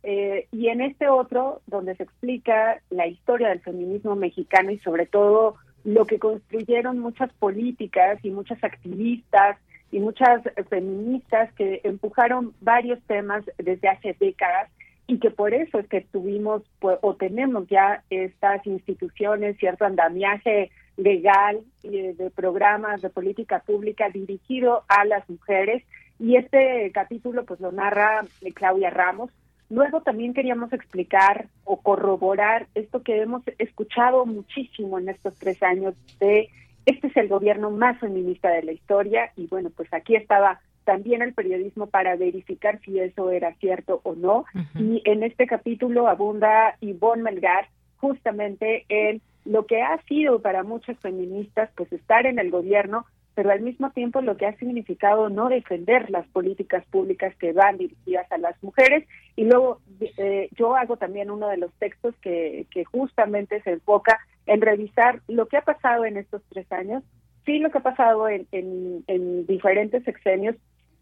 [0.08, 5.08] eh, y en este otro, donde se explica la historia del feminismo mexicano y sobre
[5.08, 9.58] todo lo que construyeron muchas políticas y muchas activistas
[9.92, 14.70] y muchas feministas que empujaron varios temas desde hace décadas
[15.07, 20.72] y que por eso es que tuvimos pues, o tenemos ya estas instituciones, cierto andamiaje
[20.98, 25.84] legal de programas de política pública dirigido a las mujeres
[26.19, 29.30] y este capítulo pues lo narra Claudia Ramos.
[29.69, 35.95] Luego también queríamos explicar o corroborar esto que hemos escuchado muchísimo en estos tres años
[36.19, 36.49] de
[36.86, 41.22] este es el gobierno más feminista de la historia y bueno pues aquí estaba también
[41.22, 44.45] el periodismo para verificar si eso era cierto o no.
[44.76, 47.68] Y en este capítulo abunda Ivonne Melgar
[47.98, 53.06] justamente en lo que ha sido para muchas feministas pues estar en el gobierno,
[53.36, 57.78] pero al mismo tiempo lo que ha significado no defender las políticas públicas que van
[57.78, 59.07] dirigidas a las mujeres.
[59.36, 59.82] Y luego
[60.18, 65.22] eh, yo hago también uno de los textos que, que justamente se enfoca en revisar
[65.28, 67.03] lo que ha pasado en estos tres años,
[67.45, 70.56] sí lo que ha pasado en, en, en diferentes sexenios,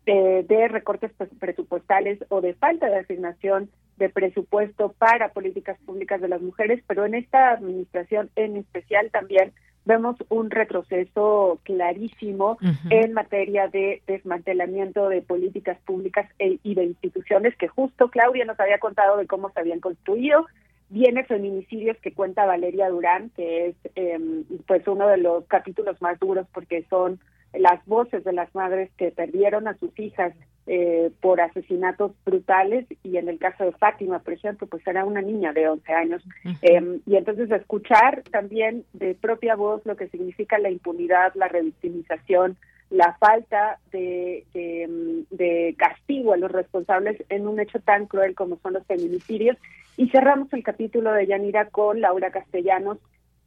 [0.05, 6.41] de, recortes presupuestales o de falta de asignación de presupuesto para políticas públicas de las
[6.41, 9.53] mujeres, pero en esta administración en especial también
[9.85, 12.57] vemos un retroceso clarísimo
[12.89, 18.59] en materia de desmantelamiento de políticas públicas e, y de instituciones que justo Claudia nos
[18.59, 20.45] había contado de cómo se habían construido.
[20.89, 26.19] Viene feminicidios que cuenta Valeria Durán, que es em, pues uno de los capítulos más
[26.19, 27.19] duros porque son
[27.53, 30.33] las voces de las madres que perdieron a sus hijas
[30.65, 35.21] eh, por asesinatos brutales y en el caso de Fátima, por ejemplo, pues era una
[35.21, 36.23] niña de 11 años.
[36.61, 42.57] Em, y entonces escuchar también de propia voz lo que significa la impunidad, la revictimización,
[42.89, 48.73] la falta de, de, castigo a los responsables en un hecho tan cruel como son
[48.73, 49.57] los feminicidios.
[49.97, 52.99] Y cerramos el capítulo de Yanira con Laura Castellanos,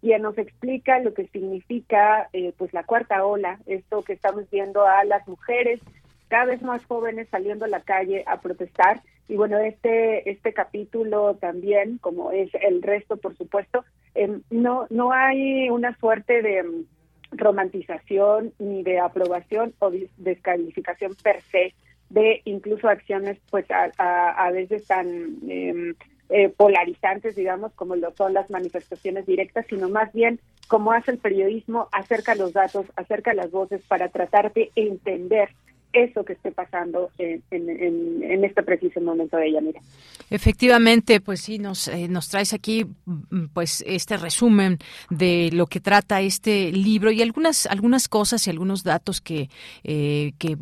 [0.07, 4.87] quien nos explica lo que significa eh, pues la cuarta ola, esto que estamos viendo
[4.87, 5.81] a las mujeres
[6.29, 9.01] cada vez más jóvenes saliendo a la calle a protestar.
[9.27, 13.85] Y bueno este este capítulo también como es el resto por supuesto
[14.15, 16.85] em, no no hay una suerte de em,
[17.33, 21.75] romantización ni de aprobación o descalificación per se
[22.11, 25.97] de incluso acciones pues a, veces tan em,
[26.29, 31.19] eh, polarizantes digamos como lo son las manifestaciones directas sino más bien como hace el
[31.19, 35.51] periodismo acerca los datos acerca las voces para tratar de entender
[35.97, 39.81] eso que esté pasando en, en, este preciso momento de ella, mira.
[40.29, 44.79] Efectivamente, pues sí, nos, eh, nos traes aquí mm, pues este resumen
[45.09, 49.49] de lo que trata este libro y algunas, algunas cosas y algunos datos que,
[49.85, 50.59] eh, que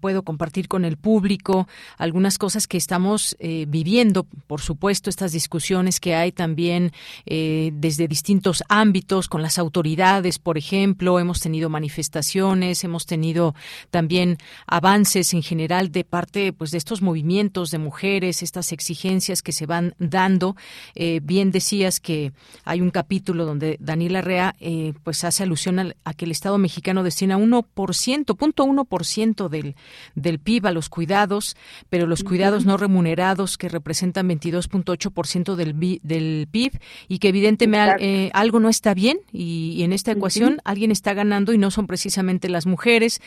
[0.00, 6.00] puedo compartir con el público, algunas cosas que estamos eh, viviendo, por supuesto, estas discusiones
[6.00, 6.92] que hay también
[7.24, 13.54] desde distintos ámbitos, con las autoridades, por ejemplo, hemos tenido manifestaciones, hemos tenido
[13.90, 14.38] también
[14.72, 19.66] avances en general de parte pues de estos movimientos de mujeres, estas exigencias que se
[19.66, 20.56] van dando.
[20.94, 22.32] Eh, bien decías que
[22.64, 27.02] hay un capítulo donde Daniela Rea eh, pues hace alusión a, que el Estado mexicano
[27.02, 29.76] destina 1%, punto 1% del,
[30.14, 31.54] del PIB a los cuidados,
[31.90, 38.30] pero los cuidados no remunerados que representan 22.8% del, del PIB y que evidentemente eh,
[38.32, 42.48] algo no está bien y, en esta ecuación alguien está ganando y no son precisamente
[42.48, 43.20] las mujeres.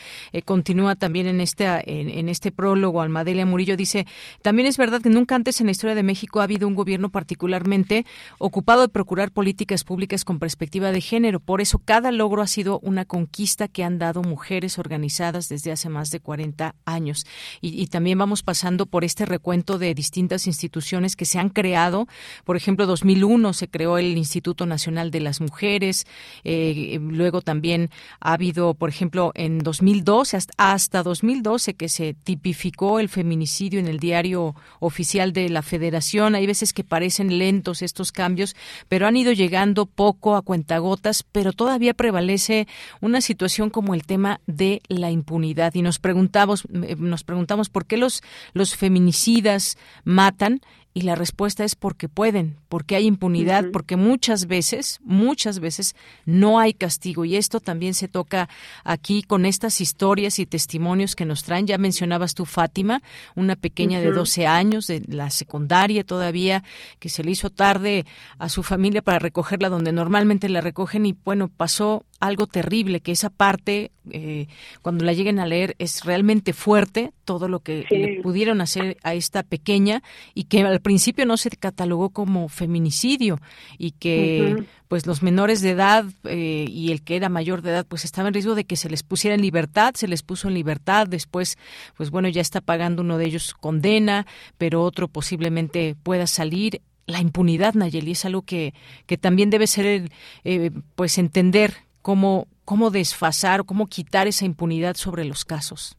[0.44, 4.06] continúa también en en, esta, en, este prólogo, Almadelia Murillo dice,
[4.42, 7.10] también es verdad que nunca antes en la historia de México ha habido un gobierno
[7.10, 8.04] particularmente
[8.38, 11.40] ocupado de procurar políticas públicas con perspectiva de género.
[11.40, 15.88] Por eso cada logro ha sido una conquista que han dado mujeres organizadas desde hace
[15.88, 17.26] más de 40 años.
[17.60, 22.08] Y, también vamos pasando por este recuento de distintas instituciones que se han creado.
[22.44, 26.06] Por ejemplo, 2001 se creó el Instituto Nacional de las Mujeres.
[26.44, 27.90] Eh, luego también
[28.20, 33.88] ha habido, por ejemplo, en 2012 hasta, hasta 2012 que se tipificó el feminicidio en
[33.88, 36.34] el diario oficial de la Federación.
[36.34, 38.54] Hay veces que parecen lentos estos cambios,
[38.88, 42.68] pero han ido llegando poco a cuentagotas, pero todavía prevalece
[43.00, 45.74] una situación como el tema de la impunidad.
[45.74, 48.22] Y nos preguntamos, eh, nos preguntamos por qué los,
[48.52, 50.60] los feminicidas matan
[50.96, 55.94] y la respuesta es porque pueden, porque hay impunidad, porque muchas veces, muchas veces
[56.24, 57.26] no hay castigo.
[57.26, 58.48] Y esto también se toca
[58.82, 61.66] aquí con estas historias y testimonios que nos traen.
[61.66, 63.02] Ya mencionabas tú, Fátima,
[63.34, 66.64] una pequeña de 12 años, de la secundaria todavía,
[66.98, 68.06] que se le hizo tarde
[68.38, 73.12] a su familia para recogerla donde normalmente la recogen y bueno, pasó algo terrible, que
[73.12, 74.46] esa parte, eh,
[74.82, 79.14] cuando la lleguen a leer, es realmente fuerte, todo lo que le pudieron hacer a
[79.14, 80.02] esta pequeña
[80.34, 83.40] y que al principio no se catalogó como feminicidio
[83.78, 87.86] y que pues los menores de edad eh, y el que era mayor de edad
[87.86, 90.54] pues estaba en riesgo de que se les pusiera en libertad, se les puso en
[90.54, 91.58] libertad, después
[91.96, 94.26] pues bueno ya está pagando uno de ellos condena,
[94.56, 96.80] pero otro posiblemente pueda salir.
[97.08, 98.74] La impunidad, Nayeli, es algo que,
[99.06, 100.10] que también debe ser,
[100.42, 105.98] eh, pues, entender cómo, cómo desfasar, cómo quitar esa impunidad sobre los casos.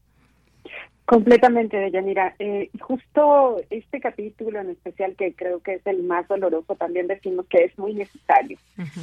[1.04, 2.34] Completamente, Yanira.
[2.38, 7.44] Eh, justo este capítulo en especial, que creo que es el más doloroso, también decimos
[7.50, 8.56] que es muy necesario,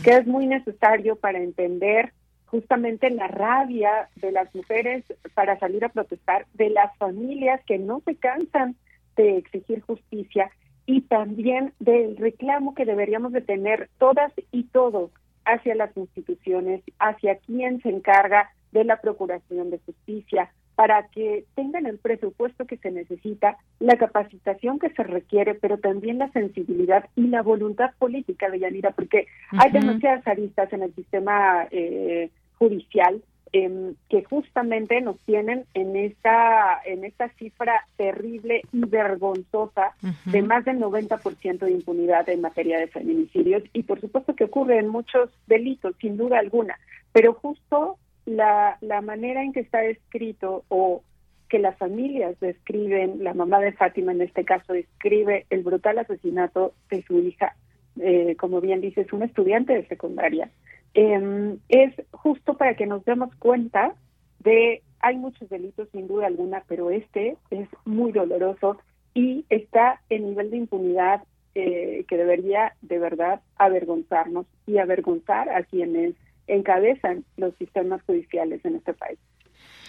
[0.04, 2.12] que es muy necesario para entender
[2.48, 5.06] justamente la rabia de las mujeres
[5.36, 8.76] para salir a protestar, de las familias que no se cansan
[9.16, 10.50] de exigir justicia
[10.88, 15.12] y también del reclamo que deberíamos de tener todas y todos
[15.46, 21.86] hacia las instituciones, hacia quien se encarga de la procuración de justicia, para que tengan
[21.86, 27.28] el presupuesto que se necesita, la capacitación que se requiere, pero también la sensibilidad y
[27.28, 33.22] la voluntad política de Yanira, porque hay demasiadas aristas en el sistema eh, judicial
[33.58, 39.96] Em, que justamente nos tienen en esta en esta cifra terrible y vergonzosa
[40.26, 43.64] de más del 90% de impunidad en materia de feminicidios.
[43.72, 46.78] Y por supuesto que ocurre en muchos delitos sin duda alguna.
[47.14, 51.02] Pero justo la, la manera en que está escrito o
[51.48, 56.74] que las familias describen, la mamá de Fátima en este caso describe el brutal asesinato
[56.90, 57.56] de su hija,
[58.02, 60.50] eh, como bien dices, un estudiante de secundaria,
[60.96, 63.94] eh, es justo para que nos demos cuenta
[64.40, 68.78] de, hay muchos delitos sin duda alguna, pero este es muy doloroso
[69.14, 71.24] y está en nivel de impunidad
[71.54, 76.16] eh, que debería de verdad avergonzarnos y avergonzar a quienes
[76.48, 79.20] encabezan los sistemas judiciales en este país.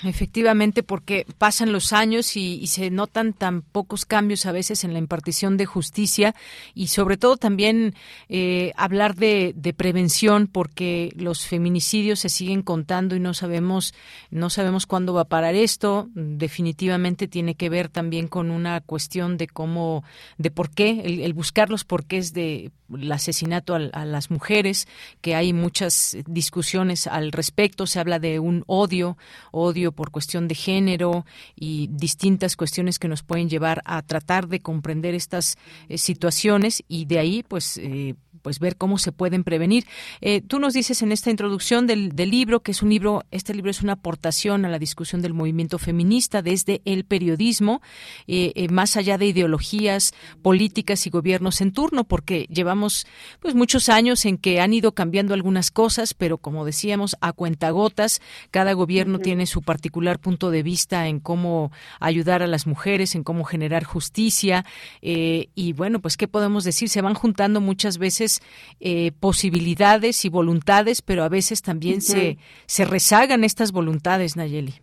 [0.05, 4.99] Efectivamente, porque pasan los años y, se notan tan pocos cambios a veces en la
[4.99, 6.35] impartición de justicia
[6.75, 7.95] y sobre todo también
[8.29, 13.95] eh, hablar de, prevención porque los feminicidios se siguen contando y no sabemos
[14.31, 16.09] no sabemos cuándo va a parar esto.
[16.15, 20.05] Definitivamente tiene que ver también con una cuestión de cómo
[20.39, 24.87] de por qué el, buscar los porqués de el asesinato a, a las mujeres
[25.21, 27.87] que hay muchas discusiones al respecto.
[27.87, 29.17] Se habla de un odio
[29.53, 34.61] odio por cuestión de género y distintas cuestiones que nos pueden llevar a tratar de
[34.61, 35.57] comprender estas
[35.89, 38.15] eh, situaciones y de ahí pues eh,
[38.47, 39.89] pues ver cómo se pueden prevenir.
[40.21, 43.73] Eh, tú nos dices en esta introducción del, libro que es un libro, este libro
[43.73, 47.83] es una aportación a la discusión del movimiento feminista desde el periodismo,
[48.29, 53.09] eh, eh, más allá de ideologías políticas y gobiernos en turno, porque llevamos
[53.41, 58.21] pues muchos años en que han ido cambiando algunas cosas, pero como decíamos a cuentagotas,
[58.53, 63.25] cada gobierno tiene su particular punto de vista en cómo ayudar a las mujeres, en
[63.25, 64.65] cómo generar justicia
[65.03, 68.36] y bueno, pues qué podemos decir, se van juntando muchas veces
[68.81, 74.75] eh, posibilidades y voluntades, pero a veces también se, se rezagan estas voluntades, Nayeli.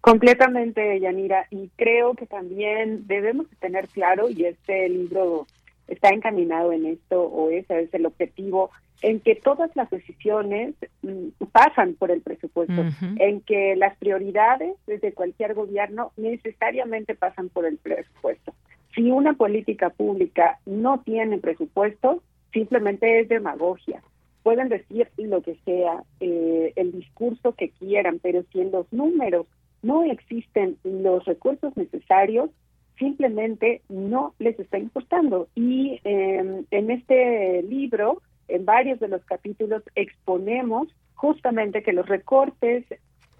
[0.00, 5.46] Completamente, Yanira, y creo que también debemos tener claro, y este libro
[5.88, 8.70] está encaminado en esto, o ese es el objetivo,
[9.02, 12.84] en que todas las decisiones mm, pasan por el presupuesto,
[13.16, 18.54] en que las prioridades desde cualquier gobierno necesariamente pasan por el presupuesto.
[18.94, 22.22] Si una política pública no tiene presupuesto,
[22.52, 24.02] simplemente es demagogia.
[24.42, 29.46] Pueden decir lo que sea, eh, el discurso que quieran, pero si en los números
[29.82, 32.50] no existen los recursos necesarios,
[32.98, 35.48] simplemente no les está importando.
[35.54, 42.84] Y em, en este libro, en varios de los capítulos, exponemos justamente que los recortes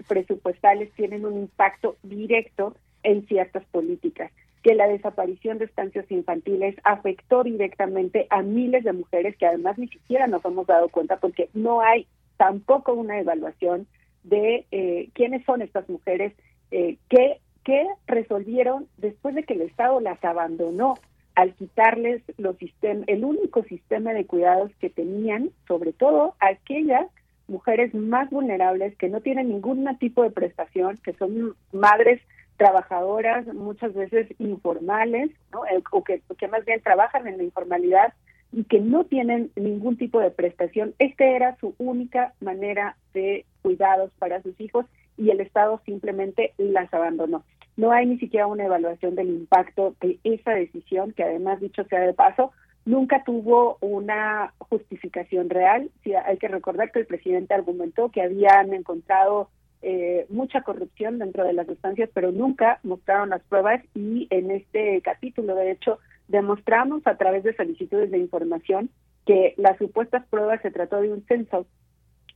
[0.07, 4.31] presupuestales tienen un impacto directo en ciertas políticas
[4.63, 9.89] que la desaparición de estancias infantiles afectó directamente a miles de mujeres que además ni
[9.89, 12.07] siquiera nos hemos dado cuenta porque no hay
[12.37, 13.87] tampoco una evaluación
[14.25, 16.35] de eh, quiénes son estas mujeres
[16.71, 20.95] eh, que, que resolvieron después de que el Estado las abandonó
[21.35, 27.07] al quitarles los el único sistema de cuidados que tenían, sobre todo aquellas
[27.49, 32.21] mujeres más vulnerables que no tienen ningún tipo de prestación, que son madres
[32.61, 35.65] trabajadoras muchas veces informales, ¿no?
[35.65, 38.13] Eh, o que, más bien trabajan en la informalidad
[38.53, 40.95] y que no tienen ningún tipo de prestación.
[40.99, 44.85] Esta era su única manera de cuidados para sus hijos
[45.17, 47.45] y el Estado simplemente las abandonó.
[47.79, 52.01] No hay ni siquiera una evaluación del impacto de esa decisión, que además, dicho sea
[52.01, 52.53] de paso,
[52.85, 55.91] nunca tuvo una justificación real.
[56.05, 59.49] Sí, hay que recordar que el presidente argumentó que habían encontrado
[59.83, 65.01] eh, mucha corrupción dentro de las estancias, pero nunca mostraron las pruebas y en este
[65.03, 65.99] capítulo, de hecho,
[66.29, 68.91] demostramos a través de solicitudes de información
[69.27, 71.67] que las supuestas pruebas se trató de un censo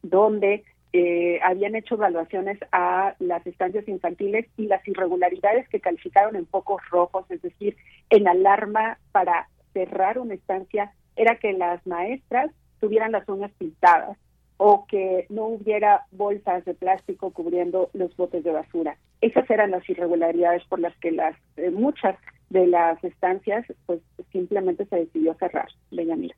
[0.02, 6.46] donde eh, habían hecho evaluaciones a las estancias infantiles y las irregularidades que calificaron en
[6.46, 7.76] pocos rojos, es decir,
[8.10, 12.50] en alarma para cerrar una estancia, era que las maestras
[12.80, 14.16] tuvieran las uñas pintadas,
[14.56, 18.96] o que no hubiera bolsas de plástico cubriendo los botes de basura.
[19.20, 22.16] Esas eran las irregularidades por las que las eh, muchas
[22.50, 24.00] de las estancias, pues
[24.32, 26.32] simplemente se decidió cerrar, Benjamín.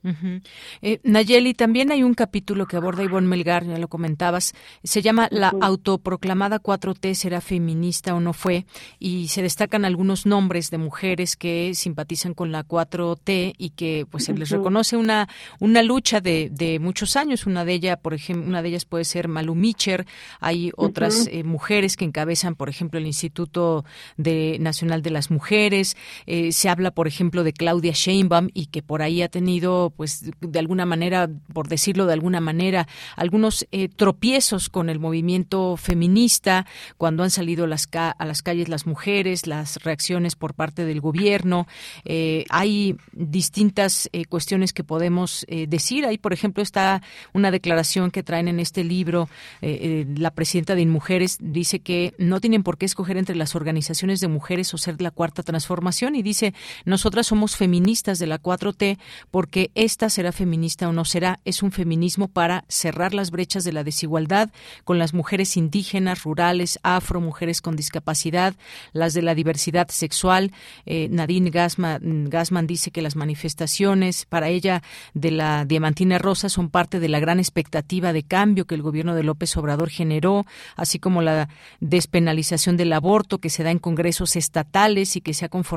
[0.83, 5.29] Eh, Nayeli, también hay un capítulo que aborda Ivonne Melgar, ya lo comentabas, se llama
[5.31, 8.67] La autoproclamada 4T será feminista o no fue,
[8.99, 14.25] y se destacan algunos nombres de mujeres que simpatizan con la 4T y que pues
[14.25, 15.29] se les reconoce una,
[15.61, 17.47] una lucha de, de muchos años.
[17.47, 20.07] Una de ellas, por ejemplo, una de ellas puede ser Malu Micher,
[20.41, 23.85] hay otras eh, mujeres que encabezan, por ejemplo, el Instituto
[24.17, 25.97] de Nacional de las Mujeres,
[26.27, 30.31] eh, se habla, por ejemplo, de Claudia Sheinbaum y que por ahí ha tenido, pues,
[30.41, 36.67] de alguna manera, por decirlo de alguna manera, algunos eh, tropiezos con el movimiento feminista
[36.97, 41.67] cuando han salido las a las calles las mujeres, las reacciones por parte del gobierno.
[42.05, 46.05] Eh, hay distintas cuestiones que podemos decir.
[46.05, 47.01] Ahí, por ejemplo, está
[47.33, 49.29] una declaración que traen en este libro
[49.63, 54.29] la presidenta de InMujeres dice que no tienen por qué escoger entre las organizaciones de
[54.29, 56.53] mujeres o ser la cuarta transformación y dice,
[56.85, 58.99] nosotras somos feministas de la 4T
[59.31, 63.73] porque esta será feminista o no será, es un feminismo para cerrar las brechas de
[63.73, 64.51] la desigualdad
[64.83, 68.55] con las mujeres indígenas, rurales, afro, mujeres con discapacidad,
[68.93, 70.51] las de la diversidad sexual.
[70.87, 74.83] Eh, Nadine Gassman, Gassman dice que las manifestaciones para ella
[75.15, 79.15] de la Diamantina Rosa son parte de la gran expectativa de cambio que el gobierno
[79.15, 81.49] de López Obrador generó, así como la
[81.79, 85.76] despenalización del aborto que se da en congresos estatales y que se ha conformado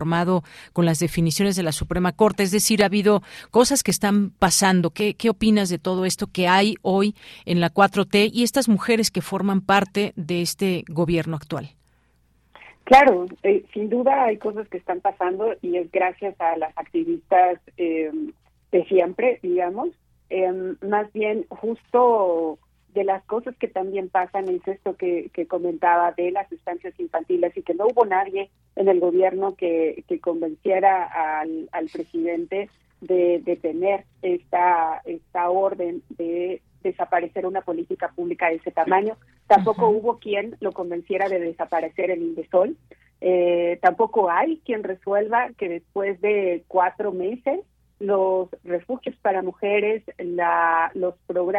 [0.74, 2.44] con las definiciones de la Suprema Corte.
[2.44, 3.22] Es decir, ha habido
[3.52, 4.92] cosas que están pasando.
[4.92, 7.16] ¿Qué, qué opinas de todo esto que hay hoy
[7.46, 11.76] en la 4T y estas mujeres que forman parte de este gobierno actual?
[12.90, 17.60] Claro, eh, sin duda hay cosas que están pasando y es gracias a las activistas
[17.78, 18.12] eh,
[18.72, 19.90] de siempre, digamos.
[20.32, 22.58] Eh, más bien, justo
[22.94, 27.56] de las cosas que también pasan es esto que, que, comentaba de las estancias infantiles
[27.56, 32.70] y que no hubo nadie en el gobierno que, que convenciera al, al presidente
[33.02, 39.18] de, de tener esta, esta orden de desaparecer una política pública de ese tamaño.
[39.48, 42.78] Tampoco hubo quien lo convenciera de desaparecer el Indesol.
[43.22, 47.60] Eh, tampoco hay quien resuelva que después de cuatro meses
[48.00, 51.16] los refugios para mujeres, la, los,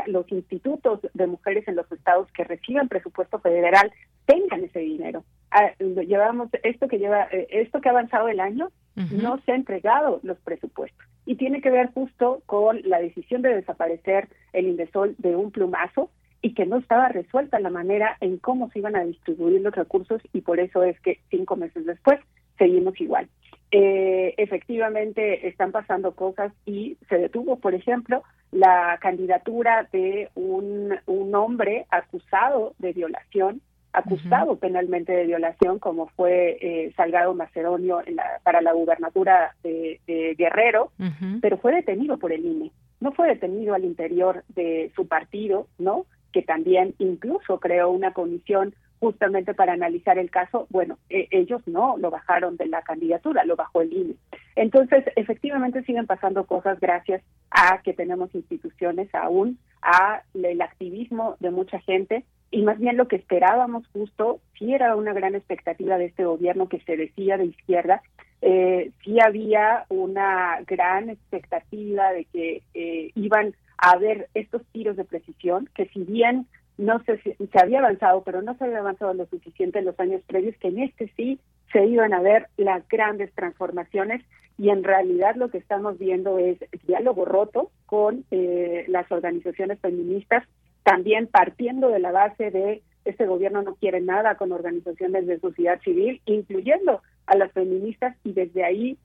[0.06, 3.92] los institutos de mujeres en los estados que reciban presupuesto federal
[4.26, 5.24] tengan ese dinero.
[5.50, 9.54] Ah, llevamos esto que lleva eh, esto que ha avanzado el año no se ha
[9.54, 15.14] entregado los presupuestos y tiene que ver justo con la decisión de desaparecer el Indesol
[15.18, 16.10] de un plumazo
[16.42, 20.20] y que no estaba resuelta la manera en cómo se iban a distribuir los recursos
[20.32, 22.20] y por eso es que cinco meses después
[22.58, 23.28] seguimos igual.
[23.72, 31.34] Eh, efectivamente están pasando cosas y se detuvo, por ejemplo, la candidatura de un, un
[31.36, 38.40] hombre acusado de violación acusado penalmente de violación, como fue eh, Salgado Macedonio en la,
[38.42, 40.00] para la gubernatura de,
[40.38, 40.92] Guerrero,
[41.40, 42.70] pero fue detenido por el INE.
[43.00, 46.06] No fue detenido al interior de su partido, ¿no?
[46.32, 50.66] Que también incluso creó una comisión justamente para analizar el caso.
[50.70, 54.14] Bueno, e, ellos no lo bajaron de la candidatura, lo bajó el INE.
[54.54, 61.50] Entonces, efectivamente siguen pasando cosas gracias a que tenemos instituciones aún, a el activismo de
[61.50, 66.06] mucha gente y más bien lo que esperábamos justo, sí era una gran expectativa de
[66.06, 68.02] este gobierno que se decía de izquierda,
[68.42, 75.04] eh, sí había una gran expectativa de que eh, iban a haber estos tiros de
[75.04, 76.46] precisión, que si bien
[76.80, 80.22] no se, se había avanzado, pero no se había avanzado lo suficiente en los años
[80.26, 81.38] previos, que en este sí
[81.72, 84.24] se iban a ver las grandes transformaciones
[84.58, 90.44] y en realidad lo que estamos viendo es diálogo roto con eh, las organizaciones feministas
[90.82, 95.80] también partiendo de la base de este gobierno no quiere nada con organizaciones de sociedad
[95.82, 98.98] civil, incluyendo a las feministas, y desde ahí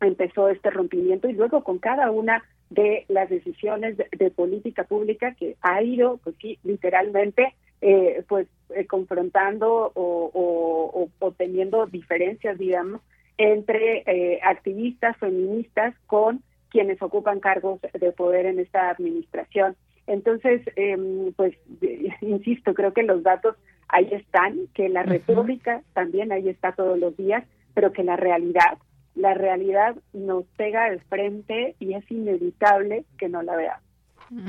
[0.00, 5.56] empezó este rompimiento y luego con cada una de las decisiones de, política pública que
[5.60, 13.00] ha ido, pues sí, literalmente, eh, pues eh, confrontando o, o, teniendo diferencias, digamos,
[13.36, 19.76] entre eh, activistas feministas con quienes ocupan cargos de poder en esta administración.
[20.06, 20.96] Entonces, eh,
[21.36, 21.54] pues,
[22.20, 23.56] insisto, creo que los datos
[23.88, 28.78] ahí están, que la retórica también ahí está todos los días, pero que la realidad,
[29.14, 33.93] la realidad nos pega de frente y es inevitable que no la veamos.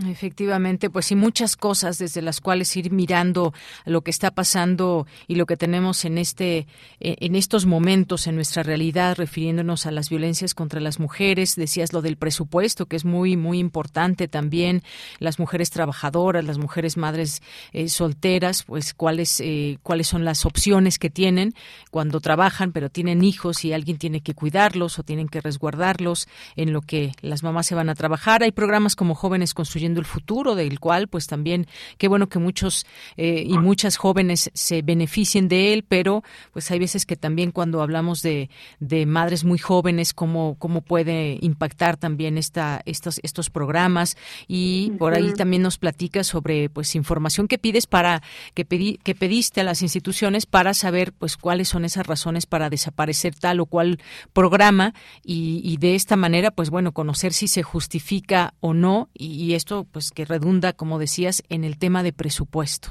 [0.08, 3.54] Efectivamente, pues sí, muchas cosas desde las cuales ir mirando
[3.86, 6.68] lo que está pasando y lo que tenemos en este,
[7.02, 11.56] eh, en estos momentos en nuestra realidad, refiriéndonos a las violencias contra las mujeres.
[11.56, 14.82] Decías lo del presupuesto, que es muy, muy importante también.
[15.20, 17.42] Las mujeres trabajadoras, las mujeres madres
[17.74, 21.54] eh, solteras, pues cuáles, eh, cuáles son las opciones que tienen
[21.92, 26.72] cuando trabajan, pero tienen hijos y alguien tiene que cuidarlos o tienen que resguardarlos en
[26.72, 28.42] lo que las mamás se van a trabajar.
[28.42, 32.40] Hay programas como Jóvenes con construyendo el futuro, del cual pues también qué bueno que
[32.40, 32.86] muchos
[33.18, 36.24] eh, y muchas jóvenes se beneficien de él, pero
[36.54, 38.50] pues hay veces que también cuando hablamos de,
[38.80, 44.16] de madres muy jóvenes, cómo, cómo puede impactar también esta, estos, estos programas.
[44.48, 48.24] Y por ahí también nos platica sobre pues información que pides para
[48.54, 52.70] que, pedí, que pediste a las instituciones para saber pues cuáles son esas razones para
[52.70, 54.00] desaparecer tal o cual
[54.32, 54.94] programa.
[55.22, 59.86] Y, y de esta manera pues bueno conocer si se justifica o no y, esto
[59.92, 62.90] pues que redunda, como decías, en el tema de presupuesto.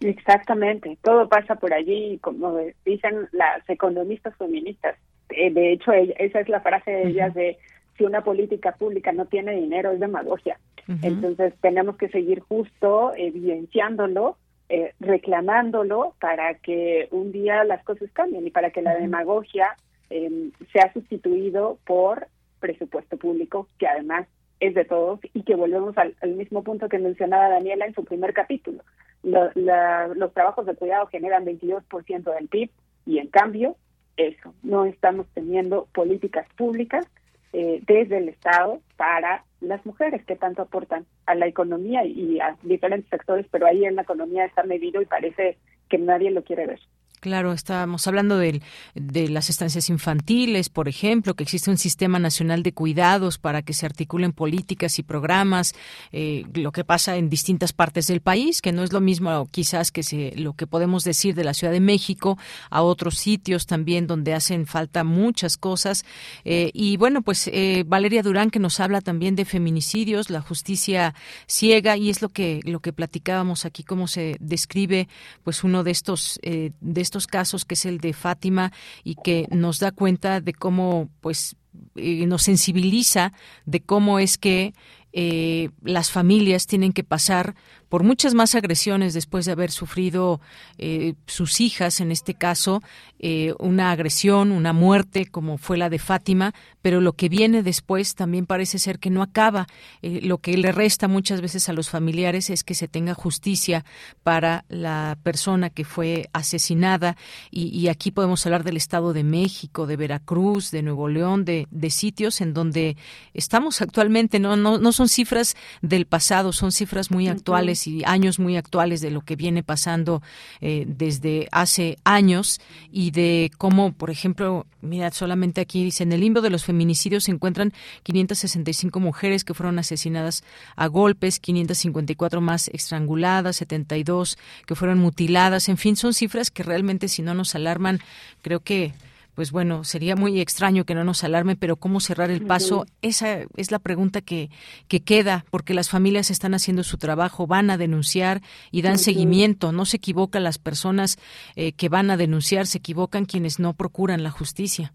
[0.00, 4.96] Exactamente, todo pasa por allí, como dicen las economistas feministas.
[5.30, 7.58] Eh, de hecho, esa es la frase de ellas de
[7.96, 10.58] si una política pública no tiene dinero es demagogia.
[11.00, 14.36] Entonces tenemos que seguir justo evidenciándolo,
[14.68, 19.76] eh, reclamándolo para que un día las cosas cambien y para que la demagogia
[20.10, 22.28] em, se ha sustituido por
[22.60, 24.26] presupuesto público, que además
[24.60, 28.32] es de todos y que volvemos al, mismo punto que mencionaba Daniela en su primer
[28.32, 28.82] capítulo.
[29.22, 32.70] los trabajos de cuidado generan 22% del PIB
[33.06, 33.76] y en cambio,
[34.16, 37.06] eso, no estamos teniendo políticas públicas
[37.52, 42.56] eh, desde el Estado para las mujeres que tanto aportan a la economía y a
[42.62, 45.58] diferentes sectores, pero ahí en la economía está medido y parece
[45.88, 46.80] que nadie lo quiere ver.
[47.24, 48.60] Claro, estábamos hablando de,
[48.94, 53.72] de, las estancias infantiles, por ejemplo, que existe un sistema nacional de cuidados para que
[53.72, 55.74] se articulen políticas y programas,
[56.12, 59.90] eh, lo que pasa en distintas partes del país, que no es lo mismo quizás
[59.90, 62.36] que se, lo que podemos decir de la Ciudad de México
[62.68, 66.04] a otros sitios también donde hacen falta muchas cosas.
[66.44, 71.14] Eh, y bueno, pues eh, Valeria Durán que nos habla también de feminicidios, la justicia
[71.46, 75.08] ciega y es lo que lo que platicábamos aquí, cómo se describe
[75.42, 78.72] pues uno de estos de estos casos, que es el de Fátima,
[79.02, 81.56] y que nos da cuenta de cómo, pues,
[81.96, 83.32] eh, nos sensibiliza
[83.64, 84.74] de cómo es que
[85.12, 87.54] eh, las familias tienen que pasar
[87.88, 90.40] por muchas más agresiones después de haber sufrido
[90.78, 92.82] eh, sus hijas, en este caso,
[93.18, 98.14] eh, una agresión, una muerte, como fue la de Fátima, pero lo que viene después
[98.14, 99.66] también parece ser que no acaba.
[100.02, 103.84] lo que le resta muchas veces a los familiares es que se tenga justicia
[104.22, 107.16] para la persona que fue asesinada.
[107.50, 111.90] Y, aquí podemos hablar del Estado de México, de Veracruz, de Nuevo León, de, de
[111.90, 112.96] sitios en donde
[113.32, 114.38] estamos actualmente.
[114.38, 119.00] No, no, no son cifras del pasado, son cifras muy actuales y años muy actuales
[119.00, 120.22] de lo que viene pasando
[120.60, 122.60] eh, desde hace años
[122.90, 127.24] y de cómo, por ejemplo, mira, solamente aquí dice, en el limbo de los feminicidios
[127.24, 127.72] se encuentran
[128.02, 130.44] 565 mujeres que fueron asesinadas
[130.76, 137.08] a golpes, 554 más estranguladas, 72 que fueron mutiladas, en fin, son cifras que realmente
[137.08, 138.00] si no nos alarman,
[138.42, 138.92] creo que
[139.34, 142.86] pues bueno, sería muy extraño que no nos alarme, pero ¿cómo cerrar el paso?
[143.02, 144.50] Esa es la pregunta que,
[144.88, 148.40] que queda, porque las familias están haciendo su trabajo, van a denunciar
[148.70, 149.72] y dan seguimiento.
[149.72, 151.18] No se equivocan las personas
[151.56, 154.92] eh, que van a denunciar, se equivocan quienes no procuran la justicia.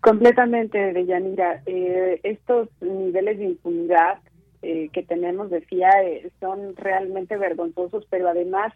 [0.00, 1.62] Completamente, Deyanira.
[1.66, 4.18] Eh, estos niveles de impunidad
[4.62, 8.72] eh, que tenemos, decía, eh, son realmente vergonzosos, pero además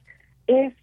[0.47, 0.75] es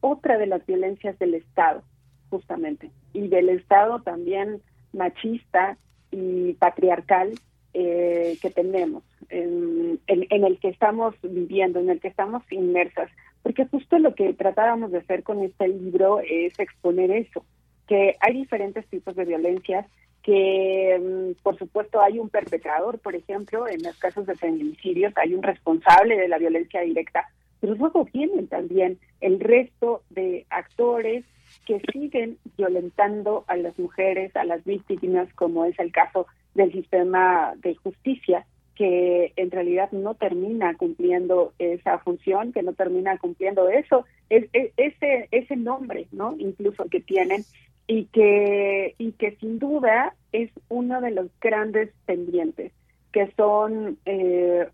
[0.00, 1.82] otra de las violencias del Estado
[2.30, 4.60] justamente, y del Estado también
[4.92, 5.76] machista
[6.10, 7.34] y patriarcal
[7.72, 13.08] eh, que tenemos, en, el que estamos viviendo, en el que estamos inmersas,
[13.42, 17.44] porque justo lo que tratábamos de hacer con este libro es exponer eso,
[17.86, 19.86] que hay diferentes tipos de violencias,
[20.22, 25.34] que mm, por supuesto hay un perpetrador, por ejemplo, en los casos de feminicidios hay
[25.34, 27.28] un responsable de la violencia directa,
[27.60, 31.24] pero luego vienen también el resto de actores
[31.70, 37.54] que siguen violentando a las mujeres, a las víctimas, como es el caso del sistema
[37.62, 38.44] de justicia,
[38.74, 45.28] que en realidad no termina cumpliendo esa función, que no termina cumpliendo eso, es, ese
[45.30, 46.34] ese nombre, ¿no?
[46.38, 47.44] Incluso que tienen
[47.86, 52.72] y que y que sin duda es uno de los grandes pendientes
[53.12, 54.68] que son, eh,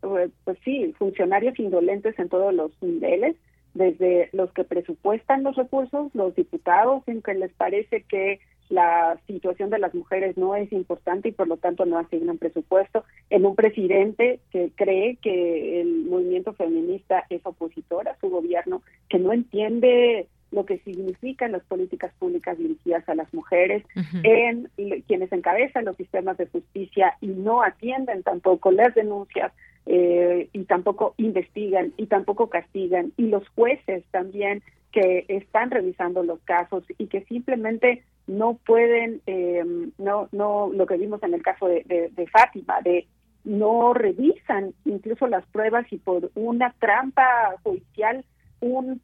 [0.44, 3.36] pues sí, funcionarios indolentes en todos los niveles,
[3.76, 9.70] desde los que presupuestan los recursos, los diputados, en que les parece que la situación
[9.70, 13.54] de las mujeres no es importante y por lo tanto no asignan presupuesto, en un
[13.54, 20.26] presidente que cree que el movimiento feminista es opositor a su gobierno, que no entiende
[20.50, 23.84] lo que significan las políticas públicas dirigidas a las mujeres,
[24.22, 24.70] en
[25.06, 29.52] quienes encabezan los sistemas de justicia y no atienden tampoco las denuncias
[29.86, 36.40] eh, y tampoco investigan y tampoco castigan, y los jueces también que están revisando los
[36.40, 39.64] casos y que simplemente no pueden, eh,
[39.98, 43.06] no, no, lo que vimos en el caso de, Fátima, de
[43.44, 48.24] no revisan incluso las pruebas y por una trampa judicial
[48.60, 49.00] un,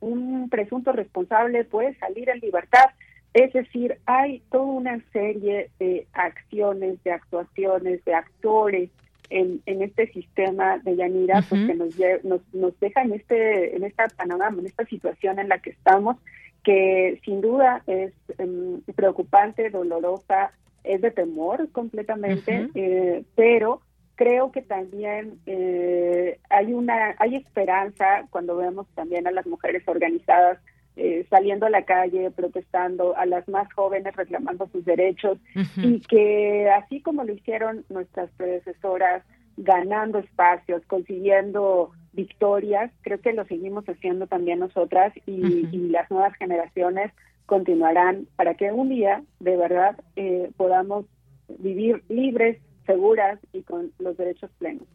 [0.00, 2.90] un presunto responsable puede salir en libertad.
[3.32, 8.90] Es decir, hay toda una serie de acciones, de actuaciones, de actores
[9.30, 11.94] en, en este sistema de Yanira, pues que nos,
[12.24, 16.16] nos, nos deja en este, en esta panorama, en esta situación en la que estamos,
[16.64, 20.52] que sin duda es em, preocupante, dolorosa,
[20.84, 23.82] es de temor completamente, eh, pero
[24.14, 30.58] creo que también eh, hay una hay esperanza cuando vemos también a las mujeres organizadas
[31.00, 35.38] eh, saliendo a la calle, protestando, a las más jóvenes reclamando sus derechos
[35.76, 39.22] y que así como lo hicieron nuestras predecesoras,
[39.56, 45.38] ganando espacios, consiguiendo victorias, creo que lo seguimos haciendo también nosotras y,
[45.88, 47.12] las nuevas generaciones
[47.46, 51.06] continuarán para que un día de verdad eh, podamos
[51.60, 52.58] vivir libres,
[52.88, 54.88] seguras y con los derechos plenos.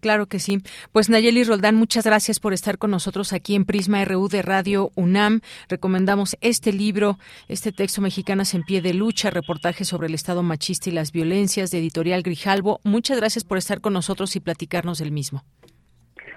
[0.00, 0.58] Claro que sí.
[0.92, 4.90] Pues Nayeli Roldán, muchas gracias por estar con nosotros aquí en Prisma RU de Radio
[4.96, 5.40] UNAM.
[5.68, 10.88] Recomendamos este libro, este texto Mexicanas en pie de lucha, reportaje sobre el Estado machista
[10.88, 12.80] y las violencias de Editorial Grijalvo.
[12.84, 15.44] Muchas gracias por estar con nosotros y platicarnos del mismo.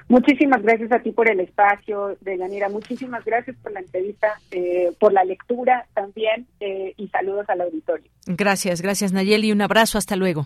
[0.09, 2.67] Muchísimas gracias a ti por el espacio, Deyanira.
[2.67, 8.11] Muchísimas gracias por la entrevista, eh, por la lectura también eh, y saludos al auditorio.
[8.27, 9.51] Gracias, gracias Nayeli.
[9.51, 10.45] Un abrazo, hasta luego.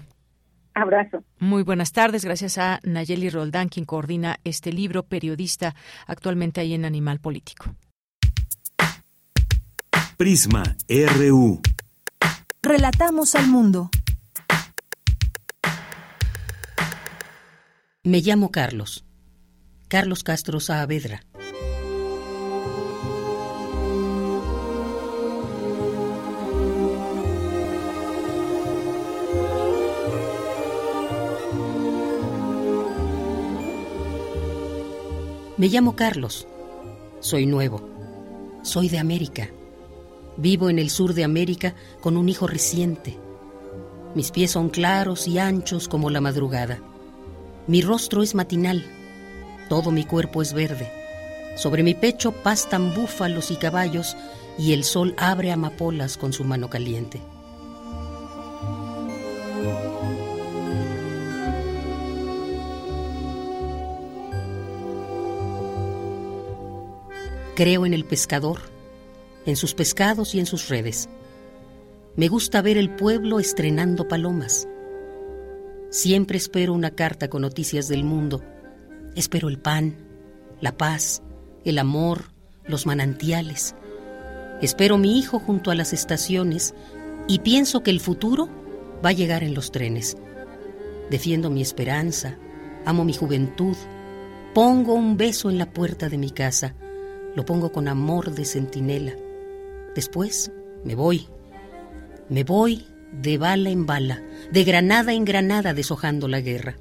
[0.82, 1.24] Abrazo.
[1.40, 2.24] Muy buenas tardes.
[2.24, 5.76] Gracias a Nayeli Roldán, quien coordina este libro, periodista
[6.06, 7.76] actualmente ahí en Animal Político.
[10.18, 11.62] Prisma RU.
[12.64, 13.90] Relatamos al mundo.
[18.04, 19.06] Me llamo Carlos.
[19.88, 21.22] Carlos Castro Saavedra.
[35.58, 36.48] Me llamo Carlos.
[37.20, 37.88] Soy nuevo.
[38.62, 39.50] Soy de América.
[40.38, 43.18] Vivo en el sur de América con un hijo reciente.
[44.16, 46.80] Mis pies son claros y anchos como la madrugada.
[47.68, 48.86] Mi rostro es matinal
[49.70, 50.90] todo mi cuerpo es verde.
[51.56, 54.16] Sobre mi pecho pastan búfalos y caballos
[54.58, 57.22] y el sol abre amapolas con su mano caliente.
[67.58, 68.60] Creo en el pescador,
[69.48, 71.10] en sus pescados y en sus redes.
[72.16, 74.68] Me gusta ver el pueblo estrenando palomas.
[75.90, 78.44] Siempre espero una carta con noticias del mundo
[79.16, 79.96] Espero el pan,
[80.62, 81.24] la paz,
[81.66, 82.26] el amor,
[82.68, 83.74] los manantiales.
[84.62, 86.76] Espero mi hijo junto a las estaciones
[87.28, 88.50] y pienso que el futuro
[89.04, 90.16] va a llegar en los trenes.
[91.10, 92.38] Defiendo mi esperanza,
[92.86, 93.76] amo mi juventud,
[94.54, 96.76] pongo un beso en la puerta de mi casa,
[97.38, 99.14] lo pongo con amor de centinela.
[99.94, 100.52] Después
[100.84, 101.28] me voy,
[102.30, 106.80] me voy de bala en bala, de granada en granada deshojando la guerra.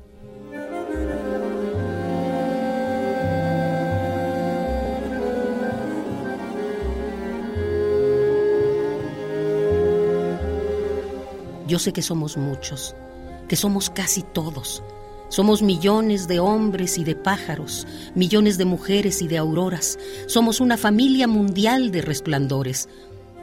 [11.68, 12.96] Yo sé que somos muchos,
[13.46, 14.82] que somos casi todos.
[15.28, 19.98] Somos millones de hombres y de pájaros, millones de mujeres y de auroras.
[20.26, 22.88] Somos una familia mundial de resplandores.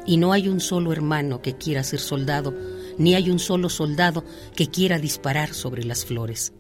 [0.05, 2.53] Y no hay un solo hermano que quiera ser soldado,
[2.97, 4.23] ni hay un solo soldado
[4.55, 6.53] que quiera disparar sobre las flores.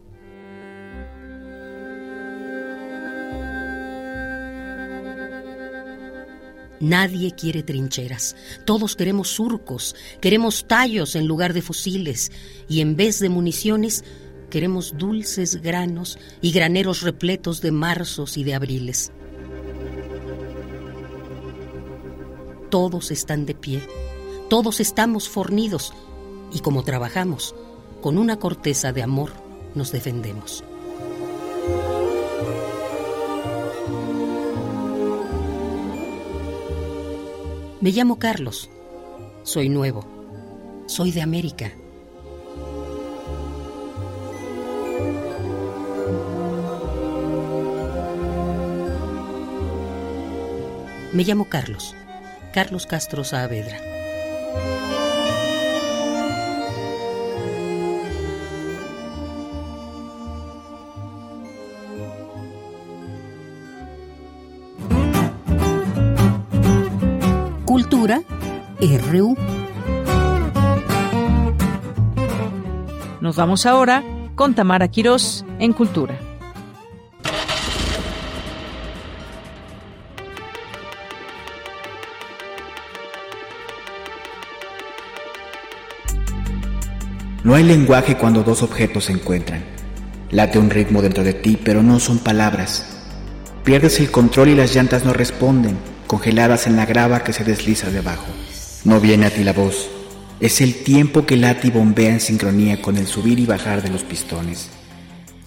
[6.83, 8.35] Nadie quiere trincheras.
[8.65, 12.29] Todos queremos surcos, queremos tallos en lugar de fusiles
[12.67, 14.03] y en vez de municiones
[14.53, 19.11] queremos dulces granos y graneros repletos de marzos y de abriles.
[22.69, 23.81] Todos están de pie,
[24.51, 25.91] todos estamos fornidos
[26.53, 27.55] y como trabajamos,
[28.03, 29.31] con una corteza de amor
[29.73, 30.63] nos defendemos.
[37.81, 38.69] Me llamo Carlos.
[39.41, 40.05] Soy nuevo.
[40.85, 41.73] Soy de América.
[51.13, 51.95] Me llamo Carlos.
[52.53, 53.93] Carlos Castro Saavedra.
[69.11, 69.35] RU.
[73.21, 74.03] Nos vamos ahora
[74.35, 76.19] con Tamara Quirós en Cultura.
[87.43, 89.63] No hay lenguaje cuando dos objetos se encuentran.
[90.31, 92.85] Late un ritmo dentro de ti, pero no son palabras.
[93.63, 97.89] Pierdes el control y las llantas no responden congeladas en la grava que se desliza
[97.89, 98.27] debajo.
[98.85, 99.89] No viene a ti la voz,
[100.39, 103.89] es el tiempo que late y bombea en sincronía con el subir y bajar de
[103.89, 104.69] los pistones.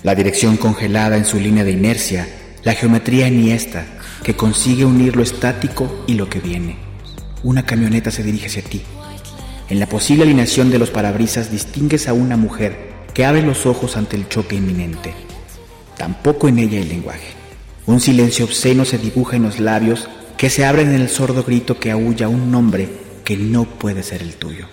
[0.02, 2.28] La dirección congelada en su línea de inercia,
[2.64, 3.86] la geometría eniesta
[4.24, 6.78] que consigue unir lo estático y lo que viene.
[7.42, 8.82] Una camioneta se dirige hacia ti.
[9.68, 13.96] En la posible alineación de los parabrisas distingues a una mujer que abre los ojos
[13.96, 15.12] ante el choque inminente.
[15.96, 17.34] Tampoco en ella el lenguaje.
[17.86, 21.80] Un silencio obsceno se dibuja en los labios que se abren en el sordo grito
[21.80, 22.88] que aúlla un nombre
[23.24, 24.66] que no puede ser el tuyo.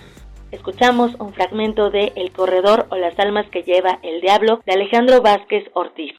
[0.52, 5.20] Escuchamos un fragmento de El corredor o las almas que lleva el diablo de Alejandro
[5.20, 6.12] Vázquez Ortiz.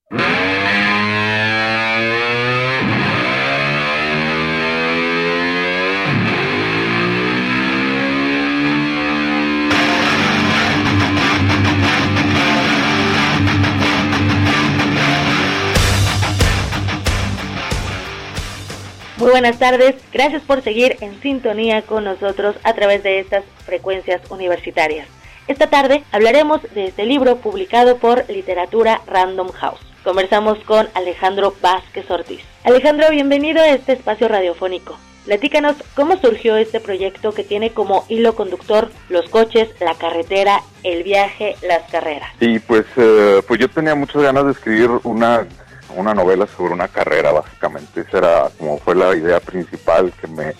[19.25, 24.21] Muy buenas tardes, gracias por seguir en sintonía con nosotros a través de estas frecuencias
[24.29, 25.07] universitarias.
[25.47, 29.79] Esta tarde hablaremos de este libro publicado por Literatura Random House.
[30.03, 32.41] Conversamos con Alejandro Vázquez Ortiz.
[32.63, 34.95] Alejandro, bienvenido a este espacio radiofónico.
[35.25, 41.01] Platícanos cómo surgió este proyecto que tiene como hilo conductor los coches, la carretera, el
[41.01, 42.29] viaje, las carreras.
[42.39, 45.47] Sí, pues, eh, pues yo tenía muchas ganas de escribir una
[45.95, 48.01] una novela sobre una carrera, básicamente.
[48.01, 50.53] Esa era como fue la idea principal que me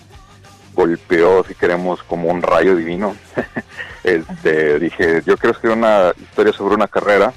[0.74, 3.16] golpeó, si queremos, como un rayo divino.
[4.04, 7.32] este, dije, yo quiero escribir una historia sobre una carrera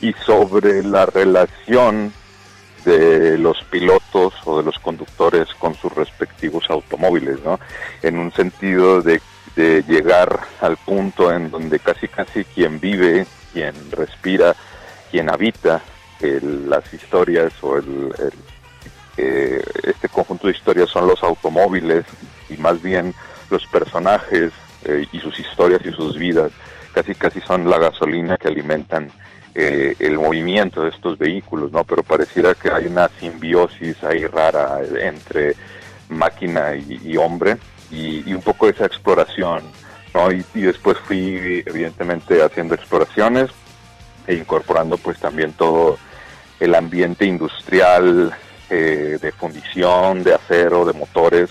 [0.00, 2.12] y sobre la relación
[2.84, 7.58] de los pilotos o de los conductores con sus respectivos automóviles, ¿no?
[8.02, 9.22] En un sentido de,
[9.56, 14.54] de llegar al punto en donde casi casi quien vive, quien respira,
[15.10, 15.82] quien habita
[16.20, 18.12] las historias o el,
[19.16, 22.04] este conjunto de historias son los automóviles
[22.48, 23.14] y más bien
[23.50, 24.52] los personajes
[24.84, 26.52] eh, y sus historias y sus vidas
[26.92, 29.10] casi casi son la gasolina que alimentan
[29.54, 31.84] eh, el movimiento de estos vehículos, ¿no?
[31.84, 35.54] Pero pareciera que hay una simbiosis ahí rara entre
[36.08, 37.56] máquina y, hombre
[37.90, 39.62] y, un poco esa exploración,
[40.12, 40.30] ¿no?
[40.32, 43.50] y después fui evidentemente haciendo exploraciones
[44.26, 45.98] e incorporando pues también todo
[46.60, 48.34] el ambiente industrial
[48.70, 51.50] eh, de fundición, de acero, de motores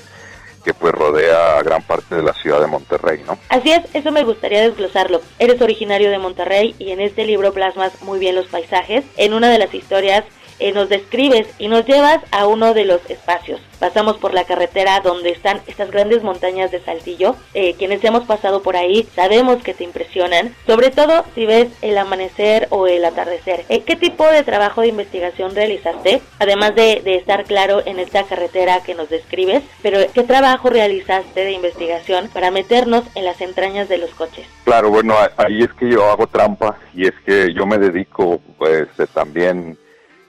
[0.64, 3.38] que pues rodea a gran parte de la ciudad de Monterrey, ¿no?
[3.50, 5.22] Así es, eso me gustaría desglosarlo.
[5.38, 9.04] Eres originario de Monterrey y en este libro plasmas muy bien los paisajes.
[9.18, 10.24] En una de las historias
[10.60, 13.62] eh, nos describes y nos llevas a uno de los espacios.
[13.80, 17.36] Pasamos por la carretera donde están estas grandes montañas de Saltillo.
[17.54, 21.98] Eh, quienes hemos pasado por ahí sabemos que te impresionan, sobre todo si ves el
[21.98, 23.66] amanecer o el atardecer.
[23.70, 26.22] Eh, ¿Qué tipo de trabajo de investigación realizaste?
[26.40, 31.44] Además de, de estar claro en esta carretera que nos describes, pero ¿qué trabajo realizaste
[31.44, 34.46] de investigación para meternos en las entrañas de los coches?
[34.64, 38.88] Claro, bueno, ahí es que yo hago trampa y es que yo me dedico pues
[39.14, 39.78] también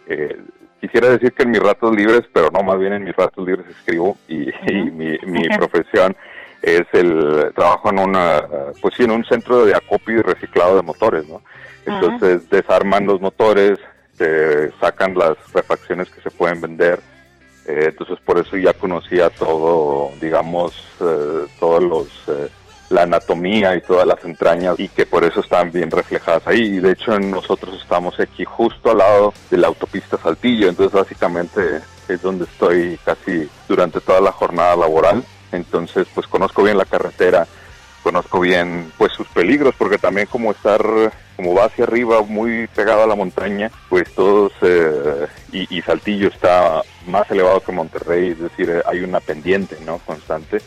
[0.07, 0.37] eh,
[0.81, 3.67] quisiera decir que en mis ratos libres, pero no, más bien en mis ratos libres
[3.69, 4.51] escribo y,
[4.93, 5.19] mi,
[5.57, 6.17] profesión
[6.63, 8.43] es el trabajo en una,
[8.81, 11.43] pues sí, en un centro de acopio y reciclado de motores, ¿no?
[11.87, 13.79] Entonces desarman los motores,
[14.17, 17.01] se sacan las refacciones que se pueden vender,
[17.67, 22.49] eh, entonces por eso ya conocía todo, digamos, eh, todos los eh,
[22.91, 26.63] la anatomía y todas las entrañas y que por eso están bien reflejadas ahí.
[26.63, 31.81] Y de hecho nosotros estamos aquí justo al lado de la autopista Saltillo, entonces básicamente
[32.09, 35.25] es donde estoy casi durante toda la jornada laboral.
[35.53, 37.47] Entonces pues conozco bien la carretera,
[38.03, 40.83] conozco bien pues sus peligros porque también como estar
[41.37, 46.83] como va hacia arriba muy pegado a la montaña pues todos eh, y, Saltillo está
[47.07, 48.31] más elevado que Monterrey.
[48.31, 50.61] Es decir hay una pendiente no constante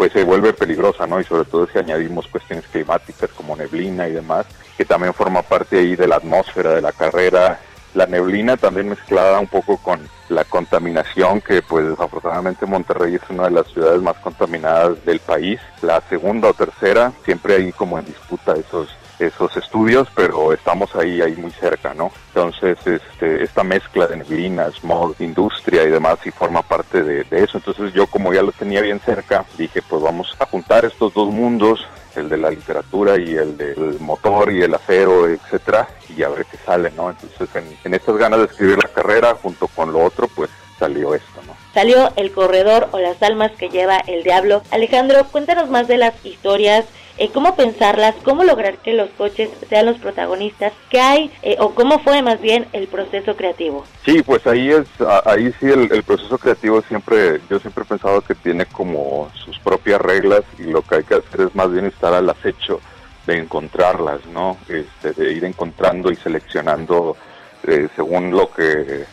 [0.00, 1.20] pues se vuelve peligrosa, ¿no?
[1.20, 4.46] Y sobre todo si añadimos cuestiones climáticas como neblina y demás,
[4.78, 7.60] que también forma parte ahí de la atmósfera de la carrera.
[7.92, 10.00] La neblina también mezclada un poco con
[10.30, 15.60] la contaminación, que pues desafortunadamente Monterrey es una de las ciudades más contaminadas del país.
[15.82, 18.88] La segunda o tercera, siempre hay como en disputa esos
[19.20, 22.10] esos estudios, pero estamos ahí, ahí muy cerca, ¿no?
[22.28, 27.58] Entonces, este, esta mezcla de neblina, smog, industria y demás, y forma parte de, eso.
[27.58, 31.28] Entonces, yo como ya lo tenía bien cerca, dije, pues vamos a juntar estos dos
[31.28, 31.86] mundos,
[32.16, 36.44] el de la literatura y el del motor y el acero, etcétera, y a ver
[36.46, 37.10] qué sale, ¿no?
[37.10, 41.14] Entonces, en, en estas ganas de escribir la carrera, junto con lo otro, pues salió
[41.14, 41.54] esto, ¿no?
[41.74, 44.62] Salió El Corredor o Las Almas que lleva el Diablo.
[44.72, 46.86] Alejandro, cuéntanos más de las historias
[47.20, 51.74] eh, cómo pensarlas, cómo lograr que los coches sean los protagonistas, qué hay eh, o
[51.74, 53.84] cómo fue más bien el proceso creativo.
[54.06, 54.86] Sí, pues ahí es,
[55.26, 60.00] ahí sí el, proceso creativo siempre, yo siempre he pensado que tiene como sus propias
[60.00, 62.80] reglas y lo que hay que hacer es más bien estar al acecho
[63.26, 64.56] de encontrarlas, ¿no?
[64.66, 67.18] Este, de ir encontrando y seleccionando
[67.64, 69.04] eh, según lo que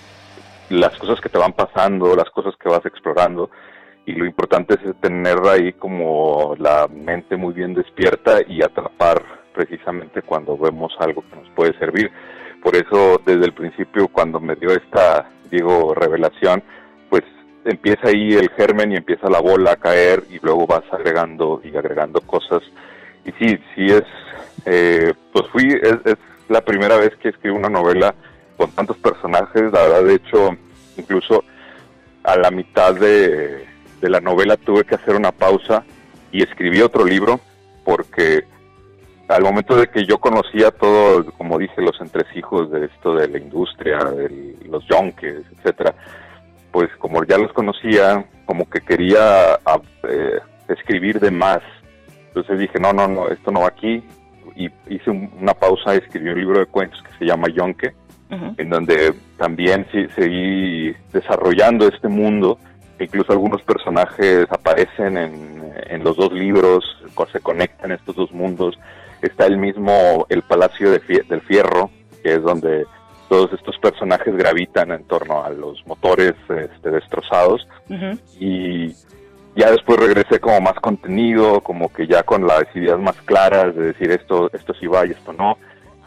[0.70, 3.50] las cosas que te van pasando, las cosas que vas explorando
[4.08, 9.22] y lo importante es tener ahí como la mente muy bien despierta y atrapar
[9.54, 12.10] precisamente cuando vemos algo que nos puede servir.
[12.64, 16.64] Por eso desde el principio cuando me dio esta, digo, revelación,
[17.10, 17.24] pues
[17.66, 21.76] empieza ahí el germen y empieza la bola a caer y luego vas agregando y
[21.76, 22.64] agregando cosas.
[23.26, 24.06] Y sí, sí es,
[24.66, 25.98] eh, pues fui, es,
[26.48, 28.16] la primera vez que escribo una novela
[28.56, 30.58] con tantos personajes, la verdad, de hecho,
[30.96, 31.44] incluso
[32.24, 33.68] a la mitad de,
[34.02, 35.84] de la novela tuve que hacer una pausa
[36.32, 37.40] y escribí otro libro
[37.84, 38.44] porque
[39.28, 43.38] al momento de que yo conocía todo, como dije, los entresijos de esto de la
[43.38, 45.94] industria, de los yonkes, etcétera,
[46.72, 49.60] pues como ya los conocía, como que quería
[50.04, 51.60] eh, escribir de más.
[52.28, 54.04] Entonces dije, no, no, no, esto no va aquí.
[54.56, 57.94] Y hice una pausa y escribí un libro de cuentos que se llama Yonke,
[58.30, 62.58] en donde también seguí desarrollando este mundo.
[63.00, 66.84] Incluso algunos personajes aparecen en, en los dos libros,
[67.32, 68.78] se conectan estos dos mundos
[69.22, 71.90] está el mismo, el Palacio de del Fierro,
[72.24, 72.86] que es donde
[73.30, 77.68] todos estos personajes gravitan en torno a los motores este, destrozados.
[78.40, 78.94] Y
[79.56, 83.88] ya después regresé como más contenido, como que ya con las ideas más claras de
[83.88, 85.58] decir esto, esto sí va y esto no.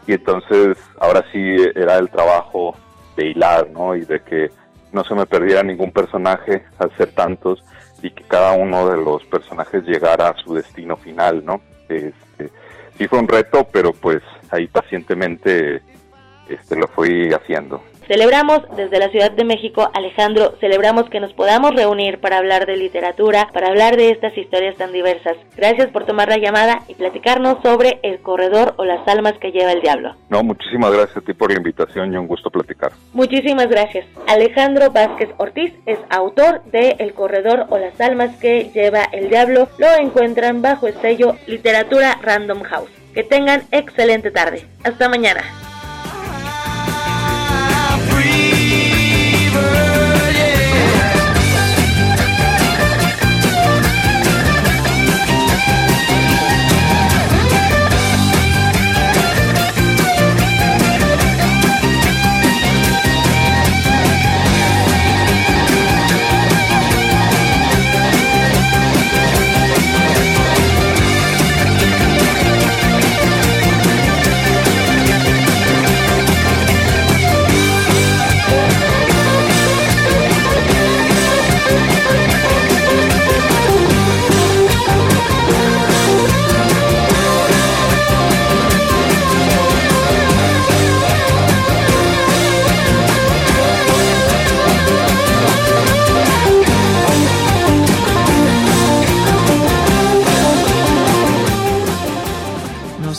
[0.07, 2.75] Y entonces ahora sí era el trabajo
[3.15, 3.95] de hilar, ¿no?
[3.95, 4.49] Y de que
[4.91, 7.63] no se me perdiera ningún personaje al ser tantos
[8.01, 11.61] y que cada uno de los personajes llegara a su destino final, ¿no?
[11.87, 12.49] Este,
[12.97, 15.81] sí fue un reto, pero pues ahí pacientemente
[16.49, 17.83] este, lo fui haciendo.
[18.07, 22.75] Celebramos desde la Ciudad de México, Alejandro, celebramos que nos podamos reunir para hablar de
[22.75, 25.37] literatura, para hablar de estas historias tan diversas.
[25.55, 29.71] Gracias por tomar la llamada y platicarnos sobre El Corredor o las almas que lleva
[29.71, 30.15] el diablo.
[30.29, 32.91] No, muchísimas gracias a ti por la invitación y un gusto platicar.
[33.13, 34.05] Muchísimas gracias.
[34.27, 39.69] Alejandro Vázquez Ortiz es autor de El Corredor o las almas que lleva el diablo.
[39.77, 42.91] Lo encuentran bajo el sello Literatura Random House.
[43.13, 44.65] Que tengan excelente tarde.
[44.83, 45.43] Hasta mañana.
[49.53, 50.10] believer.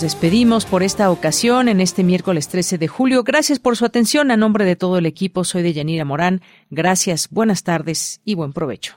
[0.03, 3.25] Despedimos por esta ocasión en este miércoles 13 de julio.
[3.25, 4.31] Gracias por su atención.
[4.31, 6.43] A nombre de todo el equipo, soy de Yanira Morán.
[6.69, 8.97] Gracias, buenas tardes y buen provecho.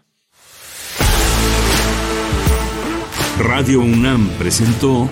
[3.39, 5.09] Radio UNAM presentó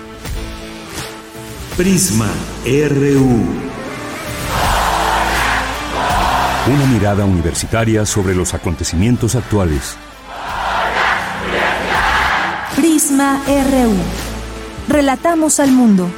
[1.78, 2.30] Prisma
[2.66, 3.44] RU.
[6.74, 9.98] Una mirada universitaria sobre los acontecimientos actuales.
[12.76, 14.23] Prisma RU.
[14.88, 16.10] Relatamos al mundo.